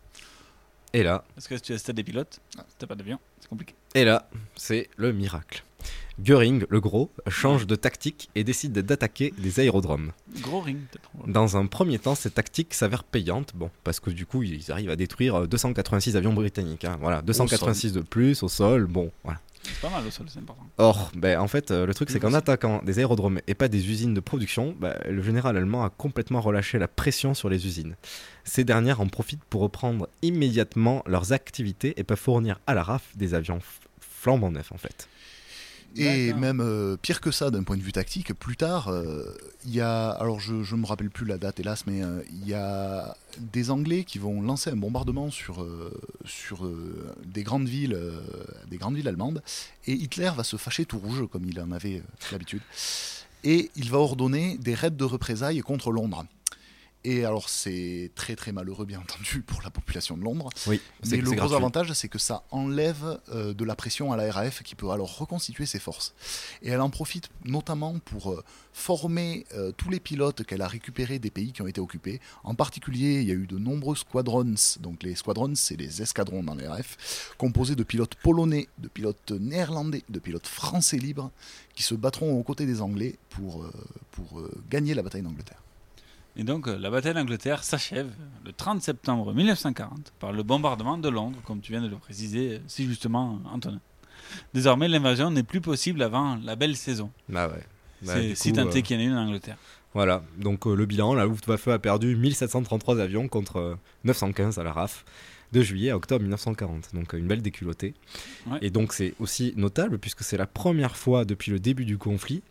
Et 0.94 1.04
là, 1.04 1.24
Parce 1.36 1.48
que 1.48 1.56
si 1.58 1.64
tu 1.64 1.74
as 1.74 1.94
des 1.94 2.04
pilotes, 2.04 2.40
si 2.56 2.76
t'as 2.78 2.88
pas 2.88 2.96
d'avion, 2.96 3.20
c'est 3.40 3.48
compliqué. 3.48 3.74
et 3.96 4.04
là, 4.04 4.30
c'est 4.56 4.90
le 4.98 5.14
miracle. 5.14 5.64
Göring, 6.20 6.66
le 6.70 6.80
gros, 6.82 7.10
change 7.30 7.66
de 7.66 7.76
tactique 7.76 8.30
et 8.36 8.44
décide 8.44 8.74
d'attaquer 8.74 9.34
des 9.40 9.60
aérodromes. 9.62 10.12
Gros 10.42 10.60
ring, 10.60 10.78
peut-être. 10.92 11.10
Dans 11.28 11.58
un 11.58 11.66
premier 11.66 11.98
temps, 11.98 12.14
cette 12.14 12.36
tactique 12.36 12.74
s'avère 12.74 13.04
payante, 13.04 13.54
bon, 13.56 13.72
parce 13.84 14.00
que 14.00 14.12
du 14.12 14.26
coup, 14.28 14.44
ils 14.44 14.72
arrivent 14.72 14.92
à 14.92 14.96
détruire 14.96 15.36
euh, 15.36 15.48
286 15.48 16.18
avions 16.18 16.34
britanniques. 16.34 16.86
hein, 16.86 16.98
voilà, 17.02 17.22
286 17.24 17.94
de 17.94 18.02
plus 18.02 18.44
au 18.44 18.50
sol, 18.50 18.86
bon, 18.86 19.12
voilà. 19.24 19.40
C'est 19.64 19.80
pas 19.80 19.90
mal 19.90 20.06
au 20.06 20.12
sol, 20.12 20.26
c'est 20.30 20.40
important. 20.40 20.66
Or, 20.78 21.12
ben, 21.16 21.40
en 21.40 21.48
fait, 21.48 21.72
euh, 21.72 21.86
le 21.86 21.94
truc, 21.94 22.10
c'est 22.10 22.20
qu'en 22.20 22.34
attaquant 22.34 22.82
des 22.84 23.00
aérodromes 23.00 23.40
et 23.48 23.54
pas 23.56 23.68
des 23.68 23.90
usines 23.90 24.14
de 24.14 24.20
production, 24.20 24.76
ben, 24.80 24.96
le 25.08 25.22
général 25.24 25.56
allemand 25.56 25.84
a 25.84 25.90
complètement 25.90 26.42
relâché 26.42 26.78
la 26.78 26.88
pression 26.88 27.34
sur 27.34 27.48
les 27.50 27.66
usines. 27.66 27.96
Ces 28.44 28.64
dernières 28.64 29.02
en 29.02 29.08
profitent 29.08 29.44
pour 29.50 29.62
reprendre 29.62 30.08
immédiatement 30.22 31.04
leurs 31.06 31.34
activités 31.34 31.94
et 31.98 32.04
peuvent 32.04 32.18
fournir 32.18 32.60
à 32.68 32.74
la 32.74 32.84
RAF 32.84 33.16
des 33.16 33.34
avions 33.34 33.60
flambant 34.00 34.52
neufs, 34.52 34.72
en 34.72 34.78
fait. 34.78 35.08
Et 35.98 36.34
même 36.34 36.62
euh, 36.62 36.96
pire 36.96 37.20
que 37.20 37.32
ça, 37.32 37.52
d'un 37.52 37.64
point 37.64 37.76
de 37.76 37.82
vue 37.82 37.92
tactique, 37.92 38.34
plus 38.34 38.56
tard, 38.56 38.88
euh, 38.88 39.26
il 39.66 39.76
y 39.76 39.82
a, 39.82 40.10
alors 40.10 40.40
je 40.40 40.54
ne 40.54 40.82
me 40.82 40.86
rappelle 40.86 41.10
plus 41.10 41.26
la 41.26 41.38
date 41.38 41.60
hélas, 41.60 41.86
mais 41.86 42.02
euh, 42.02 42.22
il 42.32 42.48
y 42.48 42.54
a 42.54 43.18
des 43.38 43.72
Anglais 43.72 44.06
qui 44.06 44.18
vont 44.18 44.42
lancer 44.42 44.70
un 44.70 44.78
bombardement 44.78 45.32
sur, 45.32 45.62
euh, 45.64 45.92
sur 46.24 46.66
euh, 46.66 47.14
des, 47.26 47.44
grandes 47.44 47.68
villes, 47.68 47.94
euh, 47.94 48.22
des 48.70 48.78
grandes 48.78 48.96
villes 48.96 49.08
allemandes, 49.10 49.44
et 49.86 49.92
Hitler 49.92 50.32
va 50.36 50.46
se 50.46 50.56
fâcher 50.56 50.86
tout 50.86 50.98
rouge, 50.98 51.26
comme 51.30 51.44
il 51.46 51.60
en 51.60 51.72
avait 51.72 51.98
euh, 51.98 52.28
l'habitude, 52.32 52.62
et 53.44 53.70
il 53.76 53.90
va 53.90 53.98
ordonner 53.98 54.58
des 54.60 54.76
raids 54.76 54.92
de 54.92 55.04
représailles 55.04 55.60
contre 55.60 55.92
Londres. 55.92 56.26
Et 57.04 57.26
alors 57.26 57.50
c'est 57.50 58.12
très 58.16 58.36
très 58.36 58.52
malheureux 58.52 58.86
bien 58.86 59.00
entendu 59.00 59.42
pour 59.48 59.62
la 59.64 59.70
population 59.70 60.18
de 60.18 60.24
Londres. 60.24 60.50
Oui, 60.68 60.80
Mais 61.10 61.18
le 61.18 61.24
gros 61.24 61.36
gratuit. 61.36 61.56
avantage 61.56 61.94
c'est 61.94 62.10
que 62.10 62.20
ça 62.20 62.44
enlève 62.52 63.20
euh, 63.30 63.54
de 63.54 63.66
la 63.66 63.76
pression 63.76 64.12
à 64.12 64.18
la 64.18 64.32
RAF 64.32 64.62
qui 64.62 64.76
peut 64.76 64.90
alors 64.92 65.18
reconstituer 65.18 65.66
ses 65.66 65.80
forces. 65.80 66.14
Et 66.62 66.70
elle 66.70 66.82
en 66.82 66.90
profite 66.90 67.30
notamment 67.46 67.98
pour 68.00 68.32
euh, 68.32 68.44
former 68.72 69.46
euh, 69.54 69.72
tous 69.72 69.90
les 69.90 70.00
pilotes 70.00 70.44
qu'elle 70.44 70.62
a 70.62 70.68
récupérés 70.68 71.18
des 71.18 71.32
pays 71.32 71.52
qui 71.52 71.62
ont 71.62 71.68
été 71.68 71.82
occupés. 71.82 72.22
En 72.44 72.54
particulier, 72.54 73.22
il 73.22 73.28
y 73.28 73.32
a 73.32 73.36
eu 73.36 73.48
de 73.48 73.58
nombreux 73.58 73.96
squadrons. 73.96 74.56
Donc 74.80 75.04
les 75.04 75.16
squadrons, 75.16 75.56
c'est 75.56 75.76
les 75.76 76.02
escadrons 76.02 76.44
dans 76.44 76.56
les 76.56 76.68
RAF, 76.68 77.34
composés 77.38 77.76
de 77.76 77.84
pilotes 77.84 78.16
polonais, 78.16 78.68
de 78.78 78.88
pilotes 78.88 79.32
néerlandais, 79.32 80.04
de 80.10 80.20
pilotes 80.20 80.48
français 80.48 80.98
libres, 80.98 81.32
qui 81.76 81.84
se 81.84 81.96
battront 81.96 82.34
aux 82.34 82.44
côtés 82.44 82.66
des 82.66 82.82
Anglais 82.82 83.16
pour, 83.30 83.66
pour 84.12 84.42
gagner 84.70 84.94
la 84.94 85.02
bataille 85.02 85.22
d'Angleterre. 85.22 85.62
Et 86.36 86.44
donc 86.44 86.68
euh, 86.68 86.78
la 86.78 86.90
bataille 86.90 87.14
d'Angleterre 87.14 87.64
s'achève 87.64 88.10
le 88.46 88.54
30 88.54 88.82
septembre 88.82 89.34
1940 89.34 90.14
par 90.20 90.32
le 90.32 90.44
bombardement 90.44 90.98
de 90.98 91.10
Londres, 91.10 91.40
comme 91.46 91.62
tu 91.62 91.72
viens 91.72 91.82
de 91.82 91.88
le 91.88 91.98
préciser 91.98 92.56
euh, 92.56 92.60
si 92.68 92.86
justement, 92.86 93.40
Antonin. 93.52 93.82
Désormais, 94.54 94.88
l'invasion 94.88 95.32
n'est 95.32 95.44
plus 95.44 95.62
possible 95.62 96.02
avant 96.02 96.38
la 96.44 96.56
belle 96.56 96.76
saison. 96.76 97.12
Bah 97.30 97.48
ouais. 97.48 97.64
Bah, 98.02 98.14
C'est 98.16 98.36
si 98.36 98.54
tant 98.54 98.68
euh, 98.68 98.82
qu'il 98.82 99.00
y 99.00 99.00
en 99.00 99.02
a 99.02 99.06
une 99.06 99.14
en 99.14 99.28
Angleterre. 99.28 99.58
Voilà, 99.94 100.24
donc 100.38 100.66
euh, 100.68 100.76
le 100.76 100.86
bilan, 100.86 101.14
la 101.14 101.26
Luftwaffe 101.26 101.68
a 101.68 101.78
perdu 101.78 102.16
1733 102.16 103.00
avions 103.00 103.28
contre 103.28 103.58
euh, 103.58 103.76
915 104.06 104.58
à 104.58 104.64
la 104.64 104.72
RAF 104.72 105.06
de 105.52 105.62
juillet 105.62 105.90
à 105.90 105.98
octobre 105.98 106.22
1940. 106.22 106.92
Donc 106.94 107.14
une 107.14 107.28
belle 107.28 107.42
déculottée. 107.42 107.94
Ouais. 108.48 108.58
Et 108.62 108.70
donc 108.70 108.94
c'est 108.94 109.14
aussi 109.20 109.54
notable 109.58 110.00
puisque 110.00 110.24
c'est 110.24 110.38
la 110.38 110.48
première 110.48 110.96
fois 110.96 111.26
depuis 111.26 111.52
le 111.52 111.60
début 111.60 111.84
du 111.84 111.98
conflit 111.98 112.42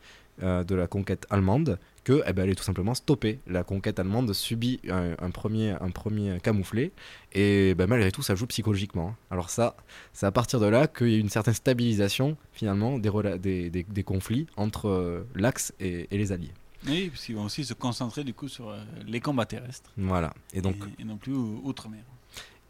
euh, 0.43 0.65
de 0.65 0.75
la 0.75 0.87
conquête 0.87 1.27
allemande 1.31 1.79
que 2.05 2.23
eh 2.27 2.33
ben, 2.33 2.45
elle 2.45 2.51
est 2.51 2.55
tout 2.55 2.63
simplement 2.65 2.95
stoppée. 2.95 3.41
La 3.47 3.63
conquête 3.63 3.99
allemande 3.99 4.33
subit 4.33 4.81
un, 4.89 5.15
un 5.19 5.31
premier, 5.31 5.71
un 5.81 5.91
premier 5.91 6.39
camouflé 6.41 6.93
et 7.33 7.75
ben, 7.75 7.87
malgré 7.87 8.11
tout 8.11 8.23
ça 8.23 8.35
joue 8.35 8.47
psychologiquement. 8.47 9.09
hein. 9.11 9.17
Alors 9.31 9.51
ça, 9.51 9.77
c'est 10.13 10.27
à 10.27 10.33
partir 10.33 10.61
de 10.61 10.67
là 10.67 10.87
qu'il 10.87 11.09
y 11.11 11.15
a 11.17 11.19
une 11.19 11.29
certaine 11.29 11.55
stabilisation 11.55 12.37
finalement 12.53 12.99
des, 12.99 13.09
rela- 13.11 13.39
des, 13.39 13.71
des- 13.71 13.85
des 13.85 14.03
conflits 14.03 14.47
entre 14.57 14.89
euh, 14.89 15.27
l'Axe 15.35 15.73
et- 15.81 16.09
et 16.11 16.17
les 16.19 16.33
Alliés. 16.33 16.53
Oui, 16.87 17.11
parce 17.11 17.27
qu'ils 17.27 17.37
vont 17.37 17.45
aussi 17.45 17.65
se 17.65 17.75
concentrer 17.75 18.25
du 18.25 18.33
coup 18.33 18.49
sur 18.49 18.71
euh, 18.71 18.79
les 19.07 19.21
combats 19.21 19.45
terrestres 19.45 19.91
Voilà. 19.99 20.33
Et 20.55 20.63
donc, 20.63 20.77
et, 20.99 21.03
et 21.03 21.05
non 21.05 21.19
plus 21.19 21.35
ou- 21.35 21.61
outre-mer. 21.65 22.01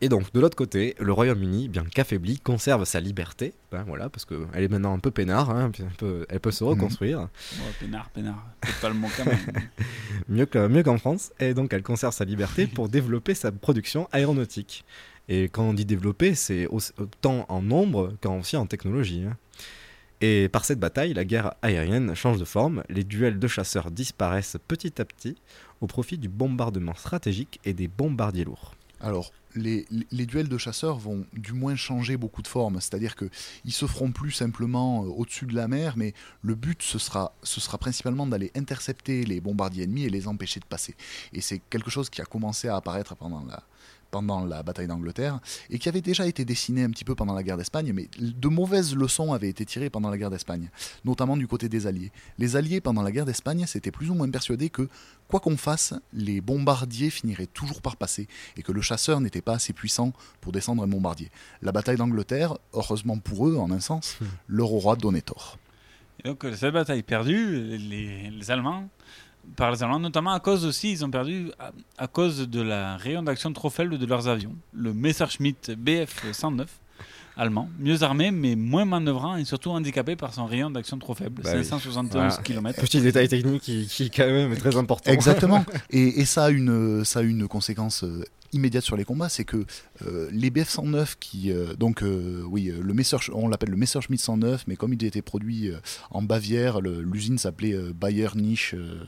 Et 0.02 0.08
donc, 0.08 0.32
de 0.32 0.40
l'autre 0.40 0.56
côté, 0.56 0.94
le 0.98 1.12
Royaume-Uni, 1.12 1.68
bien 1.68 1.84
qu'affaibli, 1.84 2.38
conserve 2.38 2.84
sa 2.84 3.00
liberté, 3.00 3.52
ben 3.70 3.82
voilà, 3.86 4.08
parce 4.08 4.24
qu'elle 4.24 4.62
est 4.62 4.68
maintenant 4.68 4.94
un 4.94 4.98
peu 4.98 5.10
peinard, 5.10 5.50
hein, 5.50 5.70
elle, 5.78 5.84
peut, 5.98 6.24
elle 6.30 6.40
peut 6.40 6.50
se 6.50 6.64
reconstruire. 6.64 7.28
Oh, 7.58 7.62
peinard, 7.78 8.08
peinard, 8.10 8.46
c'est 8.64 8.80
pas 8.80 8.88
le 8.88 8.94
mot 8.94 9.08
quand 9.14 9.26
même. 9.26 9.38
mieux 10.28 10.46
que- 10.46 10.66
mieux 10.68 10.82
qu'en 10.82 10.96
France, 10.96 11.32
et 11.38 11.52
donc 11.52 11.74
elle 11.74 11.82
conserve 11.82 12.14
sa 12.14 12.24
liberté 12.24 12.66
pour 12.66 12.88
développer 12.98 13.34
sa 13.34 13.52
production 13.52 14.08
aéronautique. 14.12 14.84
Et 15.28 15.44
quand 15.50 15.64
on 15.64 15.74
dit 15.74 15.84
développer, 15.84 16.34
c'est 16.34 16.66
au- 16.68 16.80
autant 16.98 17.44
en 17.50 17.60
nombre 17.60 18.14
qu'en 18.22 18.38
aussi 18.40 18.56
en 18.56 18.64
technologie. 18.66 19.24
hein. 19.28 19.36
Et 20.22 20.48
par 20.48 20.64
cette 20.64 20.78
bataille, 20.80 21.12
la 21.14 21.24
guerre 21.24 21.54
aérienne 21.62 22.14
change 22.14 22.38
de 22.38 22.44
forme, 22.44 22.82
les 22.90 23.04
duels 23.04 23.38
de 23.38 23.48
chasseurs 23.48 23.90
disparaissent 23.90 24.56
petit 24.68 25.00
à 25.00 25.04
petit 25.04 25.36
au 25.80 25.86
profit 25.86 26.18
du 26.18 26.28
bombardement 26.28 26.94
stratégique 26.94 27.58
et 27.64 27.72
des 27.74 27.88
bombardiers 27.88 28.44
lourds. 28.44 28.74
Alors, 29.00 29.32
les, 29.54 29.86
duels 30.26 30.48
de 30.48 30.58
chasseurs 30.58 30.98
vont 30.98 31.24
du 31.32 31.52
moins 31.52 31.76
changer 31.76 32.16
beaucoup 32.16 32.42
de 32.42 32.48
formes, 32.48 32.80
c'est-à-dire 32.80 33.16
que 33.16 33.28
ils 33.64 33.72
se 33.72 33.86
feront 33.86 34.12
plus 34.12 34.30
simplement 34.30 35.04
euh, 35.04 35.08
au-dessus 35.08 35.46
de 35.46 35.54
la 35.54 35.68
mer, 35.68 35.94
mais 35.96 36.14
le 36.42 36.54
but 36.54 36.82
ce 36.82 36.98
sera 36.98 37.32
principalement 37.78 38.26
d'aller 38.26 38.50
intercepter 38.54 39.24
les 39.24 39.40
bombardiers 39.40 39.84
ennemis 39.84 40.04
et 40.04 40.10
les 40.10 40.28
empêcher 40.28 40.60
de 40.60 40.66
passer. 40.66 40.94
Et 41.32 41.40
c'est 41.40 41.60
quelque 41.70 41.90
chose 41.90 42.10
qui 42.10 42.20
a 42.20 42.24
commencé 42.24 42.68
à 42.68 42.76
apparaître 42.76 43.14
pendant 43.16 43.44
la, 43.44 43.62
pendant 44.10 44.44
la 44.44 44.62
bataille 44.62 44.86
d'Angleterre 44.86 45.40
et 45.70 45.78
qui 45.78 45.88
avait 45.88 46.00
déjà 46.00 46.26
été 46.26 46.44
dessiné 46.44 46.84
un 46.84 46.90
petit 46.90 47.04
peu 47.04 47.14
pendant 47.14 47.34
la 47.34 47.42
guerre 47.42 47.56
d'Espagne, 47.56 47.92
mais 47.94 48.08
de 48.18 48.48
mauvaises 48.48 48.94
leçons 48.94 49.32
avaient 49.32 49.48
été 49.48 49.64
tirées 49.64 49.90
pendant 49.90 50.10
la 50.10 50.18
guerre 50.18 50.30
d'Espagne, 50.30 50.70
notamment 51.04 51.36
du 51.36 51.46
côté 51.46 51.68
des 51.68 51.86
Alliés. 51.86 52.12
Les 52.38 52.56
Alliés, 52.56 52.80
pendant 52.80 53.02
la 53.02 53.12
guerre 53.12 53.26
d'Espagne, 53.26 53.66
s'étaient 53.66 53.90
plus 53.90 54.10
ou 54.10 54.14
moins 54.14 54.30
persuadés 54.30 54.70
que, 54.70 54.88
quoi 55.28 55.40
qu'on 55.40 55.56
fasse, 55.56 55.94
les 56.12 56.40
bombardiers 56.40 57.10
finiraient 57.10 57.46
toujours 57.46 57.82
par 57.82 57.96
passer 57.96 58.28
et 58.56 58.62
que 58.62 58.72
le 58.72 58.80
chasseur 58.80 59.20
n'était 59.20 59.42
pas 59.42 59.54
assez 59.54 59.72
puissant 59.72 60.12
pour 60.40 60.52
descendre 60.52 60.82
un 60.82 60.88
bombardier. 60.88 61.30
La 61.62 61.72
bataille 61.72 61.96
d'Angleterre, 61.96 62.56
heureusement 62.72 63.18
pour 63.18 63.48
eux, 63.48 63.56
en 63.56 63.70
un 63.70 63.80
sens, 63.80 64.18
leur 64.48 64.72
aura 64.72 64.96
donné 64.96 65.22
tort. 65.22 65.58
Et 66.22 66.28
donc, 66.28 66.44
euh, 66.44 66.54
cette 66.54 66.74
bataille 66.74 67.02
perdue, 67.02 67.78
les, 67.78 68.30
les 68.30 68.50
Allemands, 68.50 68.88
par 69.56 69.70
les 69.72 69.82
Allemands, 69.82 69.98
notamment 70.00 70.32
à 70.32 70.40
cause 70.40 70.64
aussi, 70.64 70.92
ils 70.92 71.04
ont 71.04 71.10
perdu 71.10 71.50
à, 71.58 71.72
à 71.98 72.06
cause 72.06 72.48
de 72.48 72.60
la 72.62 72.96
rayon 72.96 73.22
d'action 73.22 73.52
trop 73.52 73.70
faible 73.70 73.98
de 73.98 74.06
leurs 74.06 74.28
avions. 74.28 74.54
Le 74.72 74.92
Messerschmitt 74.94 75.70
Bf-109 75.70 76.66
allemand, 77.36 77.70
mieux 77.78 78.02
armé 78.02 78.30
mais 78.32 78.54
moins 78.54 78.84
manœuvrant 78.84 79.36
et 79.36 79.44
surtout 79.44 79.70
handicapé 79.70 80.14
par 80.16 80.34
son 80.34 80.44
rayon 80.46 80.70
d'action 80.70 80.98
trop 80.98 81.14
faible, 81.14 81.42
Bah 81.42 81.52
oui. 81.56 81.64
571 81.64 82.10
Voilà. 82.12 82.36
km. 82.42 82.80
Petit 82.80 83.00
détail 83.00 83.28
technique 83.28 83.62
qui, 83.62 83.86
qui 83.86 84.10
quand 84.10 84.26
même 84.26 84.52
est 84.52 84.56
très 84.56 84.76
important. 84.76 85.10
Exactement. 85.10 85.64
et, 85.90 86.20
et 86.20 86.24
ça, 86.26 86.44
a 86.46 86.50
une, 86.50 87.04
ça 87.04 87.20
a 87.20 87.22
une 87.22 87.48
conséquence 87.48 88.04
euh, 88.04 88.24
immédiate 88.52 88.84
sur 88.84 88.96
les 88.96 89.04
combats, 89.04 89.28
c'est 89.28 89.44
que 89.44 89.64
euh, 90.06 90.28
les 90.32 90.50
BF-109 90.50 91.14
qui... 91.20 91.52
euh, 91.52 91.74
donc, 91.74 92.02
euh, 92.02 92.42
oui, 92.48 92.72
le 92.80 92.94
Messersch- 92.94 93.30
on 93.32 93.48
l'appelle 93.48 93.70
le 93.70 93.76
Messerschmitt 93.76 94.20
109, 94.20 94.64
mais 94.66 94.76
comme 94.76 94.92
il 94.92 95.04
était 95.04 95.22
produit 95.22 95.68
euh, 95.68 95.78
en 96.10 96.22
Bavière, 96.22 96.80
l'usine 96.80 97.38
s'appelait 97.38 97.74
euh, 97.74 97.92
Bayer 97.94 98.28
Niche 98.34 98.74
euh, 98.76 99.00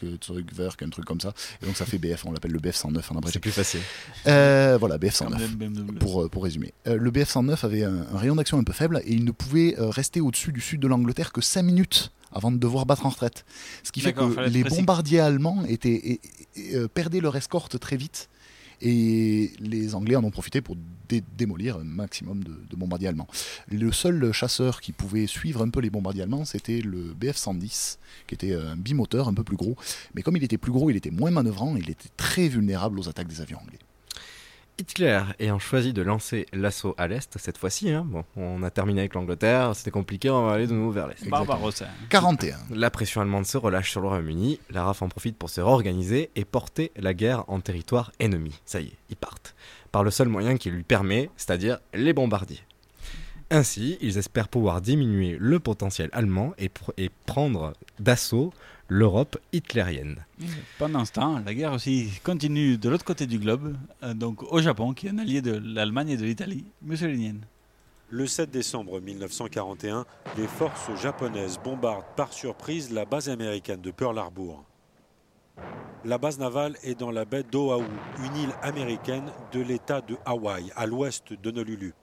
Flugzeugwerk, 0.00 0.82
un 0.82 0.90
truc 0.90 1.04
comme 1.04 1.20
ça. 1.20 1.32
Et 1.62 1.66
donc 1.66 1.76
ça 1.76 1.84
fait 1.86 1.98
BF, 1.98 2.24
on 2.26 2.32
l'appelle 2.32 2.52
le 2.52 2.58
BF-109 2.58 2.86
en 3.12 3.16
abrégé. 3.18 3.32
C'est 3.34 3.38
plus 3.40 3.50
facile. 3.50 3.80
Euh, 4.26 4.76
voilà, 4.78 4.98
Comme 4.98 5.08
BF-109. 5.08 5.40
le 5.40 5.56
BMW. 5.56 5.98
Pour, 5.98 6.30
pour 6.30 6.44
résumer. 6.44 6.72
Euh, 6.86 6.96
le 6.96 7.10
BF-109 7.10 7.64
avait 7.64 7.84
un, 7.84 8.06
un 8.12 8.18
rayon 8.18 8.36
d'action 8.36 8.58
un 8.58 8.64
peu 8.64 8.72
faible 8.72 9.00
et 9.04 9.12
il 9.12 9.24
ne 9.24 9.30
pouvait 9.30 9.78
euh, 9.78 9.88
rester 9.90 10.20
au-dessus 10.20 10.52
du 10.52 10.60
sud 10.60 10.80
de 10.80 10.86
l'Angleterre 10.88 11.32
que 11.32 11.40
5 11.40 11.62
minutes 11.62 12.12
avant 12.32 12.50
de 12.52 12.58
devoir 12.58 12.84
battre 12.86 13.06
en 13.06 13.08
retraite. 13.10 13.44
Ce 13.82 13.92
qui 13.92 14.00
fait 14.00 14.12
que 14.12 14.48
les 14.48 14.64
bombardiers 14.64 15.20
allemands 15.20 15.64
étaient, 15.66 15.88
et- 15.94 16.20
et- 16.56 16.74
euh, 16.76 16.88
perdaient 16.88 17.20
leur 17.20 17.36
escorte 17.36 17.78
très 17.78 17.96
vite 17.96 18.28
et 18.82 19.52
les 19.60 19.94
Anglais 19.94 20.16
en 20.16 20.24
ont 20.24 20.30
profité 20.30 20.60
pour 20.60 20.76
dé- 21.08 21.22
démolir 21.36 21.76
un 21.76 21.84
maximum 21.84 22.44
de, 22.44 22.76
bombardiers 22.76 23.08
allemands. 23.08 23.28
Le 23.70 23.90
seul 23.92 24.32
chasseur 24.32 24.80
qui 24.80 24.92
pouvait 24.92 25.26
suivre 25.26 25.62
un 25.62 25.70
peu 25.70 25.80
les 25.80 25.90
bombardiers 25.90 26.22
allemands, 26.22 26.44
c'était 26.44 26.80
le 26.80 27.14
BF-110, 27.14 27.98
qui 28.26 28.34
était 28.34 28.54
un 28.54 28.76
bimoteur 28.76 29.28
un 29.28 29.34
peu 29.34 29.44
plus 29.44 29.56
gros. 29.56 29.76
Mais 30.14 30.22
comme 30.22 30.36
il 30.36 30.44
était 30.44 30.58
plus 30.58 30.72
gros, 30.72 30.90
il 30.90 30.96
était 30.96 31.10
moins 31.10 31.30
manœuvrant, 31.30 31.76
il 31.76 31.88
était 31.90 32.10
très 32.16 32.48
vulnérable 32.48 32.98
aux 32.98 33.08
attaques 33.08 33.28
des 33.28 33.40
avions 33.40 33.58
anglais. 33.58 33.78
Hitler 34.78 35.22
ayant 35.38 35.58
choisi 35.58 35.94
de 35.94 36.02
lancer 36.02 36.44
l'assaut 36.52 36.94
à 36.98 37.08
l'est 37.08 37.38
cette 37.38 37.56
fois-ci, 37.56 37.90
hein, 37.90 38.04
bon, 38.06 38.24
on 38.36 38.62
a 38.62 38.70
terminé 38.70 39.00
avec 39.00 39.14
l'Angleterre, 39.14 39.74
c'était 39.74 39.90
compliqué, 39.90 40.28
on 40.28 40.46
va 40.46 40.52
aller 40.52 40.66
de 40.66 40.74
nouveau 40.74 40.90
vers 40.90 41.06
l'est. 41.06 41.26
Barbarossa. 41.28 41.86
41. 42.10 42.58
La 42.70 42.90
pression 42.90 43.22
allemande 43.22 43.46
se 43.46 43.56
relâche 43.56 43.90
sur 43.90 44.02
le 44.02 44.08
Royaume-Uni, 44.08 44.60
la 44.70 44.84
RAF 44.84 45.00
en 45.00 45.08
profite 45.08 45.38
pour 45.38 45.48
se 45.48 45.62
réorganiser 45.62 46.28
et 46.36 46.44
porter 46.44 46.92
la 46.96 47.14
guerre 47.14 47.44
en 47.48 47.60
territoire 47.60 48.12
ennemi. 48.20 48.60
Ça 48.66 48.80
y 48.80 48.88
est, 48.88 48.96
ils 49.08 49.16
partent. 49.16 49.54
Par 49.92 50.04
le 50.04 50.10
seul 50.10 50.28
moyen 50.28 50.58
qui 50.58 50.70
lui 50.70 50.82
permet, 50.82 51.30
c'est-à-dire 51.38 51.78
les 51.94 52.12
bombardiers. 52.12 52.60
Ainsi, 53.50 53.96
ils 54.00 54.18
espèrent 54.18 54.48
pouvoir 54.48 54.80
diminuer 54.80 55.36
le 55.40 55.58
potentiel 55.60 56.10
allemand 56.12 56.52
et, 56.58 56.66
pr- 56.68 56.92
et 56.98 57.10
prendre 57.26 57.72
d'assaut 58.00 58.52
l'Europe 58.88 59.38
hitlérienne. 59.52 60.24
Pendant 60.78 61.04
ce 61.04 61.12
temps, 61.12 61.40
la 61.44 61.54
guerre 61.54 61.72
aussi 61.72 62.10
continue 62.22 62.78
de 62.78 62.88
l'autre 62.88 63.04
côté 63.04 63.26
du 63.26 63.38
globe, 63.38 63.76
euh, 64.02 64.14
donc 64.14 64.42
au 64.52 64.60
Japon, 64.60 64.92
qui 64.92 65.06
est 65.06 65.10
un 65.10 65.18
allié 65.18 65.42
de 65.42 65.60
l'Allemagne 65.62 66.10
et 66.10 66.16
de 66.16 66.24
l'Italie, 66.24 66.64
mussolinienne. 66.82 67.40
Le 68.08 68.26
7 68.26 68.50
décembre 68.50 69.00
1941, 69.00 70.06
les 70.36 70.46
forces 70.46 70.94
japonaises 71.00 71.58
bombardent 71.62 72.04
par 72.14 72.32
surprise 72.32 72.92
la 72.92 73.04
base 73.04 73.28
américaine 73.28 73.80
de 73.80 73.90
Pearl 73.90 74.16
Harbor. 74.16 74.64
La 76.04 76.18
base 76.18 76.38
navale 76.38 76.76
est 76.84 76.94
dans 76.94 77.10
la 77.10 77.24
baie 77.24 77.42
d'Oahu, 77.42 77.82
une 78.24 78.36
île 78.36 78.54
américaine 78.62 79.24
de 79.52 79.60
l'État 79.60 80.00
de 80.02 80.16
Hawaï, 80.24 80.70
à 80.76 80.86
l'ouest 80.86 81.32
d'Honolulu. 81.32 81.94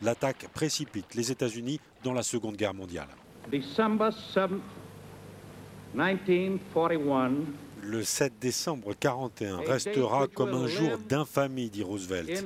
L'attaque 0.00 0.48
précipite 0.54 1.14
les 1.14 1.30
États-Unis 1.30 1.78
dans 2.02 2.14
la 2.14 2.22
Seconde 2.22 2.56
Guerre 2.56 2.72
mondiale. 2.72 3.08
December 3.50 4.10
7, 4.32 4.50
1941, 5.94 7.32
Le 7.82 8.02
7 8.02 8.32
décembre 8.40 8.88
1941 8.88 9.58
restera 9.70 10.26
comme 10.26 10.54
un 10.54 10.66
jour 10.66 10.96
d'infamie, 11.08 11.68
dit 11.68 11.82
Roosevelt. 11.82 12.44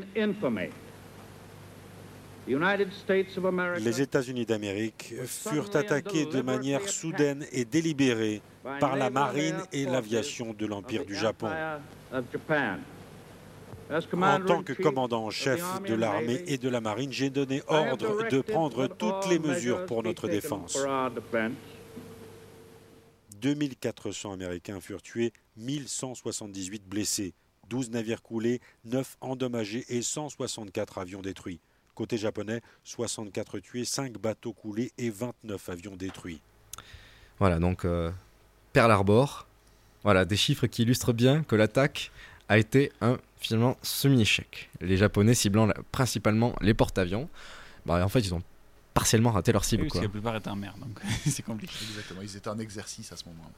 Les 3.79 4.03
États-Unis 4.03 4.47
d'Amérique 4.47 5.15
furent 5.27 5.75
attaqués 5.75 6.27
de 6.27 6.43
manière 6.43 6.89
soudaine 6.89 7.45
et 7.53 7.65
délibérée 7.65 8.41
par 8.81 8.97
la 8.97 9.11
marine 9.11 9.59
et 9.73 9.85
l'aviation 9.85 10.55
de 10.57 10.67
l'Empire 10.67 11.05
du 11.05 11.15
Japon. 11.15 11.49
En 13.91 14.41
tant 14.41 14.63
que 14.65 14.73
commandant 14.73 15.25
en 15.25 15.31
chef 15.31 15.63
de 15.87 15.95
l'armée 15.95 16.43
et 16.49 16.59
de 16.59 16.69
la 16.69 16.81
marine, 16.81 17.13
j'ai 17.13 17.31
donné 17.31 17.63
ordre 17.69 18.29
de 18.29 18.41
prendre 18.41 18.89
toutes 18.89 19.29
les 19.31 19.39
mesures 19.39 19.87
pour 19.87 20.03
notre 20.03 20.27
défense. 20.27 20.77
For 23.55 23.63
our 23.63 23.69
defense. 23.69 23.77
2400 23.77 24.33
Américains 24.33 24.81
furent 24.81 25.03
tués, 25.03 25.33
1178 25.57 26.83
blessés, 26.89 27.35
12 27.69 27.91
navires 27.91 28.23
coulés, 28.23 28.61
9 28.85 29.17
endommagés 29.21 29.85
et 29.89 30.03
164 30.03 30.99
avions 30.99 31.23
détruits. 31.23 31.61
Côté 31.95 32.19
japonais, 32.19 32.61
64 32.85 33.59
tués, 33.61 33.85
5 33.85 34.19
bateaux 34.19 34.53
coulés 34.53 34.93
et 34.99 35.11
29 35.11 35.69
avions 35.71 35.97
détruits. 35.97 36.41
Voilà, 37.39 37.59
donc 37.59 37.85
euh, 37.85 38.11
Pearl 38.73 38.91
Harbor, 38.91 39.47
voilà, 40.03 40.25
des 40.25 40.37
chiffres 40.37 40.67
qui 40.67 40.83
illustrent 40.83 41.13
bien 41.13 41.43
que 41.43 41.57
l'attaque 41.57 42.11
a 42.49 42.59
été 42.59 42.93
un 43.01 43.19
finalement 43.39 43.77
semi-échec. 43.83 44.71
Les 44.81 44.97
Japonais 44.97 45.35
ciblant 45.35 45.67
la- 45.67 45.75
principalement 45.93 46.55
les 46.61 46.75
porte-avions, 46.75 47.29
bah, 47.87 48.05
en 48.05 48.09
fait 48.09 48.21
ils 48.21 48.35
ont 48.35 48.43
partiellement 48.97 49.31
raté 49.31 49.53
leur 49.53 49.63
Oui, 49.63 49.69
cible. 49.69 49.83
parce 49.85 49.93
que 49.93 49.99
quoi. 49.99 50.03
la 50.05 50.09
plupart 50.09 50.37
étaient 50.37 50.49
en 50.51 50.57
mer, 50.57 50.75
donc 50.81 50.99
c'est 51.27 51.43
compliqué. 51.45 51.73
Exactement, 51.91 52.23
ils 52.23 52.37
étaient 52.37 52.49
en 52.51 52.59
exercice 52.59 53.13
à 53.13 53.17
ce 53.17 53.25
moment-là. 53.27 53.51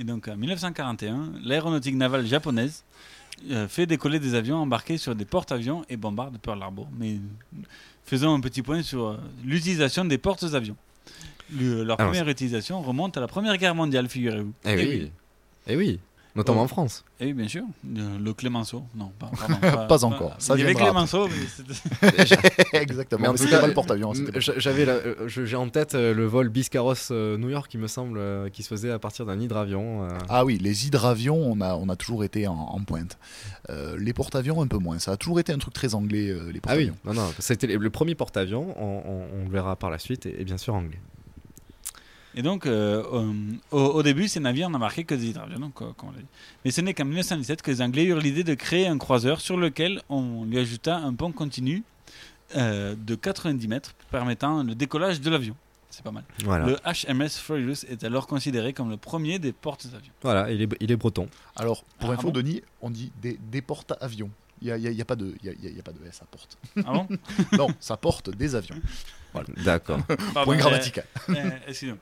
Et 0.00 0.04
donc 0.04 0.28
en 0.28 0.36
1941, 0.36 1.32
l'aéronautique 1.42 1.96
navale 1.96 2.26
japonaise 2.26 2.84
euh, 3.50 3.66
fait 3.68 3.86
décoller 3.86 4.20
des 4.20 4.34
avions 4.34 4.58
embarqués 4.58 4.98
sur 4.98 5.14
des 5.14 5.24
porte-avions 5.24 5.84
et 5.88 5.96
bombarde 5.96 6.36
Pearl 6.38 6.62
Harbor. 6.62 6.86
Mais 6.98 7.16
faisons 8.04 8.34
un 8.34 8.40
petit 8.40 8.62
point 8.62 8.82
sur 8.82 9.06
euh, 9.08 9.16
l'utilisation 9.44 10.04
des 10.04 10.18
porte-avions. 10.18 10.76
Le- 11.52 11.82
leur 11.84 11.98
Alors, 12.00 12.10
première 12.12 12.28
utilisation 12.28 12.80
remonte 12.82 13.16
à 13.16 13.20
la 13.20 13.26
Première 13.28 13.56
Guerre 13.56 13.74
mondiale, 13.74 14.08
figurez-vous. 14.08 14.52
Eh 14.64 14.74
oui, 14.76 14.86
oui. 14.88 15.10
Eh 15.68 15.76
oui, 15.76 15.98
notamment 16.34 16.60
Oh. 16.60 16.64
en 16.64 16.68
France. 16.68 17.04
Eh 17.20 17.26
oui, 17.26 17.32
bien 17.34 17.48
sûr. 17.48 17.62
Le 17.84 18.32
Clémenceau. 18.32 18.82
Non, 18.94 19.12
pas, 19.18 19.30
pardon, 19.60 19.86
Pas 19.88 20.04
encore, 20.04 20.34
ça 20.38 20.54
Il 20.54 20.60
y 20.60 20.62
avait 20.64 20.74
Clémenceau, 20.74 21.24
après. 21.24 21.36
mais 21.38 21.46
c'était- 21.46 22.72
Exactement, 22.82 23.20
Mais 23.22 23.28
en 23.28 23.32
tout 23.32 23.38
c'était 23.38 23.50
cas, 23.52 23.60
pas 23.60 23.66
le 23.66 23.74
porte-avions, 23.74 24.12
j'a- 24.36 24.52
J'avais, 24.58 24.88
euh, 24.88 25.28
j'ai 25.28 25.56
en 25.56 25.68
tête 25.68 25.94
euh, 25.94 26.14
le 26.14 26.24
vol 26.26 26.48
Biscarrosse 26.48 27.08
euh, 27.12 27.36
New 27.38 27.48
York, 27.50 27.72
il 27.74 27.80
me 27.80 27.86
semble, 27.86 28.20
qui 28.52 28.62
se 28.62 28.68
faisait 28.68 28.90
à 28.90 28.98
partir 28.98 29.26
d'un 29.26 29.38
hydravion. 29.40 30.08
Ah 30.28 30.44
oui, 30.44 30.58
les 30.58 30.86
hydravions, 30.86 31.36
on 31.36 31.60
a, 31.60 31.74
on 31.76 31.88
a 31.88 31.96
toujours 31.96 32.24
été 32.24 32.46
en, 32.46 32.54
en 32.54 32.80
pointe. 32.84 33.18
Euh, 33.70 33.96
les 33.98 34.12
porte-avions, 34.12 34.60
un 34.62 34.66
peu 34.66 34.78
moins. 34.78 34.98
Ça 34.98 35.12
a 35.12 35.16
toujours 35.16 35.40
été 35.40 35.52
un 35.52 35.58
truc 35.58 35.74
très 35.74 35.94
anglais, 35.94 36.26
les 36.26 36.60
Ah 36.66 36.76
oui, 36.76 36.90
porte-avions. 36.90 36.94
non, 37.04 37.14
non, 37.14 37.30
c'était 37.38 37.66
le 37.66 37.76
le 37.76 37.90
premier 37.90 38.14
porte-avions, 38.14 38.74
on, 38.78 39.02
on- 39.04 39.40
on 39.40 39.44
le 39.44 39.50
verra 39.50 39.76
par 39.76 39.90
la 39.90 39.98
suite, 39.98 40.24
et, 40.26 40.40
et 40.40 40.44
bien 40.44 40.56
sûr 40.58 40.74
anglais. 40.74 40.98
Et 42.34 42.42
donc, 42.42 42.66
euh, 42.66 43.02
au, 43.70 43.78
au 43.78 44.02
début, 44.02 44.26
ces 44.28 44.40
navires 44.40 44.70
n'ont 44.70 44.78
marqué 44.78 45.04
que 45.04 45.14
des 45.14 45.26
hydravions. 45.28 45.58
donc, 45.58 45.82
euh, 45.82 45.92
comme 45.96 46.08
on 46.10 46.12
l'a 46.12 46.18
dit. 46.18 46.26
Mais 46.64 46.70
ce 46.70 46.80
n'est 46.80 46.94
qu'en 46.94 47.04
1917 47.04 47.60
que 47.62 47.70
les 47.70 47.82
Anglais 47.82 48.04
eurent 48.04 48.20
l'idée 48.20 48.44
de 48.44 48.54
créer 48.54 48.86
un 48.86 48.96
croiseur 48.98 49.40
sur 49.40 49.56
lequel 49.56 50.00
on 50.08 50.44
lui 50.44 50.58
ajouta 50.58 50.96
un 50.96 51.12
pont 51.14 51.32
continu 51.32 51.82
euh, 52.56 52.94
de 52.96 53.14
90 53.14 53.68
mètres 53.68 53.94
permettant 54.10 54.62
le 54.62 54.74
décollage 54.74 55.20
de 55.20 55.30
l'avion. 55.30 55.54
C'est 55.90 56.02
pas 56.02 56.10
mal. 56.10 56.24
Voilà. 56.44 56.64
Le 56.66 56.76
HMS 56.86 57.28
Furious 57.38 57.84
est 57.86 58.02
alors 58.02 58.26
considéré 58.26 58.72
comme 58.72 58.88
le 58.88 58.96
premier 58.96 59.38
des 59.38 59.52
porte-avions. 59.52 60.12
Voilà, 60.22 60.50
il 60.50 60.62
est, 60.62 60.68
il 60.80 60.90
est 60.90 60.96
breton. 60.96 61.28
Alors, 61.54 61.84
pour 61.98 62.10
Ah 62.10 62.14
info, 62.14 62.28
bon 62.28 62.30
Denis, 62.32 62.62
on 62.80 62.88
dit 62.88 63.12
des, 63.20 63.38
des 63.50 63.60
porte-avions. 63.60 64.30
Il 64.62 64.66
n'y 64.66 64.70
a, 64.72 64.76
il 64.78 64.84
y 64.84 64.86
a- 64.86 64.90
il 64.90 64.96
y 64.96 65.02
a 65.02 65.04
pas 65.04 65.16
de 65.16 65.34
il 65.42 65.46
y 65.46 65.50
a- 65.50 65.52
il 65.52 65.64
y 65.64 65.66
a- 65.66 65.70
il 65.70 65.76
y 65.76 65.80
a 65.80 65.82
pas 65.82 65.92
de 65.92 65.98
S 66.08 66.22
à 66.22 66.24
porte. 66.24 66.56
Ah 66.86 66.92
bon 66.94 67.08
Non, 67.58 67.66
ça 67.78 67.98
porte 67.98 68.30
des 68.30 68.54
avions. 68.54 68.76
Voilà. 69.32 69.48
D'accord. 69.64 69.98
Point 70.44 70.56
grammatical. 70.56 71.04
euh, 71.30 71.34
excusez-moi. 71.66 71.98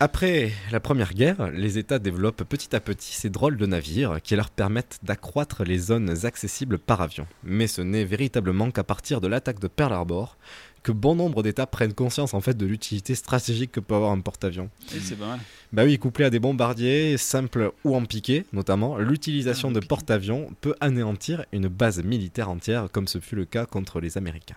Après 0.00 0.52
la 0.72 0.80
Première 0.80 1.14
Guerre, 1.14 1.50
les 1.52 1.78
États 1.78 1.98
développent 1.98 2.44
petit 2.44 2.74
à 2.74 2.80
petit 2.80 3.12
ces 3.12 3.30
drôles 3.30 3.56
de 3.56 3.66
navires 3.66 4.20
qui 4.22 4.36
leur 4.36 4.50
permettent 4.50 4.98
d'accroître 5.02 5.64
les 5.64 5.78
zones 5.78 6.26
accessibles 6.26 6.78
par 6.78 7.00
avion. 7.00 7.26
Mais 7.44 7.66
ce 7.66 7.82
n'est 7.82 8.04
véritablement 8.04 8.70
qu'à 8.70 8.84
partir 8.84 9.20
de 9.20 9.28
l'attaque 9.28 9.60
de 9.60 9.68
Pearl 9.68 9.92
Harbor 9.92 10.36
que 10.84 10.92
bon 10.92 11.14
nombre 11.14 11.42
d'États 11.42 11.66
prennent 11.66 11.94
conscience 11.94 12.34
en 12.34 12.40
fait 12.40 12.56
de 12.56 12.66
l'utilité 12.66 13.14
stratégique 13.14 13.72
que 13.72 13.80
peut 13.80 13.94
avoir 13.94 14.12
un 14.12 14.20
porte-avions. 14.20 14.68
Et 14.94 15.00
c'est 15.00 15.16
pas 15.16 15.26
mal. 15.28 15.40
Bah 15.72 15.84
oui, 15.84 15.98
couplé 15.98 16.26
à 16.26 16.30
des 16.30 16.38
bombardiers 16.38 17.16
simples 17.16 17.72
ou 17.84 17.96
en 17.96 18.04
piqué, 18.04 18.44
notamment, 18.52 18.98
l'utilisation 18.98 19.72
de 19.72 19.80
porte-avions 19.80 20.50
peut 20.60 20.74
anéantir 20.80 21.46
une 21.52 21.68
base 21.68 22.04
militaire 22.04 22.50
entière, 22.50 22.88
comme 22.92 23.08
ce 23.08 23.18
fut 23.18 23.34
le 23.34 23.46
cas 23.46 23.64
contre 23.64 23.98
les 23.98 24.18
Américains. 24.18 24.56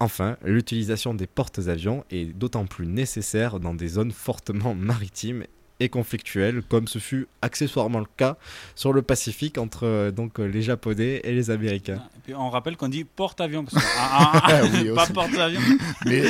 Enfin, 0.00 0.36
l'utilisation 0.44 1.12
des 1.12 1.26
porte-avions 1.26 2.04
est 2.10 2.26
d'autant 2.26 2.66
plus 2.66 2.86
nécessaire 2.86 3.58
dans 3.58 3.74
des 3.74 3.88
zones 3.88 4.12
fortement 4.12 4.74
maritimes 4.74 5.44
et 5.80 5.88
conflictuelles, 5.88 6.62
comme 6.68 6.88
ce 6.88 6.98
fut 6.98 7.28
accessoirement 7.40 8.00
le 8.00 8.06
cas 8.16 8.36
sur 8.74 8.92
le 8.92 9.00
Pacifique 9.02 9.58
entre 9.58 9.86
euh, 9.86 10.10
donc, 10.10 10.40
euh, 10.40 10.44
les 10.46 10.60
Japonais 10.62 11.20
et 11.22 11.32
les 11.32 11.50
Américains. 11.50 12.02
Et 12.16 12.20
puis 12.24 12.34
on 12.34 12.50
rappelle 12.50 12.76
qu'on 12.76 12.88
dit 12.88 13.04
porte-avions. 13.04 13.64
parce 13.64 13.82
que- 13.82 13.88
ah, 13.98 14.30
ah, 14.34 14.42
ah, 14.44 14.60
Oui, 14.64 14.90
pas 14.94 15.06
porte-avions. 15.06 15.60
Mais- 16.04 16.24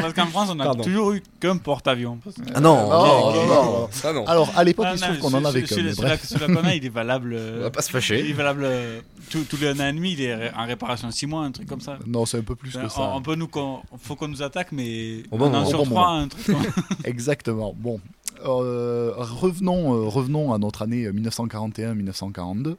parce 0.00 0.12
qu'en 0.12 0.26
France, 0.26 0.48
on 0.52 0.58
a 0.58 0.64
Pardon. 0.64 0.82
toujours 0.84 1.12
eu 1.12 1.22
qu'un 1.38 1.56
porte-avions. 1.56 2.16
que- 2.24 2.30
Ah 2.54 2.60
non, 2.60 2.88
non, 2.88 3.32
non, 3.32 3.46
non. 3.46 3.88
Ça, 3.92 4.12
non. 4.12 4.26
Alors, 4.26 4.50
à 4.56 4.64
l'époque, 4.64 4.86
Ah, 4.88 4.94
il 4.94 4.98
se 4.98 5.04
trouve 5.04 5.18
qu'on 5.18 5.34
en 5.38 5.44
avait 5.44 5.62
qu'un, 5.62 5.74
celui-là- 5.76 6.16
qu'on 6.16 6.64
a, 6.64 6.74
il 6.74 6.84
est 6.84 6.88
valable. 6.88 7.34
euh, 7.34 7.58
On 7.60 7.62
va 7.62 7.70
pas 7.70 7.82
se 7.82 7.90
fâcher. 7.90 8.20
Il 8.20 8.30
est 8.30 8.34
valable 8.34 8.62
euh, 8.64 9.00
tous 9.30 9.46
les 9.60 9.68
un 9.68 9.80
an 9.80 9.86
et 9.88 9.92
demi, 9.92 10.12
il 10.12 10.20
est 10.22 10.52
en 10.52 10.66
réparation 10.66 11.10
6 11.10 11.26
mois, 11.26 11.44
un 11.44 11.52
truc 11.52 11.68
comme 11.68 11.80
ça. 11.80 11.98
Non, 12.06 12.26
c'est 12.26 12.38
un 12.38 12.42
peu 12.42 12.54
plus 12.56 12.72
que 12.72 12.78
On- 12.78 12.88
ça. 12.88 13.02
On 13.14 13.22
peut 13.22 13.36
nous, 13.36 13.46
qu'on- 13.48 13.80
faut 14.02 14.16
qu'on 14.16 14.28
nous 14.28 14.42
attaque, 14.42 14.72
mais 14.72 15.22
Au 15.30 15.38
bon 15.38 15.44
un 15.46 15.48
an 15.48 15.52
moment. 15.52 15.66
sur 15.66 15.80
Au 15.80 15.84
bon 15.84 15.90
trois, 15.94 16.08
moment. 16.12 16.22
un 16.24 16.28
truc 16.28 16.56
Exactement. 17.04 17.72
Bon, 17.76 18.00
Euh, 18.44 18.63
revenons, 19.16 19.94
euh, 19.94 20.08
revenons 20.08 20.52
à 20.52 20.58
notre 20.58 20.82
année 20.82 21.08
1941-1942 21.10 22.76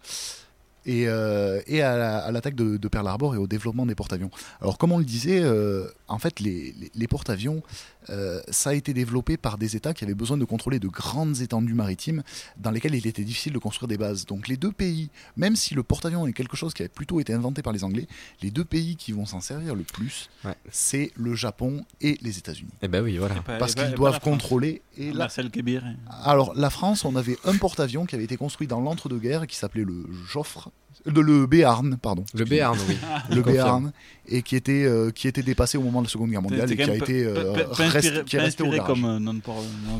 et, 0.86 1.08
euh, 1.08 1.62
et 1.68 1.82
à 1.82 1.98
la- 1.98 2.32
l'attaque 2.32 2.56
de, 2.56 2.78
de 2.78 2.88
Pearl 2.88 3.08
Harbor 3.08 3.36
et 3.36 3.38
au 3.38 3.48
développement 3.48 3.86
des 3.86 3.96
porte-avions. 3.96 4.30
Alors, 4.62 4.78
comme 4.78 4.92
on 4.92 4.98
le 5.00 5.06
disait, 5.06 5.42
euh, 5.44 5.88
en 6.08 6.20
fait, 6.20 6.40
les, 6.40 6.74
les- 6.80 6.92
les 6.94 7.08
porte-avions, 7.08 7.64
euh, 8.12 8.40
ça 8.50 8.70
a 8.70 8.74
été 8.74 8.94
développé 8.94 9.36
par 9.38 9.58
des 9.58 9.76
États 9.76 9.94
qui 9.94 10.04
avaient 10.04 10.14
besoin 10.14 10.38
de 10.38 10.46
contrôler 10.46 10.80
de 10.80 10.88
grandes 10.88 11.42
étendues 11.42 11.74
maritimes 11.74 12.22
dans 12.58 12.70
lesquelles 12.72 12.94
il 12.96 13.08
était 13.08 13.24
difficile 13.24 13.54
de 13.54 13.58
construire 13.58 13.88
des 13.88 13.98
bases. 13.98 14.26
Donc, 14.28 14.48
les 14.48 14.58
deux 14.58 14.72
pays, 14.72 15.10
même 15.38 15.56
si 15.56 15.74
le 15.74 15.82
porte-avions 15.84 16.28
est 16.28 16.34
quelque 16.34 16.56
chose 16.56 16.74
qui 16.74 16.84
a 16.84 16.90
plutôt 16.90 17.20
été 17.20 17.34
inventé 17.34 17.62
par 17.64 17.74
les 17.74 17.84
Anglais, 17.84 18.08
les 18.44 18.52
deux 18.52 18.66
pays 18.66 18.96
qui 18.96 19.12
vont 19.12 19.26
s'en 19.26 19.42
servir 19.42 19.74
le 19.76 19.84
plus, 19.84 20.30
c'est 20.72 21.12
le 21.16 21.34
Japon 21.36 21.84
et 22.02 22.18
les 22.22 22.38
États-Unis. 22.38 22.70
Eh 22.84 22.88
ben 22.88 23.04
oui, 23.04 23.18
voilà. 23.18 23.36
Parce 23.58 23.72
et 23.74 23.76
pas- 23.76 23.82
et 23.82 23.86
qu'ils 23.86 23.92
pas 23.94 23.98
doivent 23.98 24.14
la 24.14 24.20
France. 24.20 24.32
contrôler. 24.34 24.82
Et 24.98 25.12
Kébir. 25.52 25.84
alors, 26.24 26.54
la 26.56 26.70
France, 26.70 27.06
on 27.06 27.16
avait 27.16 27.38
un 27.44 27.56
porte-avions 27.58 28.06
qui 28.06 28.16
avait 28.16 28.24
été 28.24 28.38
construit 28.38 28.68
dans 28.68 28.80
l'entre-deux-guerres 28.80 29.48
qui 29.48 29.56
s'appelait 29.58 29.84
le 29.84 30.06
Joffre. 30.28 30.70
De, 31.06 31.22
le 31.22 31.46
Béarn, 31.46 31.98
pardon. 32.02 32.26
Le 32.34 32.46
Béarn, 32.46 32.78
oui. 32.90 32.98
Le. 33.36 33.42
Béarn, 33.44 33.92
et 34.28 34.42
qui 34.42 34.56
était, 34.56 34.86
euh, 34.86 35.12
qui 35.12 35.28
était 35.28 35.44
dépassé 35.44 35.78
au 35.78 35.82
moment 35.82 36.02
de 36.02 36.08
la 36.08 36.12
Seconde 36.12 36.32
Guerre 36.32 36.42
mondiale 36.42 36.68
et 36.72 36.76
qui 36.76 36.82
a 36.82 36.96
été 37.04 37.24
euh, 37.26 37.54
rest- 37.92 38.24
qui 38.24 38.36
est 38.36 38.40
resté 38.40 38.64
au 38.64 38.70
garage. 38.78 38.88
comme 38.88 39.06
euh, 39.06 39.20
non. 39.20 40.00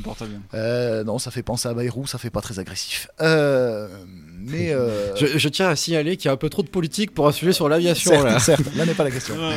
Euh, 0.56 1.04
non, 1.04 1.20
ça 1.20 1.30
fait 1.30 1.44
penser 1.44 1.68
à 1.70 1.74
Bayrou, 1.76 2.08
ça 2.08 2.18
fait 2.18 2.32
pas 2.32 2.42
très 2.42 2.58
agressif. 2.60 3.08
Euh, 4.48 4.52
mais. 4.52 4.72
euh, 4.72 5.16
Je, 5.16 5.38
je 5.38 5.50
tiens 5.50 5.68
à 5.70 5.76
signaler 5.76 6.18
qu'il 6.18 6.26
y 6.26 6.30
a 6.30 6.34
un 6.34 6.38
peu 6.38 6.50
trop 6.50 6.62
de 6.64 6.68
politique 6.70 7.14
pour 7.14 7.28
un 7.28 7.32
sujet 7.32 7.54
sur 7.54 7.68
l'aviation. 7.70 8.12
certes, 8.12 8.24
là. 8.26 8.40
certes, 8.40 8.76
là 8.76 8.86
n'est 8.86 8.94
pas 8.94 9.04
la 9.04 9.12
question. 9.12 9.36
Euh. 9.38 9.54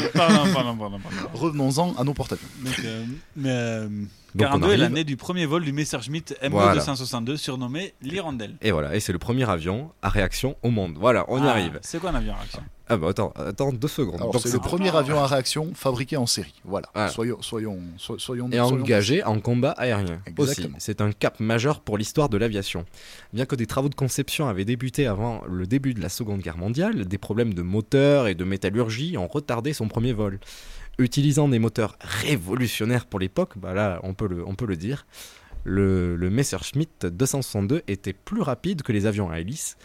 Revenons-en 1.34 1.94
à 1.96 2.04
nos 2.04 2.14
porte-avions. 2.14 2.46
Donc, 2.64 2.78
euh, 2.84 3.04
mais, 3.36 3.48
euh, 3.50 3.88
Donc, 4.34 4.48
42 4.48 4.66
on 4.66 4.70
est 4.72 4.76
l'année 4.76 5.04
du 5.04 5.16
premier 5.16 5.46
vol 5.46 5.64
du 5.64 5.72
Messerschmitt 5.72 6.36
Voilà. 6.50 6.80
ME262 6.82 7.36
surnommé 7.36 7.94
l'Hirondelle. 8.02 8.56
Et 8.62 8.70
voilà, 8.72 8.94
et 8.94 9.00
c'est 9.00 9.12
le 9.12 9.18
premier 9.18 9.48
avion 9.48 9.90
à 10.02 10.08
réaction 10.08 10.56
au 10.62 10.70
monde. 10.70 10.96
Voilà, 10.98 11.24
on 11.28 11.38
y 11.42 11.46
Ah, 11.46 11.50
arrive. 11.52 11.78
C'est 11.82 11.98
quoi 12.00 12.10
un 12.10 12.14
avion 12.14 12.32
à 12.34 12.36
réaction? 12.36 12.62
Ah 12.90 12.96
bah 12.96 13.08
attends, 13.10 13.32
attends 13.36 13.72
deux 13.72 13.88
secondes. 13.88 14.16
Alors, 14.16 14.32
Donc, 14.32 14.42
c'est 14.42 14.52
le 14.52 14.58
premier 14.60 14.94
avion 14.96 15.18
à 15.18 15.26
réaction 15.26 15.72
fabriqué 15.74 16.16
en 16.16 16.26
série. 16.26 16.54
Voilà. 16.64 16.88
Voilà. 16.94 17.10
Soyons, 17.10 17.42
soyons, 17.42 17.78
so- 17.98 18.18
soyons. 18.18 18.48
et 18.48 18.56
soyons 18.56 18.66
engagé 18.82 19.22
en 19.24 19.40
combat 19.40 19.72
aérien. 19.72 20.20
Aussi, 20.38 20.50
Exactement. 20.52 20.76
c'est 20.80 21.00
un 21.00 21.12
cap 21.12 21.38
majeur 21.40 21.80
pour 21.80 21.98
l'histoire 21.98 22.28
de 22.28 22.38
l'aviation. 22.38 22.84
Bien 23.32 23.44
que 23.46 23.56
des 23.56 23.66
travaux 23.66 23.88
de 23.90 23.94
conception 23.94 24.48
avaient 24.48 24.64
débuté 24.64 25.06
avant 25.06 25.42
le 25.46 25.66
début 25.66 25.92
de 25.94 26.00
la 26.00 26.08
Seconde 26.08 26.40
Guerre 26.40 26.56
mondiale, 26.56 27.04
des 27.04 27.18
problèmes 27.18 27.52
de 27.54 27.62
moteur 27.62 28.26
et 28.26 28.34
de 28.34 28.44
métallurgie 28.44 29.16
ont 29.18 29.28
retardé 29.28 29.72
son 29.72 29.88
premier 29.88 30.12
vol. 30.12 30.38
Utilisant 30.98 31.46
des 31.48 31.58
moteurs 31.60 31.96
révolutionnaires 32.00 33.06
pour 33.06 33.20
l'époque, 33.20 33.52
bah 33.56 33.72
là 33.74 34.00
on 34.02 34.14
peut 34.14 34.26
le, 34.26 34.44
on 34.46 34.54
peut 34.56 34.66
le 34.66 34.76
dire, 34.76 35.06
le, 35.64 36.16
le 36.16 36.30
Messerschmitt 36.30 37.06
262 37.06 37.82
était 37.86 38.12
plus 38.12 38.40
rapide 38.42 38.82
que 38.82 38.92
les 38.92 39.06
avions 39.06 39.30
à 39.30 39.38
hélice. 39.40 39.76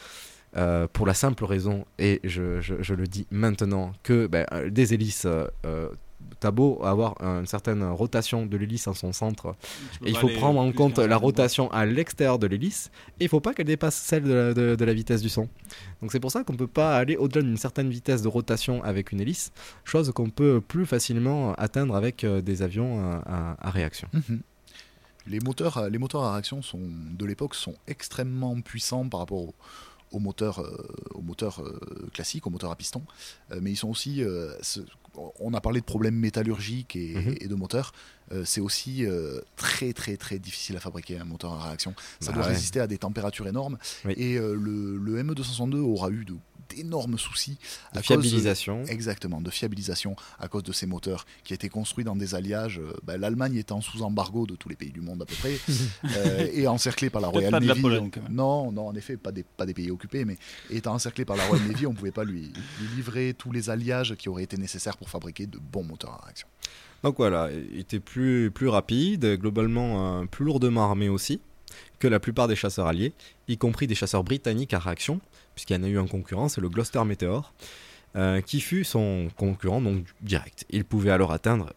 Euh, 0.56 0.88
pour 0.92 1.06
la 1.08 1.14
simple 1.14 1.46
raison, 1.46 1.86
et 2.00 2.20
je, 2.24 2.62
je- 2.62 2.82
je 2.82 2.94
le 2.94 3.08
dis 3.08 3.26
maintenant, 3.32 3.94
que 4.04 4.28
ben, 4.28 4.46
euh, 4.54 4.70
des 4.70 4.94
hélices, 4.94 5.26
euh, 5.26 5.90
t'as 6.40 6.52
beau 6.52 6.80
avoir 6.84 7.16
une 7.22 7.46
certaine 7.46 7.84
rotation 7.84 8.46
de 8.46 8.56
l'hélice 8.58 8.88
en 8.88 8.94
son 8.94 9.14
centre, 9.14 9.56
et 10.06 10.10
il 10.10 10.18
faut 10.18 10.28
prendre 10.30 10.60
en 10.60 10.72
compte 10.72 10.98
la 10.98 11.04
certain 11.04 11.16
rotation 11.18 11.72
à 11.72 11.86
l'extérieur 11.86 12.38
de 12.40 12.48
l'hélice, 12.48 12.92
et 13.20 13.26
il 13.26 13.30
faut 13.30 13.40
pas 13.40 13.54
qu'elle 13.54 13.66
dépasse 13.68 13.96
celle 13.96 14.24
de 14.24 14.34
la, 14.34 14.54
de- 14.54 14.76
de 14.76 14.86
la 14.86 14.94
vitesse 14.94 15.22
du 15.22 15.30
son. 15.30 15.48
Donc 16.02 16.12
c'est 16.12 16.20
pour 16.20 16.32
ça 16.32 16.44
qu'on 16.44 16.56
peut 16.56 16.68
pas 16.68 16.98
aller 16.98 17.16
au-delà 17.18 17.42
d'une 17.44 17.58
certaine 17.58 17.90
vitesse 17.90 18.22
de 18.22 18.28
rotation 18.28 18.84
avec 18.84 19.12
une 19.12 19.22
hélice, 19.22 19.52
chose 19.84 20.12
qu'on 20.14 20.30
peut 20.30 20.62
plus 20.62 20.86
facilement 20.86 21.54
atteindre 21.56 21.96
avec 21.96 22.26
des 22.26 22.62
avions 22.62 23.02
à, 23.26 23.56
à 23.60 23.70
réaction. 23.70 24.08
Mhm. 24.14 24.42
Les 25.28 25.40
moteurs, 25.40 25.78
à- 25.78 25.90
les 25.90 25.98
moteurs 25.98 26.24
à 26.24 26.34
réaction 26.34 26.62
sont, 26.62 26.82
de 26.82 27.26
l'époque 27.26 27.56
sont 27.56 27.76
extrêmement 27.88 28.60
puissants 28.60 29.08
par 29.08 29.22
rapport 29.22 29.40
aux, 29.40 29.54
aux 30.14 30.20
moteurs, 30.20 30.60
euh, 30.60 30.88
aux 31.14 31.22
moteurs 31.22 31.62
euh, 31.62 31.80
classiques, 32.14 32.48
aux 32.48 32.50
moteurs 32.50 32.72
à 32.72 32.76
piston. 32.76 33.02
Euh, 33.52 33.60
mais 33.62 33.72
ils 33.72 33.76
sont 33.78 33.90
aussi. 33.90 34.22
ce- 34.62 34.80
on 35.40 35.54
a 35.54 35.62
parlé 35.62 35.80
de 35.80 35.86
problèmes 35.86 36.16
métallurgiques 36.16 36.96
et, 36.96 37.14
Mhm. 37.14 37.36
et 37.40 37.48
de 37.48 37.54
moteurs. 37.56 37.92
Euh, 38.32 38.44
c'est 38.46 38.62
aussi 38.62 39.06
euh, 39.06 39.42
très 39.58 39.94
très 39.94 40.18
très 40.18 40.40
difficile 40.40 40.76
à 40.76 40.80
fabriquer 40.80 41.20
un 41.20 41.24
moteur 41.26 41.54
à 41.54 41.68
réaction. 41.68 41.94
Ça 42.20 42.32
Bah 42.32 42.38
doit 42.38 42.48
ouais. 42.48 42.54
résister 42.54 42.80
à 42.80 42.88
des 42.88 42.98
températures 42.98 43.48
énormes. 43.48 43.78
Oui. 44.06 44.14
Et 44.18 44.38
euh, 44.38 44.56
le, 44.56 44.98
le 44.98 45.22
ME262 45.24 45.76
aura 45.82 46.10
eu 46.10 46.26
de- 46.26 46.34
d'énormes 46.76 47.18
soucis 47.18 47.58
De 47.94 48.00
à 48.00 48.02
fiabilisation. 48.02 48.82
Cause, 48.82 48.90
exactement, 48.90 49.42
de 49.42 49.50
fiabilisation 49.50 50.16
à 50.40 50.48
cause 50.48 50.64
de 50.64 50.72
ces 50.72 50.86
moteurs 50.86 51.26
qui 51.44 51.54
étaient 51.54 51.70
construits 51.70 52.04
dans 52.04 52.16
des 52.16 52.36
alliages. 52.36 52.80
euh, 52.80 52.94
bah, 53.04 53.18
L'Allemagne 53.18 53.56
étant 53.56 53.82
sous 53.82 54.02
embargo 54.02 54.46
de 54.46 54.56
tous 54.56 54.70
les 54.70 54.76
pays 54.76 54.92
du 54.92 55.02
monde 55.02 55.22
à 55.22 55.26
peu 55.26 55.36
près 55.36 55.58
euh, 56.06 56.48
et 56.54 56.68
encerclée 56.68 57.10
par 57.10 57.22
la 57.22 57.28
Royal 57.28 57.52
pas 57.52 57.60
de 57.60 57.66
la 57.66 57.74
Navy. 57.74 57.82
Pologne, 57.82 58.10
quand 58.14 58.22
même. 58.24 58.34
non, 58.34 58.72
non, 58.72 58.88
en 58.88 58.96
effet, 58.96 59.18
pas 59.18 59.32
des, 59.32 59.44
pas 59.44 59.66
des 59.66 59.74
pays 59.74 59.92
occupés, 59.92 60.26
mais 60.26 60.38
étant 60.70 60.94
encerclé 60.94 61.26
par 61.26 61.36
la 61.36 61.46
Royal 61.46 61.68
Navy, 61.68 61.86
on 61.88 61.92
ne 61.92 61.98
pouvait 61.98 62.12
pas 62.12 62.24
lui, 62.24 62.52
lui 62.80 62.88
livrer 62.96 63.34
tous 63.38 63.52
les 63.52 63.70
alliages 63.70 64.16
qui 64.16 64.30
auraient 64.30 64.44
été 64.44 64.58
nécessaires 64.58 64.98
pour 64.98 65.10
fabriquer 65.10 65.46
de 65.46 65.58
bons 65.60 65.84
moteurs 65.84 66.12
à 66.22 66.26
réaction. 66.26 66.48
Donc 67.04 67.18
voilà, 67.18 67.50
il 67.52 67.80
était 67.80 68.00
plus, 68.00 68.50
plus 68.52 68.70
rapide, 68.70 69.38
globalement 69.38 70.22
euh, 70.22 70.26
plus 70.26 70.46
lourdement 70.46 70.84
armé 70.86 71.10
aussi 71.10 71.42
que 72.00 72.08
la 72.08 72.20
plupart 72.20 72.48
des 72.48 72.56
chasseurs 72.56 72.88
alliés, 72.88 73.14
y 73.48 73.58
compris 73.58 73.88
des 73.88 73.96
chasseurs 73.96 74.24
britanniques 74.24 74.74
à 74.74 74.80
réaction, 74.80 75.20
puisqu'il 75.56 75.76
y 75.76 75.80
en 75.80 75.84
a 75.84 75.88
eu 75.88 75.98
un 75.98 76.08
concurrent, 76.08 76.50
c'est 76.50 76.62
le 76.62 76.70
Gloucester 76.70 77.04
Meteor, 77.04 77.54
euh, 78.16 78.42
qui 78.42 78.62
fut 78.62 78.84
son 78.84 79.30
concurrent 79.38 79.82
donc 79.82 80.06
direct. 80.22 80.66
Il 80.70 80.86
pouvait 80.86 81.12
alors 81.12 81.32
atteindre, 81.32 81.74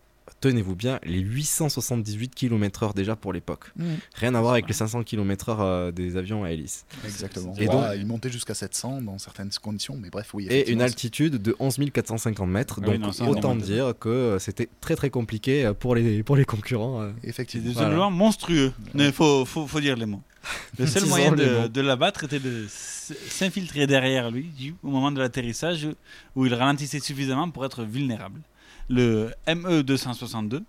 tenez-vous 0.50 0.76
bien, 0.76 0.98
les 1.04 1.20
878 1.20 2.34
km/h 2.34 2.94
déjà 2.94 3.16
pour 3.16 3.32
l'époque. 3.32 3.72
Mhm. 3.76 3.96
Rien 4.14 4.34
à 4.34 4.40
voir 4.40 4.52
avec 4.52 4.68
les 4.68 4.74
500 4.74 5.02
km/h 5.02 5.92
des 5.92 6.16
avions 6.16 6.44
à 6.44 6.50
hélice. 6.52 6.84
Exactement. 7.04 7.54
Et 7.58 7.66
Ouais, 7.66 7.72
donc, 7.72 7.84
il 7.96 8.06
montait 8.06 8.30
jusqu'à 8.30 8.54
700 8.54 9.02
dans 9.02 9.18
certaines 9.18 9.50
conditions, 9.62 9.96
mais 10.00 10.10
bref, 10.10 10.30
oui. 10.34 10.46
et 10.48 10.70
une 10.70 10.82
altitude 10.82 11.36
de 11.42 11.56
11 11.58 11.78
450 11.92 12.48
mètres. 12.48 12.80
Ah 12.82 12.86
oui, 12.88 12.94
Donc 12.98 13.06
non, 13.06 13.12
ça, 13.12 13.24
on 13.24 13.28
autant 13.30 13.56
dire 13.56 13.94
que 13.98 14.08
euh, 14.08 14.38
c'était 14.38 14.68
très 14.80 14.96
très 14.96 15.10
compliqué 15.10 15.64
euh, 15.66 15.74
pour 15.74 15.94
les, 15.94 16.22
pour 16.22 16.36
les 16.36 16.44
concurrents. 16.44 17.02
euh. 17.02 17.10
Effectivement. 17.24 17.68
des 17.68 17.74
Voilà. 17.74 18.08
monstrueux. 18.10 18.72
Il 18.94 19.12
faut, 19.12 19.44
faut, 19.44 19.66
faut 19.66 19.80
dire 19.80 19.96
les 19.96 20.06
mots. 20.06 20.22
Le 20.78 20.86
seul 20.86 21.06
moyen 21.06 21.32
de, 21.32 21.80
l'abattre 21.80 22.24
était 22.24 22.38
de 22.38 22.66
s'infiltrer 22.68 23.86
derrière 23.86 24.30
lui 24.30 24.74
au 24.82 24.88
moment 24.90 25.10
de 25.10 25.18
l'atterrissage 25.18 25.88
où 26.36 26.46
il 26.46 26.54
ralentissait 26.54 27.00
suffisamment 27.00 27.50
pour 27.50 27.64
être 27.64 27.82
vulnérable. 27.82 28.40
Le 28.88 29.32
ME262 29.46 30.62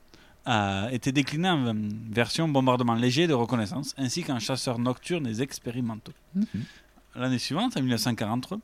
a 0.45 0.87
été 0.91 1.11
décliné 1.11 1.49
en 1.49 1.75
version 2.09 2.47
bombardement 2.47 2.95
léger 2.95 3.27
de 3.27 3.33
reconnaissance, 3.33 3.93
ainsi 3.97 4.23
qu'en 4.23 4.39
chasseur 4.39 4.79
nocturne 4.79 5.27
et 5.27 5.41
expérimentaux. 5.41 6.13
Mhm. 6.35 6.45
L'année 7.15 7.39
suivante, 7.39 7.75
en 7.75 7.81
1943, 7.81 8.59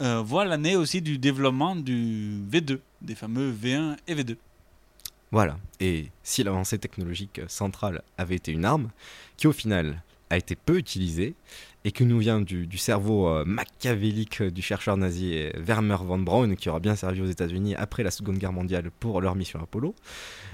euh, 0.00 0.20
voit 0.22 0.44
l'année 0.44 0.74
aussi 0.74 1.00
du 1.00 1.18
développement 1.18 1.76
du 1.76 2.40
V2, 2.50 2.80
des 3.00 3.14
fameux 3.14 3.52
V1 3.52 3.96
et 4.08 4.14
V2. 4.14 4.36
Voilà. 5.30 5.58
Et 5.80 6.10
si 6.22 6.42
l'avancée 6.42 6.78
technologique 6.78 7.40
centrale 7.48 8.02
avait 8.18 8.36
été 8.36 8.52
une 8.52 8.64
arme, 8.64 8.90
qui 9.36 9.46
au 9.46 9.52
final 9.52 10.02
a 10.30 10.36
été 10.36 10.56
peu 10.56 10.78
utilisée, 10.78 11.34
et 11.84 11.92
qui 11.92 12.04
nous 12.04 12.18
vient 12.18 12.40
du, 12.40 12.66
du 12.66 12.78
cerveau 12.78 13.28
euh, 13.28 13.44
machiavélique 13.44 14.42
du 14.42 14.62
chercheur 14.62 14.96
nazi 14.96 15.32
euh, 15.34 15.50
Werner 15.56 15.98
von 16.02 16.18
Braun, 16.18 16.56
qui 16.56 16.68
aura 16.68 16.80
bien 16.80 16.96
servi 16.96 17.20
aux 17.20 17.26
États-Unis 17.26 17.74
après 17.74 18.02
la 18.02 18.10
Seconde 18.10 18.38
Guerre 18.38 18.52
mondiale 18.52 18.90
pour 19.00 19.20
leur 19.20 19.34
mission 19.34 19.60
Apollo, 19.62 19.94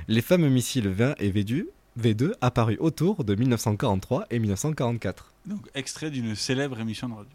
les 0.09 0.23
fameux 0.23 0.49
missiles 0.49 0.89
V1 0.89 1.15
et 1.19 1.31
V2, 1.31 1.67
V2 1.99 2.33
apparus 2.41 2.79
autour 2.81 3.25
de 3.25 3.35
1943 3.35 4.27
et 4.31 4.39
1944. 4.39 5.33
Donc, 5.47 5.61
extrait 5.75 6.11
d'une 6.11 6.35
célèbre 6.35 6.81
émission 6.81 7.09
de 7.09 7.15
radio. 7.15 7.31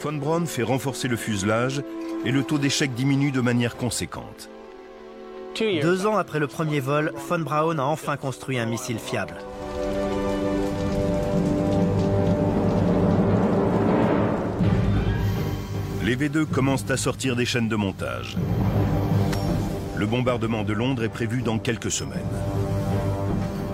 Von 0.00 0.12
Braun 0.14 0.46
fait 0.46 0.62
renforcer 0.62 1.08
le 1.08 1.16
fuselage 1.16 1.82
et 2.24 2.30
le 2.30 2.42
taux 2.42 2.58
d'échec 2.58 2.94
diminue 2.94 3.32
de 3.32 3.40
manière 3.40 3.76
conséquente. 3.76 4.50
Deux 5.58 6.06
ans 6.06 6.16
après 6.16 6.38
le 6.38 6.46
premier 6.46 6.78
vol, 6.78 7.12
von 7.28 7.40
Braun 7.40 7.78
a 7.78 7.84
enfin 7.84 8.16
construit 8.16 8.58
un 8.58 8.66
missile 8.66 8.98
fiable. 8.98 9.34
Les 16.08 16.16
V2 16.16 16.46
commencent 16.46 16.90
à 16.90 16.96
sortir 16.96 17.36
des 17.36 17.44
chaînes 17.44 17.68
de 17.68 17.76
montage. 17.76 18.38
Le 19.94 20.06
bombardement 20.06 20.64
de 20.64 20.72
Londres 20.72 21.04
est 21.04 21.10
prévu 21.10 21.42
dans 21.42 21.58
quelques 21.58 21.90
semaines. 21.90 22.22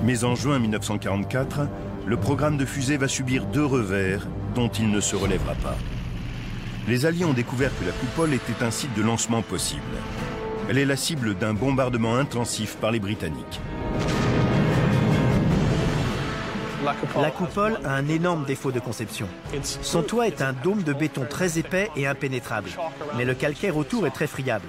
Mais 0.04 0.24
en 0.24 0.34
juin 0.34 0.58
1944, 0.58 1.68
le 2.04 2.16
programme 2.16 2.56
de 2.56 2.64
fusée 2.64 2.96
va 2.96 3.06
subir 3.06 3.46
deux 3.46 3.64
revers 3.64 4.26
dont 4.56 4.66
il 4.66 4.90
ne 4.90 4.98
se 4.98 5.14
relèvera 5.14 5.54
pas. 5.54 5.76
Les 6.88 7.06
Alliés 7.06 7.24
ont 7.24 7.34
découvert 7.34 7.70
que 7.78 7.84
la 7.84 7.92
coupole 7.92 8.34
était 8.34 8.64
un 8.64 8.72
site 8.72 8.96
de 8.96 9.02
lancement 9.02 9.42
possible. 9.42 9.82
Elle 10.68 10.78
est 10.78 10.86
la 10.86 10.96
cible 10.96 11.36
d'un 11.36 11.54
bombardement 11.54 12.16
intensif 12.16 12.74
par 12.80 12.90
les 12.90 12.98
Britanniques. 12.98 13.60
La 17.20 17.30
coupole 17.30 17.78
a 17.84 17.94
un 17.94 18.08
énorme 18.08 18.44
défaut 18.44 18.72
de 18.72 18.80
conception. 18.80 19.26
Son 19.62 20.02
toit 20.02 20.26
est 20.26 20.42
un 20.42 20.52
dôme 20.52 20.82
de 20.82 20.92
béton 20.92 21.26
très 21.28 21.58
épais 21.58 21.90
et 21.96 22.06
impénétrable, 22.06 22.70
mais 23.16 23.24
le 23.24 23.34
calcaire 23.34 23.76
autour 23.76 24.06
est 24.06 24.10
très 24.10 24.26
friable. 24.26 24.68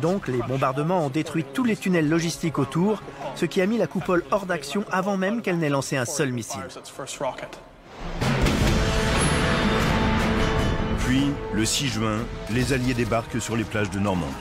Donc 0.00 0.28
les 0.28 0.38
bombardements 0.38 1.04
ont 1.04 1.10
détruit 1.10 1.44
tous 1.44 1.64
les 1.64 1.76
tunnels 1.76 2.08
logistiques 2.08 2.58
autour, 2.58 3.02
ce 3.34 3.44
qui 3.44 3.60
a 3.60 3.66
mis 3.66 3.78
la 3.78 3.86
coupole 3.86 4.24
hors 4.30 4.46
d'action 4.46 4.84
avant 4.90 5.16
même 5.16 5.42
qu'elle 5.42 5.58
n'ait 5.58 5.68
lancé 5.68 5.96
un 5.96 6.04
seul 6.04 6.32
missile. 6.32 6.62
Puis, 10.98 11.26
le 11.52 11.64
6 11.64 11.88
juin, 11.88 12.18
les 12.50 12.72
Alliés 12.72 12.94
débarquent 12.94 13.40
sur 13.40 13.56
les 13.56 13.64
plages 13.64 13.90
de 13.90 13.98
Normandie. 13.98 14.32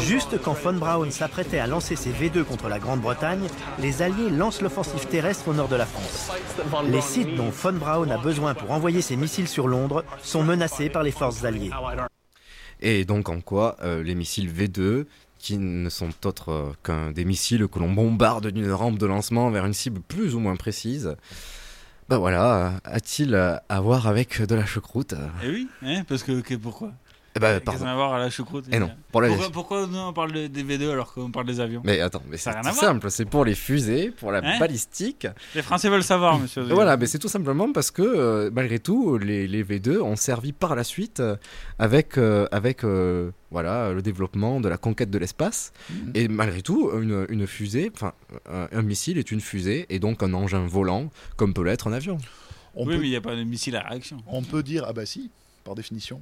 Juste 0.00 0.40
quand 0.42 0.54
von 0.54 0.72
Braun 0.72 1.10
s'apprêtait 1.10 1.58
à 1.58 1.66
lancer 1.66 1.94
ses 1.94 2.10
V2 2.10 2.44
contre 2.44 2.68
la 2.68 2.78
Grande-Bretagne, 2.78 3.46
les 3.78 4.00
Alliés 4.00 4.30
lancent 4.30 4.62
l'offensive 4.62 5.06
terrestre 5.06 5.48
au 5.48 5.54
nord 5.54 5.68
de 5.68 5.76
la 5.76 5.86
France. 5.86 6.30
Les 6.86 7.00
sites 7.00 7.34
dont 7.34 7.50
von 7.50 7.74
Braun 7.74 8.10
a 8.10 8.16
besoin 8.16 8.54
pour 8.54 8.70
envoyer 8.70 9.02
ses 9.02 9.16
missiles 9.16 9.48
sur 9.48 9.68
Londres 9.68 10.04
sont 10.22 10.42
menacés 10.42 10.88
par 10.88 11.02
les 11.02 11.10
forces 11.10 11.44
alliées. 11.44 11.70
Et 12.80 13.04
donc 13.04 13.28
en 13.28 13.40
quoi 13.40 13.76
euh, 13.82 14.02
les 14.02 14.14
missiles 14.14 14.50
V2, 14.50 15.04
qui 15.38 15.58
ne 15.58 15.90
sont 15.90 16.10
autres 16.24 16.50
euh, 16.50 16.72
qu'un 16.82 17.10
des 17.10 17.26
missiles 17.26 17.68
que 17.68 17.78
l'on 17.78 17.92
bombarde 17.92 18.46
d'une 18.46 18.72
rampe 18.72 18.98
de 18.98 19.06
lancement 19.06 19.50
vers 19.50 19.66
une 19.66 19.74
cible 19.74 20.00
plus 20.00 20.34
ou 20.34 20.40
moins 20.40 20.56
précise, 20.56 21.16
bah 22.08 22.16
voilà, 22.16 22.80
a-t-il 22.84 23.34
à 23.34 23.80
voir 23.80 24.06
avec 24.06 24.40
de 24.40 24.54
la 24.54 24.64
choucroute? 24.64 25.14
Eh 25.44 25.50
oui, 25.50 25.68
hein, 25.82 26.02
parce 26.08 26.22
que, 26.22 26.40
que 26.40 26.54
pourquoi? 26.54 26.92
Eh 27.36 27.38
ben, 27.38 27.52
Qu'est-ce 27.60 27.64
pardon. 27.64 27.84
a 27.86 27.90
à 27.90 27.94
voir 27.94 28.12
à 28.14 28.18
la 28.18 28.28
choucroute 28.28 28.64
Eh 28.72 28.78
non, 28.80 28.90
pour 29.12 29.20
la 29.20 29.28
pourquoi, 29.28 29.46
vie. 29.46 29.52
pourquoi 29.52 29.86
nous, 29.86 29.98
on 29.98 30.12
parle 30.12 30.32
de- 30.32 30.46
des 30.48 30.64
V2 30.64 30.90
alors 30.90 31.12
qu'on 31.14 31.30
parle 31.30 31.46
des 31.46 31.60
avions 31.60 31.80
Mais 31.84 32.00
attends, 32.00 32.22
mais 32.28 32.36
Ça 32.36 32.50
c'est 32.52 32.58
rien 32.60 32.70
tout 32.72 32.76
simple, 32.76 33.08
c'est 33.10 33.24
pour 33.24 33.44
les 33.44 33.54
fusées, 33.54 34.10
pour 34.10 34.32
la 34.32 34.40
Hein 34.42 34.58
balistique. 34.58 35.28
Les 35.54 35.62
Français 35.62 35.88
veulent 35.88 36.02
savoir, 36.02 36.40
monsieur. 36.40 36.62
Et 36.68 36.72
Voilà, 36.74 36.96
mais 36.96 37.06
c'est 37.06 37.20
tout 37.20 37.28
simplement 37.28 37.70
parce 37.72 37.92
que 37.92 38.02
euh, 38.02 38.50
malgré 38.52 38.80
tout, 38.80 39.16
les, 39.16 39.46
les 39.46 39.62
V2 39.62 40.00
ont 40.00 40.16
servi 40.16 40.52
par 40.52 40.74
la 40.74 40.82
suite 40.82 41.20
euh, 41.20 41.36
avec, 41.78 42.18
euh, 42.18 42.48
avec 42.50 42.82
euh, 42.82 43.30
voilà, 43.52 43.92
le 43.92 44.02
développement 44.02 44.60
de 44.60 44.68
la 44.68 44.76
conquête 44.76 45.10
de 45.10 45.18
l'espace. 45.18 45.72
Mhm. 45.88 46.10
Et 46.16 46.26
malgré 46.26 46.62
tout, 46.62 46.90
une, 47.00 47.26
une 47.28 47.46
fusée, 47.46 47.92
enfin, 47.94 48.12
un, 48.50 48.66
un 48.72 48.82
missile 48.82 49.18
est 49.18 49.30
une 49.30 49.40
fusée 49.40 49.86
et 49.88 50.00
donc 50.00 50.24
un 50.24 50.34
engin 50.34 50.66
volant, 50.66 51.10
comme 51.36 51.54
peut 51.54 51.62
l'être 51.62 51.86
un 51.86 51.92
avion. 51.92 52.18
On 52.74 52.86
oui, 52.86 52.94
peut- 52.94 53.00
mais 53.02 53.06
il 53.06 53.10
n'y 53.10 53.16
a 53.16 53.20
pas 53.20 53.36
de 53.36 53.44
missile 53.44 53.76
à 53.76 53.82
réaction. 53.88 54.16
On 54.26 54.42
peut 54.42 54.64
dire, 54.64 54.84
ah 54.88 54.92
bah 54.92 55.06
si, 55.06 55.30
par 55.62 55.76
définition. 55.76 56.20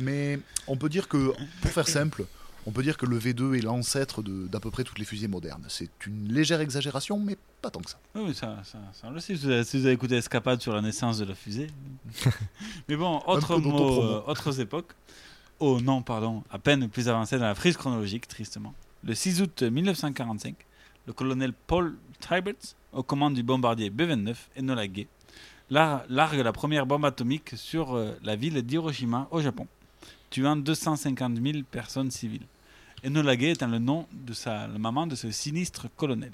Mais 0.00 0.38
on 0.66 0.76
peut 0.76 0.88
dire 0.88 1.08
que, 1.08 1.32
pour 1.60 1.70
faire 1.70 1.88
simple, 1.88 2.24
on 2.66 2.72
peut 2.72 2.82
dire 2.82 2.96
que 2.96 3.06
le 3.06 3.18
V2 3.18 3.56
est 3.58 3.62
l'ancêtre 3.62 4.22
d'à 4.22 4.60
peu 4.60 4.70
près 4.70 4.84
toutes 4.84 4.98
les 4.98 5.04
fusées 5.04 5.28
modernes. 5.28 5.64
C'est 5.68 5.90
une 6.06 6.32
légère 6.32 6.60
exagération, 6.60 7.18
mais 7.18 7.36
pas 7.62 7.70
tant 7.70 7.80
que 7.80 7.90
ça. 7.90 7.98
Oui, 8.14 8.34
ça, 8.34 8.58
ça, 8.64 8.78
ça 8.92 9.06
on 9.08 9.10
le 9.10 9.20
sait, 9.20 9.34
si 9.36 9.42
vous 9.44 9.50
avez, 9.50 9.64
si 9.64 9.78
vous 9.78 9.86
avez 9.86 9.94
écouté 9.94 10.16
Escapade 10.16 10.60
sur 10.60 10.72
la 10.74 10.80
naissance 10.82 11.18
de 11.18 11.24
la 11.24 11.34
fusée. 11.34 11.68
mais 12.88 12.96
bon, 12.96 13.20
autre 13.26 13.56
mot, 13.58 14.02
euh, 14.02 14.22
autres 14.26 14.60
époques. 14.60 14.92
Oh 15.58 15.78
non, 15.80 16.02
pardon, 16.02 16.42
à 16.50 16.58
peine 16.58 16.88
plus 16.88 17.08
avancé 17.08 17.38
dans 17.38 17.44
la 17.44 17.54
frise 17.54 17.76
chronologique, 17.76 18.26
tristement. 18.26 18.74
Le 19.04 19.14
6 19.14 19.42
août 19.42 19.62
1945, 19.62 20.54
le 21.06 21.12
colonel 21.12 21.52
Paul 21.66 21.96
Tibbets, 22.20 22.76
aux 22.92 23.02
commandes 23.02 23.34
du 23.34 23.42
bombardier 23.42 23.90
B-29 23.90 24.34
Enola 24.58 24.86
Gay, 24.88 25.06
lar- 25.70 26.02
largue 26.08 26.38
la 26.40 26.52
première 26.52 26.86
bombe 26.86 27.04
atomique 27.04 27.52
sur 27.56 27.94
euh, 27.94 28.12
la 28.22 28.36
ville 28.36 28.60
d'Hiroshima 28.62 29.28
au 29.30 29.40
Japon, 29.40 29.66
tuant 30.30 30.56
250 30.56 31.38
000 31.42 31.58
personnes 31.70 32.10
civiles. 32.10 32.46
Enola 33.04 33.36
Gay 33.36 33.50
étant 33.52 33.66
le 33.68 33.78
nom 33.78 34.06
de 34.12 34.32
sa, 34.32 34.66
la 34.68 34.78
maman 34.78 35.06
de 35.06 35.14
ce 35.14 35.30
sinistre 35.30 35.86
colonel. 35.96 36.32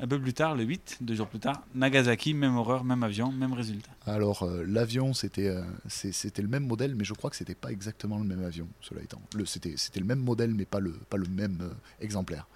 Un 0.00 0.06
peu 0.08 0.18
plus 0.18 0.32
tard, 0.32 0.54
le 0.54 0.64
8, 0.64 0.98
deux 1.02 1.14
jours 1.14 1.28
plus 1.28 1.38
tard, 1.38 1.62
Nagasaki, 1.74 2.32
même 2.32 2.56
horreur, 2.56 2.82
même 2.82 3.02
avion, 3.02 3.30
même 3.30 3.52
résultat. 3.52 3.90
Alors, 4.06 4.42
euh, 4.42 4.64
l'avion, 4.66 5.12
c'était 5.12 5.48
euh, 5.48 5.62
c'était 5.86 6.40
le 6.40 6.48
même 6.48 6.66
modèle, 6.66 6.94
mais 6.94 7.04
je 7.04 7.12
crois 7.12 7.28
que 7.28 7.36
c'était 7.36 7.54
pas 7.54 7.70
exactement 7.70 8.16
le 8.18 8.24
même 8.24 8.42
avion, 8.42 8.66
cela 8.80 9.02
étant. 9.02 9.20
Le- 9.36 9.44
C'était 9.44 9.74
c'était 9.76 10.00
le 10.00 10.06
même 10.06 10.20
modèle, 10.20 10.54
mais 10.54 10.64
pas 10.64 10.80
le, 10.80 10.92
pas 10.92 11.18
le 11.18 11.26
même 11.28 11.58
euh, 11.60 11.68
exemplaire. 12.00 12.48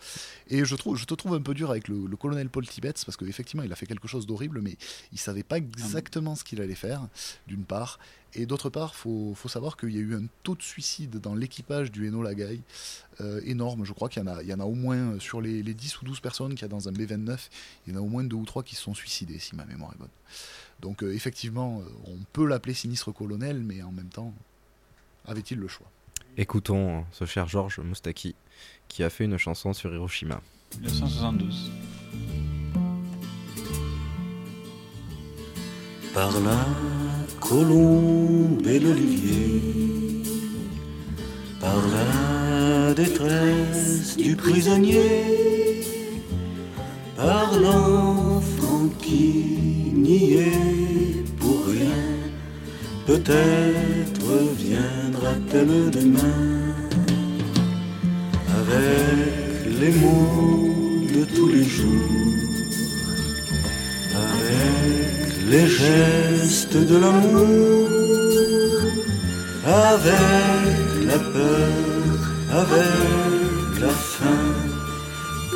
Et 0.48 0.64
je, 0.64 0.74
trouve, 0.76 0.96
je 0.96 1.04
te 1.04 1.12
trouve 1.12 1.34
un 1.34 1.42
peu 1.42 1.52
dur 1.52 1.70
avec 1.70 1.88
le, 1.88 2.06
le 2.06 2.16
colonel 2.16 2.48
Paul 2.48 2.66
Tibbets, 2.66 3.04
parce 3.04 3.18
qu'effectivement, 3.18 3.62
il 3.64 3.72
a 3.72 3.76
fait 3.76 3.86
quelque 3.86 4.08
chose 4.08 4.26
d'horrible, 4.26 4.62
mais 4.62 4.76
il 5.12 5.18
savait 5.18 5.42
pas 5.42 5.58
exactement 5.58 6.36
ce 6.36 6.42
qu'il 6.42 6.62
allait 6.62 6.74
faire, 6.74 7.06
d'une 7.46 7.64
part. 7.64 7.98
Et 8.38 8.44
d'autre 8.46 8.68
part, 8.68 8.92
il 8.94 8.98
faut, 8.98 9.32
faut 9.34 9.48
savoir 9.48 9.76
qu'il 9.78 9.90
y 9.94 9.96
a 9.96 10.00
eu 10.00 10.14
un 10.14 10.24
taux 10.42 10.54
de 10.54 10.62
suicide 10.62 11.18
dans 11.20 11.34
l'équipage 11.34 11.90
du 11.90 12.06
Enola 12.06 12.34
Gay 12.34 12.60
euh, 13.22 13.40
énorme. 13.44 13.84
Je 13.84 13.92
crois 13.94 14.08
qu'il 14.10 14.22
y, 14.22 14.28
en 14.28 14.28
a- 14.28 14.42
il 14.42 14.48
y 14.48 14.52
en 14.52 14.60
a 14.60 14.64
au 14.64 14.74
moins, 14.74 14.96
euh, 15.14 15.18
sur 15.20 15.40
les, 15.40 15.62
les 15.62 15.72
10 15.72 16.02
ou 16.02 16.04
12 16.04 16.20
personnes 16.20 16.50
qu'il 16.54 16.62
y 16.62 16.64
a 16.66 16.68
dans 16.68 16.86
un 16.88 16.92
B-29, 16.92 17.38
il 17.86 17.94
y 17.94 17.96
en 17.96 18.00
a 18.00 18.02
au 18.02 18.08
moins 18.08 18.24
deux 18.24 18.36
ou 18.36 18.44
trois 18.44 18.62
qui 18.62 18.74
se 18.76 18.82
sont 18.82 18.94
suicidés, 18.94 19.38
si 19.38 19.56
ma 19.56 19.64
mémoire 19.64 19.92
est 19.94 19.98
bonne. 19.98 20.10
Donc 20.80 21.02
euh, 21.02 21.14
effectivement, 21.14 21.82
on 22.06 22.18
peut 22.34 22.46
l'appeler 22.46 22.74
sinistre 22.74 23.10
colonel, 23.10 23.60
mais 23.62 23.80
en 23.82 23.90
même 23.92 24.10
temps, 24.10 24.34
avait-il 25.26 25.58
le 25.58 25.68
choix? 25.68 25.90
Écoutons 26.36 26.98
euh, 26.98 27.02
ce 27.12 27.24
cher 27.24 27.48
Georges 27.48 27.78
Moustaki 27.80 28.34
qui 28.88 29.02
a 29.02 29.08
fait 29.08 29.24
une 29.24 29.38
chanson 29.38 29.72
sur 29.72 29.92
Hiroshima. 29.94 30.42
1972. 30.78 31.70
par 36.14 36.30
la 36.40 36.66
colombe 37.48 38.66
et 38.66 38.80
l'olivier, 38.80 39.62
par 41.60 41.80
la 41.96 42.92
détresse 42.94 44.16
du 44.16 44.34
prisonnier, 44.34 45.82
par 47.16 47.58
l'enfant 47.58 48.88
qui 49.00 49.92
n'y 49.94 50.34
est 50.34 51.24
pour 51.38 51.66
rien, 51.66 52.02
peut-être 53.06 54.28
viendra-t-elle 54.58 55.90
demain. 55.90 56.42
Avec 58.60 59.80
les 59.80 59.92
mots 60.00 60.70
de 61.14 61.24
tous 61.36 61.48
les 61.48 61.64
jours 61.64 62.26
les 65.48 65.66
gestes 65.66 66.76
de 66.76 66.96
l'amour, 66.98 67.88
avec 69.64 71.06
la 71.10 71.18
peur, 71.34 72.18
avec 72.62 73.80
la 73.80 73.88
faim. 73.88 74.46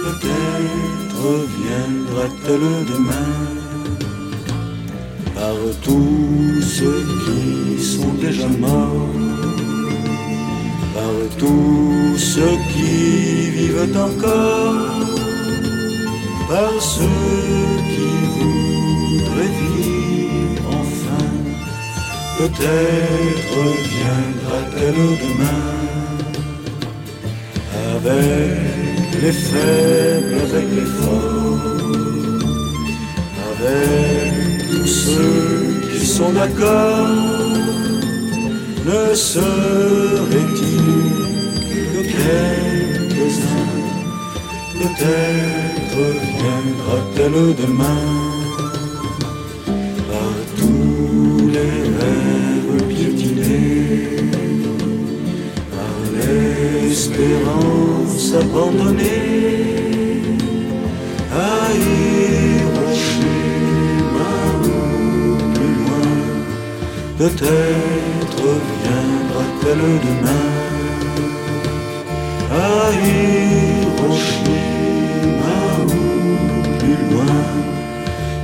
Peut-être 0.03 1.23
viendra-t-elle 1.57 2.69
demain 2.93 3.37
par 5.35 5.59
tous 5.83 6.63
ceux 6.63 7.05
qui 7.25 7.83
sont 7.83 8.15
déjà 8.15 8.49
morts, 8.49 9.15
par 10.95 11.17
tous 11.39 12.17
ceux 12.17 12.59
vivent 13.57 13.97
encore 13.97 15.01
par 16.51 16.83
ceux 16.83 17.05
qui 17.95 18.80
voudraient 19.21 19.55
vivre 19.61 20.63
enfin. 20.81 21.25
Peut-être 22.39 23.59
viendra-t-elle 23.95 25.03
demain 25.25 25.81
avec 27.97 29.23
les 29.23 29.33
faibles, 29.33 30.37
avec 30.49 30.67
les 30.75 30.89
forts, 31.01 31.59
avec 33.51 34.69
tous 34.71 34.87
ceux 34.87 35.91
qui 35.93 36.07
sont 36.07 36.33
d'accord. 36.33 37.09
Ne 38.87 39.15
serait-il 39.15 40.87
que 41.93 42.03
quelques-uns? 42.03 43.71
Peut-être 44.81 46.03
viendra-t-elle 46.39 47.55
demain 47.63 48.20
abandonnée 58.51 60.37
à 61.33 61.73
Hiroshima 61.73 63.13
ou 64.63 65.37
plus 65.55 65.75
loin. 65.81 66.11
Peut-être 67.19 68.49
viendra-t-elle 68.83 69.87
demain 70.07 70.49
à 72.51 72.71
Hiroshima 73.07 74.41
ou 75.87 75.97
plus 76.79 77.03
loin. 77.13 77.41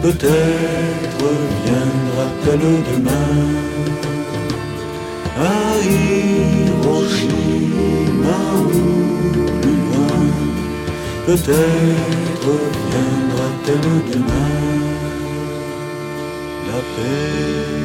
Peut-être 0.03 1.27
viendra-t-elle 1.65 2.69
demain 2.93 3.35
Peut-être 11.27 11.43
viendra-t-elle 12.93 14.13
demain 14.13 14.47
la 16.69 16.79
paix. 16.95 17.76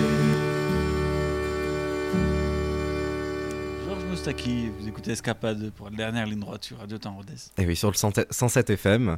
Moustaki, 4.21 4.69
vous 4.77 4.87
écoutez 4.87 5.13
Escapade 5.13 5.71
pour 5.71 5.89
la 5.89 5.95
dernière 5.95 6.27
ligne 6.27 6.41
droite 6.41 6.63
sur 6.63 6.77
Radio 6.77 6.99
Temps 6.99 7.15
Rodez. 7.15 7.33
Et 7.57 7.65
oui, 7.65 7.75
sur 7.75 7.89
le 7.89 7.95
107 7.95 8.69
FM. 8.69 9.17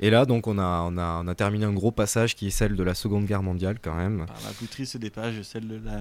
Et 0.00 0.10
là, 0.10 0.26
donc, 0.26 0.48
on 0.48 0.58
a, 0.58 0.88
on, 0.90 0.98
a, 0.98 1.22
on 1.22 1.28
a 1.28 1.34
terminé 1.36 1.66
un 1.66 1.72
gros 1.72 1.92
passage 1.92 2.34
qui 2.34 2.48
est 2.48 2.50
celle 2.50 2.74
de 2.74 2.82
la 2.82 2.94
Seconde 2.94 3.26
Guerre 3.26 3.44
mondiale, 3.44 3.78
quand 3.80 3.94
même. 3.94 4.26
Par 4.26 4.40
la 4.44 4.50
plus 4.50 4.66
triste 4.66 4.96
des 4.96 5.10
pages, 5.10 5.40
celle 5.42 5.68
de 5.68 5.76
la, 5.76 6.00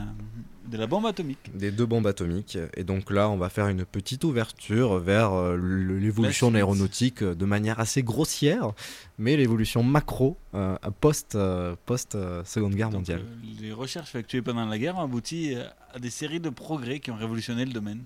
de 0.66 0.78
la 0.80 0.88
bombe 0.88 1.06
atomique. 1.06 1.38
Des 1.54 1.70
deux 1.70 1.86
bombes 1.86 2.08
atomiques. 2.08 2.58
Et 2.76 2.84
donc 2.84 3.12
là, 3.12 3.30
on 3.30 3.38
va 3.38 3.50
faire 3.50 3.68
une 3.68 3.86
petite 3.86 4.24
ouverture 4.24 4.98
vers 4.98 5.32
euh, 5.32 5.56
l'évolution 5.56 6.50
de 6.50 6.56
l'aéronautique 6.56 7.22
euh, 7.22 7.36
de 7.36 7.46
manière 7.46 7.80
assez 7.80 8.02
grossière, 8.02 8.72
mais 9.20 9.38
l'évolution 9.38 9.84
macro 9.84 10.38
euh, 10.56 10.76
post, 11.02 11.36
euh, 11.36 11.76
post 11.86 12.18
Seconde 12.46 12.74
Guerre 12.74 12.90
mondiale. 12.90 13.22
Les 13.62 13.74
recherches 13.74 14.10
effectuées 14.10 14.42
pendant 14.42 14.66
la 14.66 14.80
guerre 14.80 14.98
ont 14.98 15.04
abouti 15.04 15.56
à 15.94 16.00
des 16.00 16.10
séries 16.10 16.40
de 16.40 16.50
progrès 16.50 17.00
qui 17.00 17.12
ont 17.12 17.16
révolutionné 17.16 17.64
le 17.64 17.74
domaine. 17.74 18.06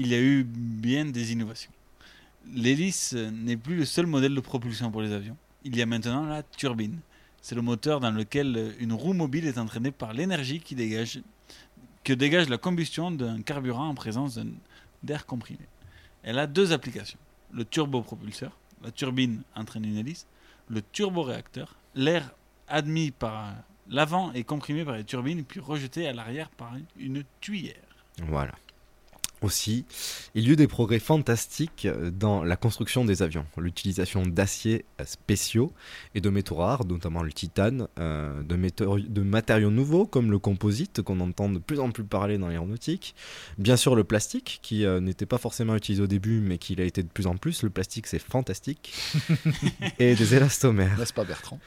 Il 0.00 0.06
y 0.06 0.14
a 0.14 0.20
eu 0.20 0.44
bien 0.44 1.06
des 1.06 1.32
innovations. 1.32 1.72
L'hélice 2.54 3.14
euh, 3.16 3.32
n'est 3.32 3.56
plus 3.56 3.74
le 3.74 3.84
seul 3.84 4.06
modèle 4.06 4.32
de 4.32 4.40
propulsion 4.40 4.92
pour 4.92 5.02
les 5.02 5.10
avions. 5.10 5.36
Il 5.64 5.76
y 5.76 5.82
a 5.82 5.86
maintenant 5.86 6.24
la 6.24 6.44
turbine. 6.44 7.00
C'est 7.42 7.56
le 7.56 7.62
moteur 7.62 7.98
dans 7.98 8.12
lequel 8.12 8.56
euh, 8.56 8.72
une 8.78 8.92
roue 8.92 9.12
mobile 9.12 9.44
est 9.44 9.58
entraînée 9.58 9.90
par 9.90 10.12
l'énergie 10.12 10.60
qui 10.60 10.76
dégage, 10.76 11.20
que 12.04 12.12
dégage 12.12 12.48
la 12.48 12.58
combustion 12.58 13.10
d'un 13.10 13.42
carburant 13.42 13.88
en 13.88 13.94
présence 13.94 14.38
d'air 15.02 15.26
comprimé. 15.26 15.66
Elle 16.22 16.38
a 16.38 16.46
deux 16.46 16.72
applications. 16.72 17.18
Le 17.52 17.64
turbopropulseur, 17.64 18.56
la 18.84 18.92
turbine 18.92 19.42
entraîne 19.56 19.84
une 19.84 19.96
hélice. 19.96 20.28
Le 20.68 20.80
turboréacteur, 20.80 21.74
l'air 21.96 22.30
admis 22.68 23.10
par 23.10 23.52
l'avant 23.88 24.32
est 24.32 24.44
comprimé 24.44 24.84
par 24.84 24.94
les 24.94 25.04
turbines 25.04 25.42
puis 25.42 25.58
rejeté 25.58 26.06
à 26.06 26.12
l'arrière 26.12 26.50
par 26.50 26.76
une 26.96 27.24
tuyère. 27.40 27.74
Voilà. 28.22 28.52
Aussi, 29.42 29.84
il 30.34 30.44
y 30.44 30.50
a 30.50 30.52
eu 30.52 30.56
des 30.56 30.66
progrès 30.66 30.98
fantastiques 30.98 31.86
dans 32.12 32.42
la 32.42 32.56
construction 32.56 33.04
des 33.04 33.22
avions. 33.22 33.46
L'utilisation 33.56 34.22
d'aciers 34.22 34.84
spéciaux 35.04 35.72
et 36.14 36.20
de 36.20 36.28
métaux 36.28 36.56
rares, 36.56 36.84
notamment 36.84 37.22
le 37.22 37.32
titane, 37.32 37.88
euh, 37.98 38.42
de, 38.42 39.22
matériaux 39.22 39.70
nouveaux 39.70 40.06
comme 40.06 40.30
le 40.30 40.38
composite 40.38 41.02
qu'on 41.02 41.20
entend 41.20 41.48
de 41.48 41.58
plus 41.58 41.80
en 41.80 41.90
plus 41.90 42.04
parler 42.04 42.38
dans 42.38 42.48
l'aéronautique. 42.48 43.14
Bien 43.58 43.76
sûr, 43.76 43.94
le 43.94 44.04
plastique 44.04 44.58
qui 44.62 44.84
euh, 44.84 45.00
n'était 45.00 45.26
pas 45.26 45.38
forcément 45.38 45.76
utilisé 45.76 46.02
au 46.02 46.06
début 46.06 46.40
mais 46.40 46.58
qui 46.58 46.74
l'a 46.74 46.84
été 46.84 47.02
de 47.02 47.08
plus 47.08 47.26
en 47.26 47.36
plus. 47.36 47.62
Le 47.62 47.70
plastique, 47.70 48.06
c'est 48.06 48.18
fantastique. 48.18 48.92
et 49.98 50.14
des 50.14 50.34
élastomères. 50.34 50.98
N'est-ce 50.98 51.12
pas, 51.12 51.24
Bertrand? 51.24 51.60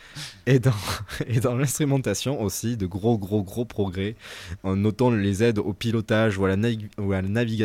Et 0.46 0.60
dans, 0.60 0.74
et 1.28 1.40
dans 1.40 1.56
l'instrumentation 1.56 2.42
aussi, 2.42 2.78
de 2.78 2.86
gros, 2.86 3.18
gros, 3.18 3.44
gros 3.44 3.66
progrès, 3.66 4.16
en 4.64 4.76
notant 4.76 5.12
les 5.12 5.44
aides 5.44 5.60
au 5.60 5.74
pilotage 5.74 6.38
ou 6.38 6.46
à 6.46 6.50
la, 6.50 6.58
navig- 6.58 6.90
ou 6.98 7.14
à 7.14 7.22
la 7.22 7.30
navigation, 7.30 7.61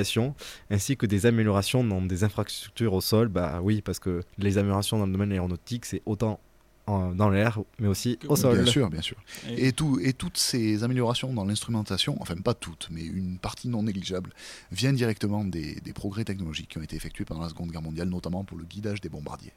ainsi 0.71 0.97
que 0.97 1.07
des 1.07 1.27
améliorations 1.27 1.85
dans 1.85 2.03
des 2.03 2.25
infrastructures 2.25 2.93
au 2.95 3.01
sol. 3.01 3.29
Bah 3.29 3.61
oui, 3.63 3.83
parce 3.83 3.99
que 3.99 4.23
les 4.39 4.59
améliorations 4.59 4.99
dans 4.99 5.07
le 5.07 5.13
domaine 5.13 5.33
aéronautique, 5.33 5.85
c'est 5.87 6.03
autant 6.07 6.41
en- 6.87 7.13
dans 7.15 7.31
l'air, 7.31 7.59
mais 7.81 7.89
aussi 7.89 8.19
au 8.29 8.37
sol. 8.37 8.63
Bien 8.63 8.71
sûr, 8.73 8.91
bien 8.91 9.03
sûr. 9.03 9.17
Et, 9.49 9.73
tout, 9.73 9.99
et 10.01 10.13
toutes 10.13 10.39
ces 10.39 10.85
améliorations 10.85 11.33
dans 11.33 11.45
l'instrumentation, 11.45 12.17
enfin 12.21 12.37
pas 12.37 12.55
toutes, 12.55 12.89
mais 12.93 13.03
une 13.03 13.39
partie 13.39 13.69
non 13.69 13.83
négligeable, 13.83 14.33
viennent 14.71 14.95
directement 14.95 15.45
des, 15.45 15.75
des 15.81 15.93
progrès 15.93 16.25
technologiques 16.25 16.69
qui 16.69 16.79
ont 16.79 16.83
été 16.83 16.95
effectués 16.95 17.25
pendant 17.25 17.41
la 17.43 17.49
Seconde 17.49 17.73
Guerre 17.73 17.83
mondiale, 17.83 18.09
notamment 18.09 18.45
pour 18.45 18.57
le 18.57 18.65
guidage 18.65 19.01
des 19.01 19.09
bombardiers. 19.09 19.53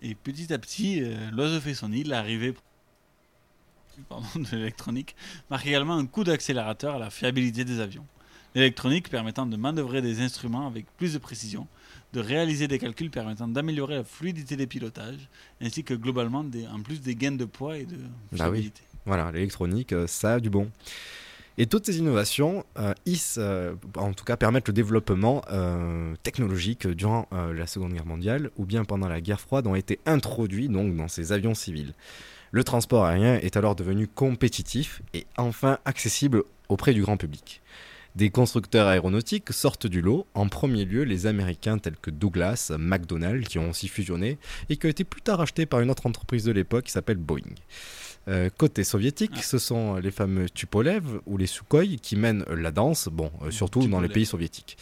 Et 0.00 0.14
petit 0.14 0.52
à 0.52 0.58
petit, 0.58 1.02
euh, 1.02 1.30
l'oiseau 1.32 1.60
fait 1.60 1.74
son 1.74 1.88
nid, 1.90 2.04
l'arrivée 2.04 2.54
pardon, 4.08 4.26
de 4.36 4.56
l'électronique 4.56 5.16
marque 5.50 5.66
également 5.66 5.96
un 5.96 6.06
coup 6.06 6.24
d'accélérateur 6.24 6.94
à 6.94 6.98
la 6.98 7.10
fiabilité 7.10 7.64
des 7.64 7.80
avions. 7.80 8.06
L'électronique 8.62 9.08
permettant 9.08 9.46
de 9.46 9.56
manœuvrer 9.56 10.02
des 10.02 10.20
instruments 10.20 10.66
avec 10.66 10.84
plus 10.96 11.12
de 11.12 11.18
précision, 11.18 11.68
de 12.12 12.18
réaliser 12.18 12.66
des 12.66 12.80
calculs 12.80 13.08
permettant 13.08 13.46
d'améliorer 13.46 13.94
la 13.94 14.02
fluidité 14.02 14.56
des 14.56 14.66
pilotages, 14.66 15.28
ainsi 15.62 15.84
que 15.84 15.94
globalement 15.94 16.42
des- 16.42 16.66
en 16.66 16.80
plus 16.82 17.00
des 17.00 17.14
gains 17.14 17.30
de 17.36 17.44
poids 17.44 17.76
et 17.78 17.84
de 17.84 17.94
Bah 17.96 18.00
oui, 18.32 18.36
fiabilité. 18.36 18.82
voilà, 19.06 19.30
l'électronique, 19.30 19.92
euh, 19.92 20.08
ça 20.08 20.34
a 20.34 20.40
du 20.40 20.50
bon. 20.50 20.68
Et 21.56 21.66
toutes 21.66 21.86
ces 21.86 21.98
innovations, 21.98 22.64
euh, 22.80 22.94
hissent, 23.06 23.36
euh, 23.38 23.76
en 23.94 24.12
tout 24.12 24.24
cas, 24.24 24.36
permettent 24.36 24.66
le 24.66 24.74
développement 24.74 25.42
euh, 25.52 26.16
technologique 26.24 26.88
durant 26.88 27.28
la 27.30 27.66
Seconde 27.68 27.92
Guerre 27.92 28.06
mondiale 28.06 28.50
ou 28.56 28.64
bien 28.66 28.84
pendant 28.84 29.06
la 29.06 29.20
guerre 29.20 29.40
froide 29.40 29.68
ont 29.68 29.76
été 29.76 30.00
introduits 30.04 30.68
donc 30.68 30.96
dans 30.96 31.06
ces 31.06 31.30
avions 31.30 31.54
civils. 31.54 31.94
Le 32.50 32.64
transport 32.64 33.04
aérien 33.04 33.36
est 33.36 33.56
alors 33.56 33.76
devenu 33.76 34.08
compétitif 34.08 35.00
et 35.14 35.26
enfin 35.36 35.78
accessible 35.84 36.42
auprès 36.68 36.92
du 36.92 37.02
grand 37.02 37.16
public. 37.16 37.62
Des 38.18 38.30
constructeurs 38.30 38.88
aéronautiques 38.88 39.52
sortent 39.52 39.86
du 39.86 40.02
lot, 40.02 40.26
en 40.34 40.48
premier 40.48 40.84
lieu 40.84 41.04
les 41.04 41.26
Américains 41.26 41.78
tels 41.78 41.94
que 41.96 42.10
Douglas, 42.10 42.72
McDonnell, 42.76 43.46
qui 43.46 43.60
ont 43.60 43.70
aussi 43.70 43.86
fusionné 43.86 44.38
et 44.68 44.76
qui 44.76 44.86
ont 44.86 44.90
été 44.90 45.04
plus 45.04 45.20
tard 45.22 45.40
achetés 45.40 45.66
par 45.66 45.78
une 45.78 45.88
autre 45.88 46.04
entreprise 46.04 46.42
de 46.42 46.50
l'époque 46.50 46.86
qui 46.86 46.90
s'appelle 46.90 47.18
Boeing. 47.18 47.54
Euh, 48.26 48.50
côté 48.58 48.82
soviétique, 48.82 49.40
ce 49.44 49.58
sont 49.58 49.94
les 49.98 50.10
fameux 50.10 50.50
Tupolev 50.50 51.20
ou 51.26 51.36
les 51.36 51.46
Sukhoi 51.46 51.84
qui 52.02 52.16
mènent 52.16 52.44
la 52.48 52.72
danse, 52.72 53.08
bon, 53.08 53.30
euh, 53.44 53.52
surtout 53.52 53.86
dans 53.86 54.00
les 54.00 54.08
pays 54.08 54.26
soviétiques. 54.26 54.76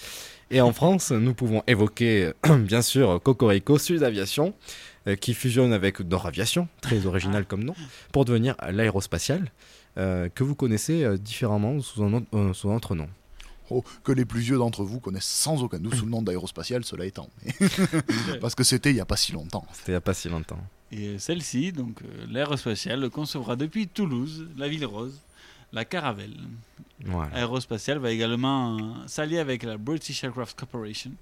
Et 0.51 0.63
en 0.63 0.73
France, 0.73 1.11
nous 1.11 1.35
pouvons 1.35 1.63
évoquer, 1.67 2.33
bien 2.61 2.81
sûr, 2.81 3.21
Cocorico 3.23 3.77
Sud 3.77 4.03
Aviation, 4.03 4.55
euh, 5.09 5.15
qui 5.15 5.35
fusionne 5.35 5.75
avec 5.75 6.01
Nord 6.01 6.25
Aviation, 6.25 6.69
très 6.81 7.05
original 7.05 7.45
comme 7.45 7.65
nom, 7.65 7.75
pour 8.13 8.25
devenir 8.25 8.57
l'aérospatial, 8.67 9.53
euh, 9.99 10.31
que 10.35 10.43
vous 10.43 10.55
connaissez 10.55 11.05
euh, 11.05 11.19
différemment 11.19 11.79
sous 11.83 12.03
un, 12.03 12.15
autre- 12.15 12.27
euh, 12.33 12.55
sous 12.55 12.71
un 12.71 12.77
autre 12.77 12.95
nom. 12.95 13.09
Oh, 13.71 13.85
que 14.05 14.13
les 14.13 14.25
plus 14.25 14.41
vieux 14.41 14.59
d'entre 14.59 14.85
vous 14.85 15.01
connaissent 15.01 15.25
sans 15.25 15.63
aucun 15.63 15.79
doute 15.79 15.95
sous 15.95 16.05
le 16.05 16.11
nom 16.11 16.23
d'aérospatial, 16.23 16.85
cela 16.85 17.05
étant. 17.05 17.29
Parce 18.41 18.55
que 18.55 18.65
c'était 18.65 18.91
il 18.91 18.95
n'y 18.95 19.01
a 19.01 19.07
pas 19.07 19.17
si 19.17 19.33
longtemps. 19.33 19.67
C'était 19.73 19.93
il 19.93 19.95
n'y 19.95 19.97
a 19.97 20.01
pas 20.01 20.15
si 20.15 20.29
longtemps. 20.29 20.59
Et 20.93 21.19
celle-ci, 21.19 21.73
donc 21.73 22.03
euh, 22.03 22.27
l'aérospatiale, 22.31 23.11
concevra 23.11 23.57
depuis 23.57 23.89
Toulouse, 23.89 24.49
la 24.57 24.69
ville 24.69 24.87
rose, 24.87 25.21
la 25.73 25.85
Caravelle. 25.85 26.37
Voilà. 27.05 27.35
Aérospatiale 27.35 27.99
va 27.99 28.11
également 28.11 29.07
s'allier 29.07 29.39
avec 29.39 29.63
la 29.65 29.77
British 29.77 30.23
Aircraft 30.23 30.59
Corporation 30.59 31.13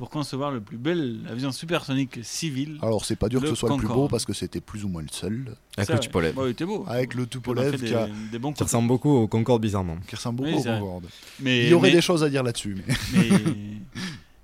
pour 0.00 0.08
concevoir 0.08 0.50
le 0.50 0.62
plus 0.62 0.78
bel 0.78 1.20
avion 1.28 1.52
supersonique 1.52 2.20
civil. 2.22 2.78
Alors 2.80 3.04
c'est 3.04 3.16
pas 3.16 3.28
dur 3.28 3.42
que 3.42 3.48
ce 3.48 3.54
soit 3.54 3.68
le 3.68 3.76
plus 3.76 3.86
beau 3.86 4.08
parce 4.08 4.24
que 4.24 4.32
c'était 4.32 4.62
plus 4.62 4.82
ou 4.84 4.88
moins 4.88 5.02
le 5.02 5.08
seul. 5.12 5.54
Avec 5.76 5.90
le. 5.90 5.98
Tupolev. 6.00 6.38
Ouais, 6.38 6.46
il 6.48 6.50
était 6.52 6.64
beau. 6.64 6.84
Avec 6.88 7.12
le 7.14 7.26
Tupolev 7.26 7.76
qui, 7.78 7.94
a- 7.94 8.06
des, 8.06 8.12
des 8.32 8.38
bons 8.38 8.54
Qui 8.54 8.62
ressemble 8.62 8.88
beaucoup 8.88 9.10
au 9.10 9.28
Concorde 9.28 9.60
bizarrement. 9.60 9.98
qui 10.08 10.16
ressemble 10.16 10.40
Oui, 10.42 10.52
beaucoup 10.52 10.62
c'est 10.62 10.74
au. 10.74 10.80
Concorde. 10.80 11.04
Mais- 11.40 11.64
Il 11.64 11.68
y 11.68 11.74
aurait 11.74 11.90
mais- 11.90 11.96
des 11.96 12.00
choses 12.00 12.24
à 12.24 12.30
dire 12.30 12.42
là-dessus. 12.42 12.76
Mais... 12.88 12.94
mais, 13.12 13.28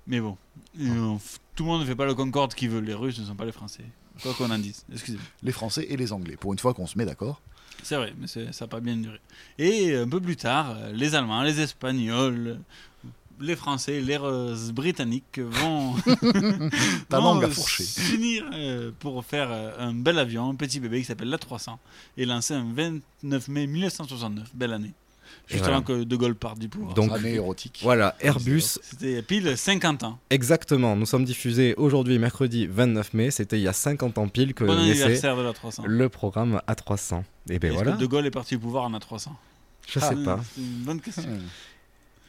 mais 0.05 0.19
bon. 0.21 0.37
F- 0.79 1.37
tout 1.55 1.63
le 1.63 1.69
monde 1.71 1.81
ne 1.81 1.85
fait 1.87 1.95
pas 1.95 2.05
le 2.05 2.13
Concorde 2.13 2.53
qui 2.53 2.67
veut. 2.67 2.79
Les 2.79 2.93
Russes 2.93 3.17
ne 3.19 3.25
sont 3.25 3.35
pas 3.35 3.45
les 3.45 3.51
Français. 3.51 3.83
Quoi 4.21 4.33
qu'on 4.35 4.51
en 4.51 4.59
dise. 4.59 4.85
Excusez-moi. 4.93 5.25
Les 5.41 5.51
Français 5.51 5.87
et 5.89 5.97
les 5.97 6.13
Anglais. 6.13 6.37
Pour 6.39 6.53
une 6.53 6.59
fois 6.59 6.75
qu'on 6.75 6.85
se 6.87 6.97
met 6.99 7.05
d'accord. 7.05 7.41
C'est 7.83 7.95
vrai, 7.95 8.13
mais 8.19 8.25
c'est- 8.27 8.51
ça 8.53 8.65
n'a 8.65 8.69
pas 8.69 8.79
bien 8.79 8.95
duré. 8.97 9.19
Et 9.59 9.95
un 9.95 10.07
peu 10.07 10.19
plus 10.19 10.35
tard, 10.35 10.75
euh, 10.77 10.91
les 10.93 11.13
Allemands, 11.15 11.41
les 11.43 11.59
Espagnols, 11.59 12.59
les 13.39 13.55
Français, 13.55 14.01
les 14.01 14.17
Britanniques 14.73 15.39
vont, 15.39 15.95
Ta 17.09 17.19
vont 17.19 17.41
s'unir 17.51 18.45
euh, 18.53 18.91
pour 18.99 19.23
faire 19.25 19.49
euh, 19.51 19.71
un 19.79 19.93
bel 19.93 20.17
avion, 20.19 20.49
un 20.49 20.55
petit 20.55 20.79
bébé 20.79 20.99
qui 20.99 21.05
s'appelle 21.05 21.29
l'A300 21.29 21.77
et 22.17 22.25
lancé 22.25 22.53
un 22.53 22.65
29 22.73 23.47
mai 23.47 23.67
1969. 23.67 24.55
Belle 24.55 24.73
année. 24.73 24.93
Juste 25.47 25.61
voilà. 25.61 25.77
avant 25.77 25.85
que 25.85 26.03
De 26.03 26.15
Gaulle 26.15 26.35
parte 26.35 26.59
du 26.59 26.67
pouvoir. 26.69 26.93
Donc, 26.93 27.11
Voilà, 27.81 28.15
Airbus. 28.19 28.79
C'était 28.81 29.21
pile 29.21 29.57
50 29.57 30.03
ans. 30.03 30.19
Exactement, 30.29 30.95
nous 30.95 31.05
sommes 31.05 31.25
diffusés 31.25 31.73
aujourd'hui, 31.77 32.17
mercredi 32.19 32.67
29 32.67 33.13
mai. 33.13 33.31
C'était 33.31 33.57
il 33.57 33.63
y 33.63 33.67
a 33.67 33.73
50 33.73 34.17
ans 34.17 34.27
pile 34.27 34.53
que 34.53 34.63
Bon 34.63 34.75
naissait 34.75 35.03
anniversaire 35.03 35.37
de 35.37 35.43
l'A300. 35.43 35.85
le 35.85 36.09
programme 36.09 36.61
A300. 36.67 37.23
Et 37.49 37.59
bien 37.59 37.69
Est-ce 37.69 37.75
voilà. 37.77 37.91
que 37.93 37.97
De 37.97 38.05
Gaulle 38.05 38.25
est 38.25 38.31
parti 38.31 38.55
au 38.55 38.59
pouvoir 38.59 38.85
en 38.85 38.91
A300 38.91 39.29
Je 39.87 39.99
sais 39.99 40.15
pas. 40.15 40.39
C'est 40.53 40.61
une 40.61 40.83
bonne 40.83 41.01
question. 41.01 41.29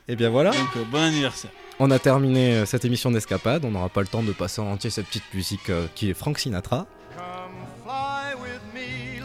Et 0.08 0.16
bien 0.16 0.30
voilà. 0.30 0.50
Donc, 0.50 0.76
euh, 0.76 0.84
bon 0.90 0.98
anniversaire. 1.02 1.50
On 1.78 1.90
a 1.90 1.98
terminé 1.98 2.54
euh, 2.54 2.66
cette 2.66 2.84
émission 2.84 3.10
d'escapade. 3.10 3.64
On 3.64 3.70
n'aura 3.70 3.88
pas 3.88 4.00
le 4.00 4.06
temps 4.06 4.22
de 4.22 4.32
passer 4.32 4.60
en 4.60 4.66
entier 4.66 4.90
cette 4.90 5.06
petite 5.06 5.32
musique 5.34 5.70
euh, 5.70 5.86
qui 5.94 6.10
est 6.10 6.14
Frank 6.14 6.38
Sinatra. 6.38 6.86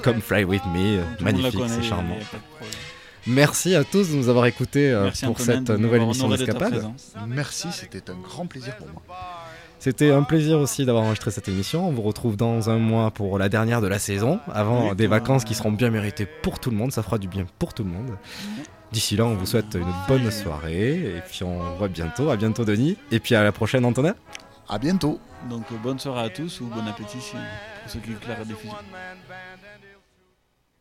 Comme 0.04 0.22
Fly 0.22 0.44
With 0.44 0.66
Me, 0.66 1.02
Tout 1.18 1.24
magnifique, 1.24 1.62
c'est 1.68 1.82
charmant. 1.82 2.18
Merci 3.26 3.74
à 3.74 3.86
tous 3.86 4.12
de 4.12 4.16
nous 4.18 4.28
avoir 4.28 4.46
écoutés 4.48 4.92
euh, 4.92 5.06
Merci, 5.06 5.26
pour 5.26 5.40
Antonin, 5.40 5.54
cette 5.66 5.78
de 5.78 5.78
nouvelle 5.78 6.02
émission 6.02 6.28
d'escapade. 6.28 6.86
Merci, 7.26 7.70
c'était 7.72 8.12
un 8.12 8.18
grand 8.22 8.46
plaisir 8.46 8.76
pour 8.76 8.88
moi. 8.88 9.02
C'était 9.80 10.12
un 10.12 10.24
plaisir 10.24 10.60
aussi 10.60 10.86
d'avoir 10.86 11.06
enregistré 11.06 11.32
cette 11.32 11.48
émission. 11.48 11.88
On 11.88 11.92
vous 11.92 12.02
retrouve 12.02 12.36
dans 12.36 12.70
un 12.70 12.78
mois 12.78 13.12
pour 13.12 13.38
la 13.38 13.50
dernière 13.50 13.82
de 13.82 13.88
la 13.88 14.00
saison, 14.00 14.40
avant 14.54 14.90
Oui, 14.90 14.96
des 14.96 15.08
vacances 15.08 15.46
qui 15.46 15.56
seront 15.56 15.72
bien 15.72 15.90
méritées 15.90 16.26
pour 16.26 16.60
tout 16.60 16.70
le 16.70 16.78
monde. 16.78 16.92
Ça 16.92 17.04
fera 17.04 17.18
du 17.18 17.28
bien 17.28 17.46
pour 17.60 17.74
tout 17.74 17.84
le 17.84 17.90
monde. 17.90 18.18
D'ici 18.94 19.16
là, 19.16 19.26
on 19.26 19.34
vous 19.34 19.48
souhaite 19.48 19.74
une 19.74 19.92
bonne 20.08 20.30
soirée 20.30 21.18
et 21.18 21.22
puis 21.28 21.44
on 21.44 21.76
voit 21.78 21.88
bientôt. 21.88 22.30
À 22.30 22.38
bientôt, 22.38 22.64
Denis. 22.64 22.96
Et 23.10 23.20
puis 23.20 23.34
à 23.34 23.44
la 23.44 23.52
prochaine, 23.52 23.86
Antonin. 23.86 24.14
À 24.70 24.78
bientôt. 24.78 25.20
Donc 25.50 25.64
bonne 25.82 25.98
soirée 25.98 26.26
à 26.26 26.30
tous 26.30 26.62
ou 26.62 26.68
bon 26.68 26.88
appétit 26.88 27.18
pour 27.18 27.92
ceux 27.92 28.00
qui 28.00 28.12
écoutent 28.12 28.28
la 28.28 28.36
rediffusion. 28.36 28.78